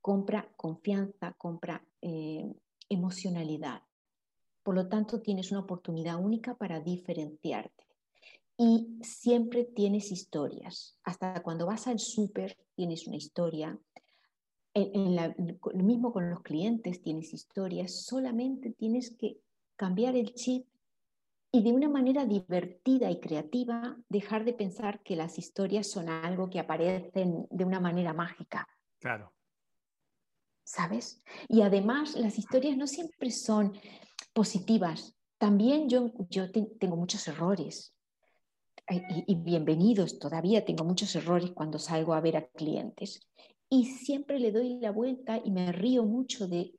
compra 0.00 0.48
confianza, 0.56 1.32
compra 1.32 1.84
eh, 2.00 2.54
emocionalidad. 2.88 3.82
Por 4.62 4.74
lo 4.74 4.88
tanto, 4.88 5.20
tienes 5.20 5.50
una 5.50 5.60
oportunidad 5.60 6.22
única 6.22 6.54
para 6.54 6.80
diferenciarte. 6.80 7.84
Y 8.58 8.98
siempre 9.02 9.64
tienes 9.64 10.10
historias. 10.12 10.96
Hasta 11.04 11.42
cuando 11.42 11.66
vas 11.66 11.86
al 11.86 11.98
súper 11.98 12.56
tienes 12.74 13.06
una 13.06 13.16
historia. 13.16 13.78
En, 14.74 15.16
lo 15.16 15.84
mismo 15.84 16.12
con 16.12 16.30
los 16.30 16.42
clientes 16.42 17.02
tienes 17.02 17.32
historias. 17.34 18.04
Solamente 18.04 18.70
tienes 18.70 19.10
que 19.16 19.38
cambiar 19.76 20.16
el 20.16 20.34
chip 20.34 20.66
y 21.56 21.62
de 21.62 21.72
una 21.72 21.88
manera 21.88 22.26
divertida 22.26 23.10
y 23.10 23.18
creativa 23.18 23.96
dejar 24.10 24.44
de 24.44 24.52
pensar 24.52 25.02
que 25.02 25.16
las 25.16 25.38
historias 25.38 25.90
son 25.90 26.10
algo 26.10 26.50
que 26.50 26.60
aparecen 26.60 27.46
de 27.50 27.64
una 27.64 27.80
manera 27.80 28.12
mágica. 28.12 28.68
Claro. 28.98 29.32
¿Sabes? 30.62 31.22
Y 31.48 31.62
además 31.62 32.14
las 32.14 32.38
historias 32.38 32.76
no 32.76 32.86
siempre 32.86 33.30
son 33.30 33.72
positivas. 34.34 35.16
También 35.38 35.88
yo, 35.88 36.12
yo 36.28 36.50
tengo 36.52 36.96
muchos 36.96 37.26
errores. 37.26 37.94
Y, 38.90 39.00
y, 39.26 39.34
bienvenidos, 39.36 40.18
todavía 40.18 40.62
tengo 40.62 40.84
muchos 40.84 41.16
errores 41.16 41.52
cuando 41.52 41.78
salgo 41.78 42.12
a 42.12 42.20
ver 42.20 42.36
a 42.36 42.48
clientes 42.48 43.26
y 43.68 43.84
siempre 43.86 44.38
le 44.38 44.52
doy 44.52 44.78
la 44.80 44.92
vuelta 44.92 45.40
y 45.44 45.50
me 45.50 45.72
río 45.72 46.04
mucho 46.04 46.46
de, 46.46 46.72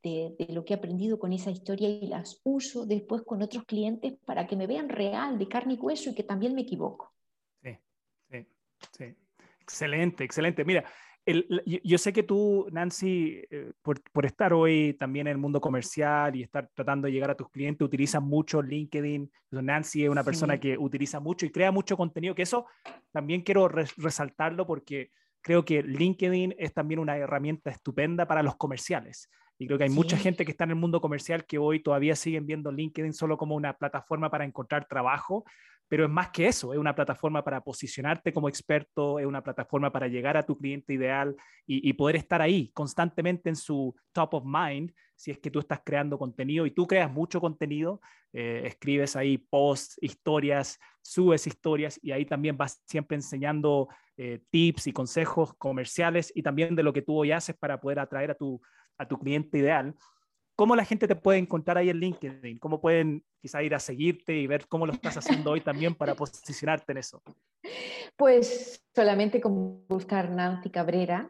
lo 0.50 0.64
que 0.64 0.74
he 0.74 0.78
aprendido 0.78 1.20
con 1.20 1.34
esa 1.34 1.52
historia 1.52 1.90
y 1.90 2.08
las 2.08 2.40
uso 2.44 2.86
después 2.86 3.24
con 3.24 3.42
otros 3.42 3.66
clientes 3.66 4.14
para 4.26 4.48
que 4.48 4.56
me 4.56 4.68
vean 4.68 4.88
real, 4.88 5.38
de 5.38 5.48
carne 5.48 5.74
y 5.74 5.78
hueso 5.78 6.12
y 6.12 6.16
que 6.16 6.24
también 6.24 6.56
me 6.56 6.62
equivoco. 6.62 7.14
Sí, 7.62 7.78
sí, 8.30 8.48
sí. 8.98 9.16
Excelente, 9.60 10.24
excelente. 10.24 10.64
Mira, 10.64 10.86
yo, 11.84 11.98
sé 11.98 12.14
que 12.14 12.24
tú, 12.24 12.68
Nancy, 12.72 13.42
eh, 13.50 13.74
por, 13.82 14.02
por, 14.14 14.26
estar 14.26 14.54
hoy 14.54 14.94
también 14.94 15.28
en 15.28 15.32
el 15.32 15.38
mundo 15.38 15.60
comercial 15.60 16.34
y 16.38 16.44
estar 16.44 16.70
tratando 16.74 17.08
de 17.08 17.12
llegar 17.12 17.32
a 17.32 17.36
tus 17.36 17.50
clientes, 17.50 17.86
utilizas 17.86 18.22
mucho 18.22 18.62
LinkedIn. 18.62 19.30
Nancy 19.52 20.06
es 20.06 20.10
una 20.10 20.24
persona 20.24 20.58
que 20.58 20.78
utiliza 20.78 21.20
mucho 21.20 21.46
y 21.46 21.52
crea 21.52 21.70
mucho 21.70 21.98
contenido, 21.98 22.34
que 22.34 22.44
eso 22.44 22.66
también 23.12 23.42
quiero 23.42 23.68
resaltarlo 23.68 24.66
porque 24.66 25.12
creo 25.42 25.66
que 25.66 25.84
LinkedIn 25.84 26.56
es 26.58 26.74
también 26.74 27.00
una 27.00 27.18
herramienta 27.18 27.70
estupenda 27.70 28.28
para 28.28 28.44
los 28.44 28.56
comerciales. 28.56 29.30
Y 29.60 29.66
creo 29.66 29.78
que 29.78 29.86
hay 29.86 29.90
mucha 29.90 30.18
gente 30.18 30.46
que 30.46 30.52
está 30.52 30.66
en 30.66 30.72
el 30.72 30.76
mundo 30.76 31.02
comercial 31.02 31.46
que 31.46 31.58
hoy 31.58 31.80
todavía 31.82 32.16
siguen 32.16 32.46
viendo 32.46 32.72
LinkedIn 32.72 33.14
solo 33.14 33.38
como 33.38 33.56
una 33.56 33.74
plataforma 33.74 34.30
para 34.30 34.46
encontrar 34.46 34.88
trabajo, 34.88 35.46
pero 35.88 36.04
es 36.04 36.10
más 36.10 36.30
que 36.30 36.48
eso, 36.48 36.74
es 36.74 36.80
una 36.80 36.94
plataforma 36.94 37.44
para 37.44 37.62
posicionarte 37.62 38.34
como 38.34 38.50
experto, 38.50 39.20
es 39.20 39.26
una 39.26 39.42
plataforma 39.42 39.92
para 39.92 40.08
llegar 40.08 40.38
a 40.38 40.44
tu 40.44 40.58
cliente 40.58 40.94
ideal 40.94 41.36
y, 41.66 41.92
poder 41.94 42.18
estar 42.18 42.42
ahí 42.42 42.70
constantemente 42.74 43.50
en 43.50 43.56
su 43.56 43.96
top 44.14 44.36
of 44.36 44.44
mind 44.46 44.94
si 45.16 45.32
es 45.32 45.40
que 45.40 45.50
tú 45.50 45.60
estás 45.60 45.82
creando 45.84 46.20
contenido 46.20 46.66
y 46.66 46.72
tú 46.72 46.86
creas 46.86 47.12
mucho 47.12 47.42
contenido, 47.42 48.00
eh, 48.34 48.62
escribes 48.66 49.16
ahí 49.16 49.38
posts, 49.38 49.98
historias, 50.00 50.80
subes 51.02 51.48
historias 51.48 52.00
y 52.04 52.12
ahí 52.12 52.24
también 52.24 52.56
vas 52.56 52.84
siempre 52.86 53.16
enseñando 53.16 53.88
eh, 54.16 54.42
tips 54.52 54.88
y 54.88 54.94
consejos 54.94 55.56
comerciales 55.56 56.32
y 56.36 56.44
también 56.44 56.76
de 56.76 56.84
lo 56.84 56.94
que 56.94 57.02
tú 57.02 57.18
hoy 57.18 57.32
haces 57.32 57.58
para 57.58 57.82
poder 57.82 58.00
atraer 58.00 58.32
a 58.32 58.36
tu, 58.36 58.62
a 58.98 59.08
tu 59.08 59.18
cliente 59.18 59.58
ideal. 59.58 59.96
¿Cómo 60.56 60.76
la 60.76 60.86
gente 60.86 61.08
te 61.08 61.16
puede 61.16 61.38
encontrar 61.38 61.78
ahí 61.78 61.90
en 61.90 62.00
LinkedIn? 62.00 62.58
¿Cómo 62.58 62.82
pueden 62.82 63.24
quizá 63.40 63.62
ir 63.62 63.76
a 63.76 63.80
seguirte 63.80 64.36
y 64.36 64.48
ver 64.48 64.68
cómo 64.68 64.88
lo 64.88 64.94
estás 64.94 65.18
haciendo 65.18 65.52
hoy 65.52 65.62
también 65.62 65.94
para 65.94 66.16
posicionarte 66.16 66.92
en 66.94 66.98
eso? 66.98 67.22
Pues 68.16 68.84
solamente 68.96 69.40
con 69.40 69.86
buscar 69.88 70.32
Nancy 70.32 70.72
Cabrera 70.72 71.30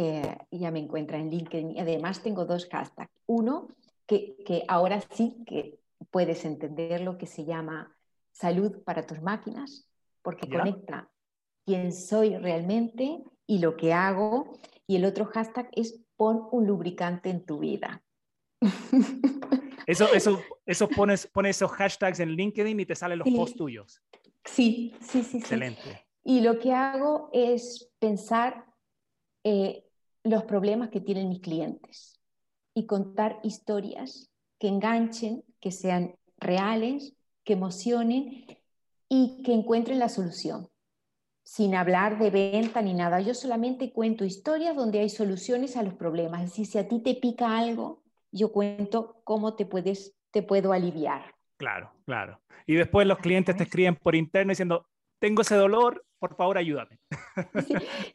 eh, 0.00 0.38
ya 0.52 0.70
me 0.70 0.78
encuentra 0.78 1.18
en 1.18 1.28
LinkedIn. 1.28 1.72
Y 1.72 1.80
además 1.80 2.22
tengo 2.22 2.44
dos 2.44 2.68
hashtags. 2.70 3.10
Uno, 3.26 3.66
que, 4.06 4.36
que 4.46 4.62
ahora 4.68 5.00
sí 5.10 5.42
que 5.44 5.80
puedes 6.12 6.44
entender 6.44 7.00
lo 7.00 7.18
que 7.18 7.26
se 7.26 7.44
llama 7.44 7.96
salud 8.30 8.84
para 8.84 9.04
tus 9.04 9.20
máquinas, 9.20 9.88
porque 10.22 10.48
conecta 10.48 11.10
quién 11.66 11.92
soy 11.92 12.36
realmente 12.36 13.24
y 13.44 13.58
lo 13.58 13.76
que 13.76 13.92
hago. 13.92 14.52
Y 14.86 14.94
el 14.94 15.04
otro 15.04 15.26
hashtag 15.26 15.68
es 15.72 16.00
pon 16.18 16.48
un 16.52 16.66
lubricante 16.66 17.30
en 17.30 17.46
tu 17.46 17.60
vida. 17.60 18.02
Eso, 19.86 20.06
eso, 20.12 20.42
eso 20.66 20.86
pones, 20.86 21.26
pones 21.28 21.56
esos 21.56 21.70
hashtags 21.70 22.20
en 22.20 22.32
LinkedIn 22.32 22.78
y 22.78 22.84
te 22.84 22.94
salen 22.94 23.20
los 23.20 23.28
posts 23.30 23.56
tuyos. 23.56 24.02
Sí, 24.44 24.94
sí, 25.00 25.22
sí. 25.22 25.38
Excelente. 25.38 26.04
Y 26.22 26.42
lo 26.42 26.58
que 26.58 26.74
hago 26.74 27.30
es 27.32 27.90
pensar 27.98 28.66
eh, 29.44 29.86
los 30.24 30.44
problemas 30.44 30.90
que 30.90 31.00
tienen 31.00 31.30
mis 31.30 31.40
clientes 31.40 32.20
y 32.74 32.84
contar 32.84 33.40
historias 33.42 34.30
que 34.58 34.68
enganchen, 34.68 35.42
que 35.58 35.72
sean 35.72 36.16
reales, 36.36 37.14
que 37.42 37.54
emocionen 37.54 38.44
y 39.08 39.42
que 39.42 39.54
encuentren 39.54 39.98
la 39.98 40.10
solución 40.10 40.68
sin 41.48 41.74
hablar 41.74 42.18
de 42.18 42.28
venta 42.30 42.82
ni 42.82 42.92
nada. 42.92 43.22
Yo 43.22 43.32
solamente 43.32 43.90
cuento 43.90 44.26
historias 44.26 44.76
donde 44.76 44.98
hay 44.98 45.08
soluciones 45.08 45.78
a 45.78 45.82
los 45.82 45.94
problemas. 45.94 46.42
Es 46.42 46.50
decir, 46.50 46.66
si 46.66 46.76
a 46.78 46.86
ti 46.86 47.02
te 47.02 47.14
pica 47.14 47.56
algo, 47.56 48.02
yo 48.30 48.52
cuento 48.52 49.22
cómo 49.24 49.56
te 49.56 49.64
puedes, 49.64 50.14
te 50.30 50.42
puedo 50.42 50.74
aliviar. 50.74 51.34
Claro, 51.56 51.90
claro. 52.04 52.38
Y 52.66 52.74
después 52.74 53.06
los 53.06 53.18
clientes 53.20 53.56
te 53.56 53.62
escriben 53.62 53.96
por 53.96 54.14
interno 54.14 54.50
diciendo, 54.50 54.86
tengo 55.18 55.40
ese 55.40 55.54
dolor, 55.54 56.04
por 56.18 56.36
favor 56.36 56.58
ayúdame. 56.58 56.98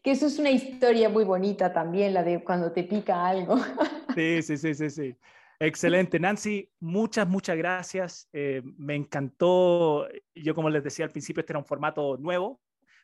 que 0.04 0.12
eso 0.12 0.28
es 0.28 0.38
una 0.38 0.52
historia 0.52 1.10
muy 1.10 1.24
bonita 1.24 1.74
también, 1.74 2.14
la 2.14 2.22
de 2.22 2.44
cuando 2.44 2.72
te 2.72 2.84
pica 2.84 3.26
algo. 3.26 3.58
sí, 4.16 4.44
sí, 4.44 4.58
sí, 4.58 4.76
sí, 4.76 4.90
sí. 4.92 5.18
Excelente, 5.60 6.20
Nancy, 6.20 6.70
muchas, 6.80 7.28
muchas 7.28 7.58
gracias. 7.58 8.30
Eh, 8.32 8.62
me 8.78 8.94
encantó, 8.94 10.08
yo 10.36 10.54
como 10.54 10.70
les 10.70 10.84
decía 10.84 11.06
al 11.06 11.12
principio, 11.12 11.42
este 11.42 11.54
era 11.54 11.60
un 11.60 11.66
formato 11.66 12.16
nuevo, 12.18 12.62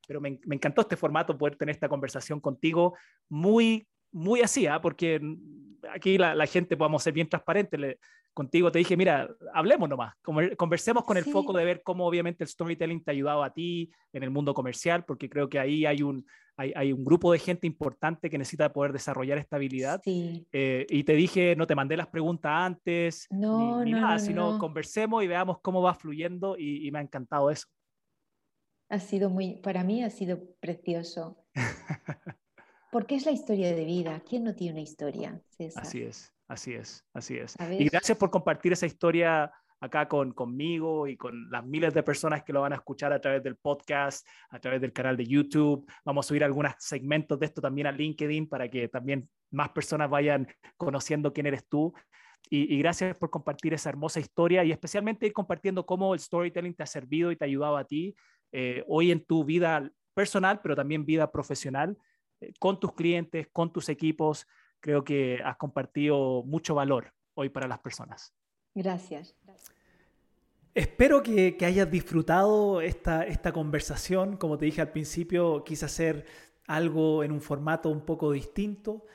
pero 0.09 0.19
me, 0.19 0.39
encantó 0.49 0.81
este 0.81 0.97
formato, 0.97 1.37
poder 1.37 1.55
tener 1.55 1.75
esta 1.75 1.87
conversación 1.87 2.39
contigo 2.39 2.97
muy, 3.29 3.87
muy 4.11 4.41
así, 4.41 4.65
¿ah? 4.65 4.81
porque 4.81 5.21
aquí 5.93 6.17
la, 6.17 6.47
gente 6.47 6.75
podemos 6.75 7.03
ser 7.03 7.13
bien 7.13 7.29
transparentes. 7.29 7.97
contigo 8.33 8.71
te 8.71 8.79
dije, 8.79 8.97
mira, 8.97 9.29
hablemos 9.53 9.87
nomás, 9.87 10.15
conversemos 10.57 11.03
con 11.03 11.17
el 11.17 11.25
foco 11.25 11.53
de 11.53 11.63
ver 11.63 11.83
cómo 11.83 12.07
obviamente 12.07 12.43
el 12.43 12.49
storytelling 12.49 13.03
te 13.03 13.11
ha 13.11 13.13
ayudado 13.13 13.43
a 13.43 13.53
ti 13.53 13.91
en 14.11 14.23
el 14.23 14.31
mundo 14.31 14.55
comercial, 14.55 15.05
porque 15.05 15.29
creo 15.29 15.47
que 15.47 15.59
ahí 15.59 15.85
hay 15.85 16.01
un, 16.01 16.25
hay, 16.57 16.91
un 16.91 17.05
grupo 17.05 17.31
de 17.31 17.37
gente 17.37 17.67
importante 17.67 18.31
que 18.31 18.37
necesita 18.39 18.73
poder 18.73 18.91
desarrollar 18.91 19.37
esta 19.37 19.57
habilidad. 19.57 20.01
Eh, 20.05 20.87
y 20.89 21.03
te 21.03 21.13
dije, 21.13 21.55
no 21.55 21.67
te 21.67 21.75
mandé 21.75 21.95
las 21.95 22.07
preguntas 22.07 22.51
antes, 22.51 23.27
no, 23.29 23.85
ni, 23.85 23.91
nada, 23.91 24.17
sino 24.17 24.57
conversemos 24.57 25.23
y 25.23 25.27
veamos 25.27 25.59
cómo 25.61 25.83
va 25.83 25.93
fluyendo 25.93 26.57
y, 26.57 26.89
me 26.89 26.97
ha 26.97 27.01
encantado 27.03 27.51
eso. 27.51 27.67
Ha 28.89 28.99
sido 28.99 29.29
muy, 29.29 29.55
para 29.57 29.83
mí 29.83 30.03
ha 30.03 30.09
sido 30.09 30.39
precioso. 30.59 31.43
Porque 32.91 33.15
es 33.15 33.25
la 33.25 33.31
historia 33.31 33.75
de 33.75 33.85
vida. 33.85 34.21
¿Quién 34.27 34.43
no 34.43 34.55
tiene 34.55 34.73
una 34.73 34.81
historia? 34.81 35.39
Así 35.75 36.01
es, 36.01 36.33
así 36.47 36.73
es, 36.73 37.05
así 37.13 37.37
es. 37.37 37.55
Y 37.77 37.85
gracias 37.85 38.17
por 38.17 38.31
compartir 38.31 38.73
esa 38.73 38.87
historia 38.87 39.51
acá 39.79 40.07
con, 40.07 40.33
conmigo 40.33 41.07
y 41.07 41.15
con 41.15 41.49
las 41.49 41.65
miles 41.65 41.93
de 41.93 42.03
personas 42.03 42.43
que 42.43 42.51
lo 42.51 42.61
van 42.61 42.73
a 42.73 42.77
escuchar 42.77 43.13
a 43.13 43.21
través 43.21 43.43
del 43.43 43.55
podcast, 43.55 44.27
a 44.49 44.59
través 44.59 44.81
del 44.81 44.91
canal 44.91 45.15
de 45.15 45.25
YouTube. 45.25 45.89
Vamos 46.03 46.25
a 46.25 46.27
subir 46.27 46.43
algunos 46.43 46.73
segmentos 46.79 47.39
de 47.39 47.45
esto 47.45 47.61
también 47.61 47.87
a 47.87 47.91
LinkedIn 47.91 48.49
para 48.49 48.69
que 48.69 48.87
también 48.87 49.29
más 49.51 49.69
personas 49.69 50.09
vayan 50.09 50.47
conociendo 50.75 51.31
quién 51.31 51.45
eres 51.45 51.67
tú. 51.67 51.93
Y, 52.51 52.79
gracias 52.79 53.15
por 53.17 53.29
compartir 53.29 53.75
esa 53.75 53.89
hermosa 53.89 54.19
historia 54.19 54.63
y 54.63 54.71
especialmente 54.71 55.27
ir 55.27 55.33
compartiendo 55.33 55.85
cómo 55.85 56.13
el 56.13 56.19
storytelling 56.19 56.73
te 56.73 56.81
ha 56.81 56.87
servido 56.87 57.31
y 57.31 57.35
te 57.35 57.45
ha 57.45 57.47
ayudado 57.47 57.77
a 57.77 57.85
ti 57.85 58.15
eh, 58.51 58.83
hoy 58.87 59.11
en 59.11 59.23
tu 59.23 59.43
vida 59.43 59.91
personal, 60.13 60.61
pero 60.61 60.75
también 60.75 61.05
vida 61.05 61.31
profesional, 61.31 61.97
eh, 62.41 62.53
con 62.59 62.79
tus 62.79 62.93
clientes, 62.93 63.47
con 63.51 63.71
tus 63.71 63.89
equipos. 63.89 64.47
Creo 64.79 65.03
que 65.03 65.39
has 65.43 65.57
compartido 65.57 66.43
mucho 66.43 66.75
valor 66.75 67.13
hoy 67.33 67.49
para 67.49 67.67
las 67.67 67.79
personas. 67.79 68.33
Gracias. 68.75 69.35
Espero 70.73 71.23
que, 71.23 71.57
hayas 71.61 71.89
disfrutado 71.89 72.81
esta, 72.81 73.23
esta 73.23 73.51
conversación. 73.51 74.37
Como 74.37 74.57
te 74.57 74.65
dije 74.65 74.81
al 74.81 74.91
principio, 74.91 75.63
quise 75.63 75.85
hacer 75.85 76.25
algo 76.67 77.23
en 77.23 77.31
un 77.31 77.41
formato 77.41 77.89
un 77.89 78.05
poco 78.05 78.31
distinto 78.31 79.05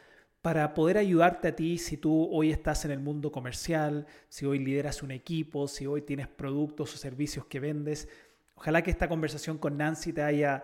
para 0.44 0.74
poder 0.74 0.98
ayudarte 0.98 1.48
a 1.48 1.56
ti 1.56 1.78
si 1.78 1.96
tú 1.96 2.28
hoy 2.30 2.50
estás 2.50 2.84
en 2.84 2.90
el 2.90 2.98
mundo 3.00 3.32
comercial, 3.32 4.06
si 4.28 4.44
hoy 4.44 4.58
lideras 4.58 5.02
un 5.02 5.10
equipo, 5.10 5.68
si 5.68 5.86
hoy 5.86 6.02
tienes 6.02 6.28
productos 6.28 6.92
o 6.92 6.98
servicios 6.98 7.46
que 7.46 7.60
vendes. 7.60 8.10
Ojalá 8.54 8.82
que 8.82 8.90
esta 8.90 9.08
conversación 9.08 9.58
con 9.58 9.76
Nancy 9.76 10.12
te 10.12 10.22
haya 10.22 10.62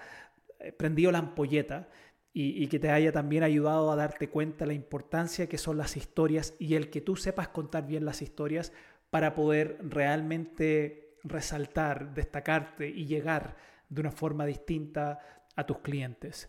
eh, 0.59 0.72
prendido 0.72 1.11
la 1.12 1.18
ampolleta 1.18 1.88
y, 2.32 2.68
que 2.68 2.78
te 2.78 2.91
haya 2.91 3.11
también 3.11 3.43
ayudado 3.43 3.91
a 3.91 3.97
darte 3.97 4.28
cuenta 4.28 4.64
la 4.64 4.72
importancia 4.72 5.49
que 5.49 5.59
son 5.59 5.76
las 5.76 5.97
historias 5.97 6.55
y 6.61 6.76
el 6.76 6.88
que 6.88 7.01
tú 7.01 7.16
sepas 7.16 7.49
contar 7.49 7.86
bien 7.88 8.05
las 8.05 8.22
historias 8.22 8.72
para 9.11 9.34
poder 9.34 9.78
realmente 9.82 11.16
resaltar, 11.24 12.14
destacarte 12.14 12.88
y 12.88 13.07
llegar 13.07 13.57
de 13.88 14.01
una 14.01 14.12
forma 14.12 14.47
distinta 14.47 15.18
a 15.57 15.66
tus 15.66 15.80
clientes. 15.80 16.49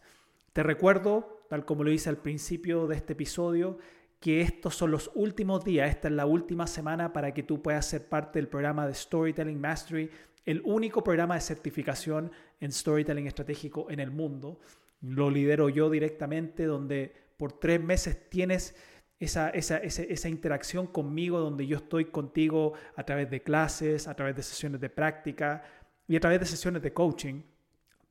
Te 0.53 0.61
recuerdo, 0.61 1.45
tal 1.49 1.65
como 1.65 1.83
lo 1.83 1.91
hice 1.91 2.09
al 2.09 2.17
principio 2.17 2.85
de 2.85 2.97
este 2.97 3.13
episodio, 3.13 3.79
que 4.19 4.41
estos 4.41 4.75
son 4.75 4.91
los 4.91 5.09
últimos 5.15 5.65
días, 5.65 5.89
esta 5.89 6.07
es 6.07 6.13
la 6.13 6.27
última 6.27 6.67
semana 6.67 7.11
para 7.11 7.33
que 7.33 7.41
tú 7.41 7.63
puedas 7.63 7.87
ser 7.87 8.07
parte 8.07 8.37
del 8.37 8.47
programa 8.47 8.85
de 8.85 8.93
Storytelling 8.93 9.59
Mastery, 9.59 10.11
el 10.45 10.61
único 10.65 11.03
programa 11.03 11.35
de 11.35 11.41
certificación 11.41 12.31
en 12.59 12.71
storytelling 12.71 13.27
estratégico 13.27 13.89
en 13.89 13.99
el 13.99 14.11
mundo. 14.11 14.59
Lo 15.01 15.29
lidero 15.29 15.69
yo 15.69 15.89
directamente, 15.89 16.65
donde 16.65 17.13
por 17.37 17.53
tres 17.53 17.81
meses 17.81 18.29
tienes 18.29 18.75
esa, 19.21 20.27
interacción 20.27 20.87
conmigo, 20.87 21.39
donde 21.39 21.67
yo 21.67 21.77
estoy 21.77 22.05
contigo 22.05 22.73
a 22.95 23.03
través 23.03 23.29
de 23.29 23.43
clases, 23.43 24.07
a 24.07 24.15
través 24.15 24.35
de 24.35 24.43
sesiones 24.43 24.81
de 24.81 24.89
práctica 24.89 25.63
y 26.07 26.15
a 26.15 26.19
través 26.19 26.39
de 26.39 26.45
sesiones 26.47 26.81
de 26.81 26.91
coaching, 26.91 27.41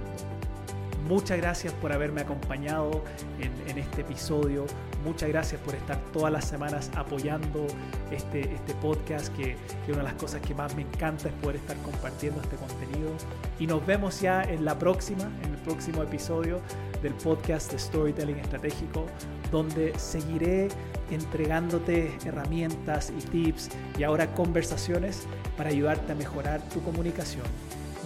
Muchas 1.07 1.37
gracias 1.37 1.71
por 1.73 1.93
haberme 1.93 2.21
acompañado 2.21 3.03
en, 3.39 3.77
este 3.77 4.01
episodio. 4.01 4.65
Muchas 5.03 5.29
gracias 5.29 5.61
por 5.61 5.75
estar 5.75 5.99
todas 6.11 6.33
las 6.33 6.45
semanas 6.45 6.89
apoyando 6.95 7.67
este, 8.09 8.39
este 8.51 8.73
podcast, 8.75 9.27
que, 9.35 9.55
que, 9.85 9.91
una 9.91 10.01
de 10.01 10.05
las 10.05 10.13
cosas 10.13 10.41
que 10.41 10.55
más 10.55 10.75
me 10.75 10.81
encanta 10.81 11.27
es 11.27 11.33
poder 11.35 11.57
estar 11.57 11.77
compartiendo 11.77 12.41
este 12.41 12.55
contenido. 12.55 13.11
Y 13.59 13.67
nos 13.67 13.85
vemos 13.85 14.19
ya 14.19 14.41
en 14.43 14.65
la 14.65 14.79
próxima, 14.79 15.25
en 15.43 15.53
el 15.53 15.59
próximo 15.59 16.01
episodio 16.01 16.59
del 17.05 17.13
podcast 17.13 17.71
de 17.71 17.77
Storytelling 17.77 18.37
Estratégico, 18.37 19.05
donde 19.51 19.97
seguiré 19.99 20.69
entregándote 21.11 22.17
herramientas 22.25 23.13
y 23.15 23.21
tips 23.21 23.69
y 23.99 24.03
ahora 24.03 24.33
conversaciones 24.33 25.27
para 25.55 25.69
ayudarte 25.69 26.13
a 26.13 26.15
mejorar 26.15 26.67
tu 26.69 26.81
comunicación 26.81 27.45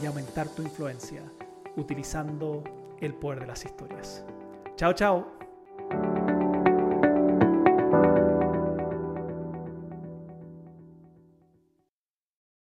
y 0.03 0.05
aumentar 0.05 0.49
tu 0.49 0.63
influencia 0.63 1.21
utilizando 1.77 2.61
el 2.99 3.13
poder 3.13 3.39
de 3.39 3.47
las 3.47 3.63
historias. 3.63 4.25
Chao, 4.75 4.91
chao. 4.91 5.38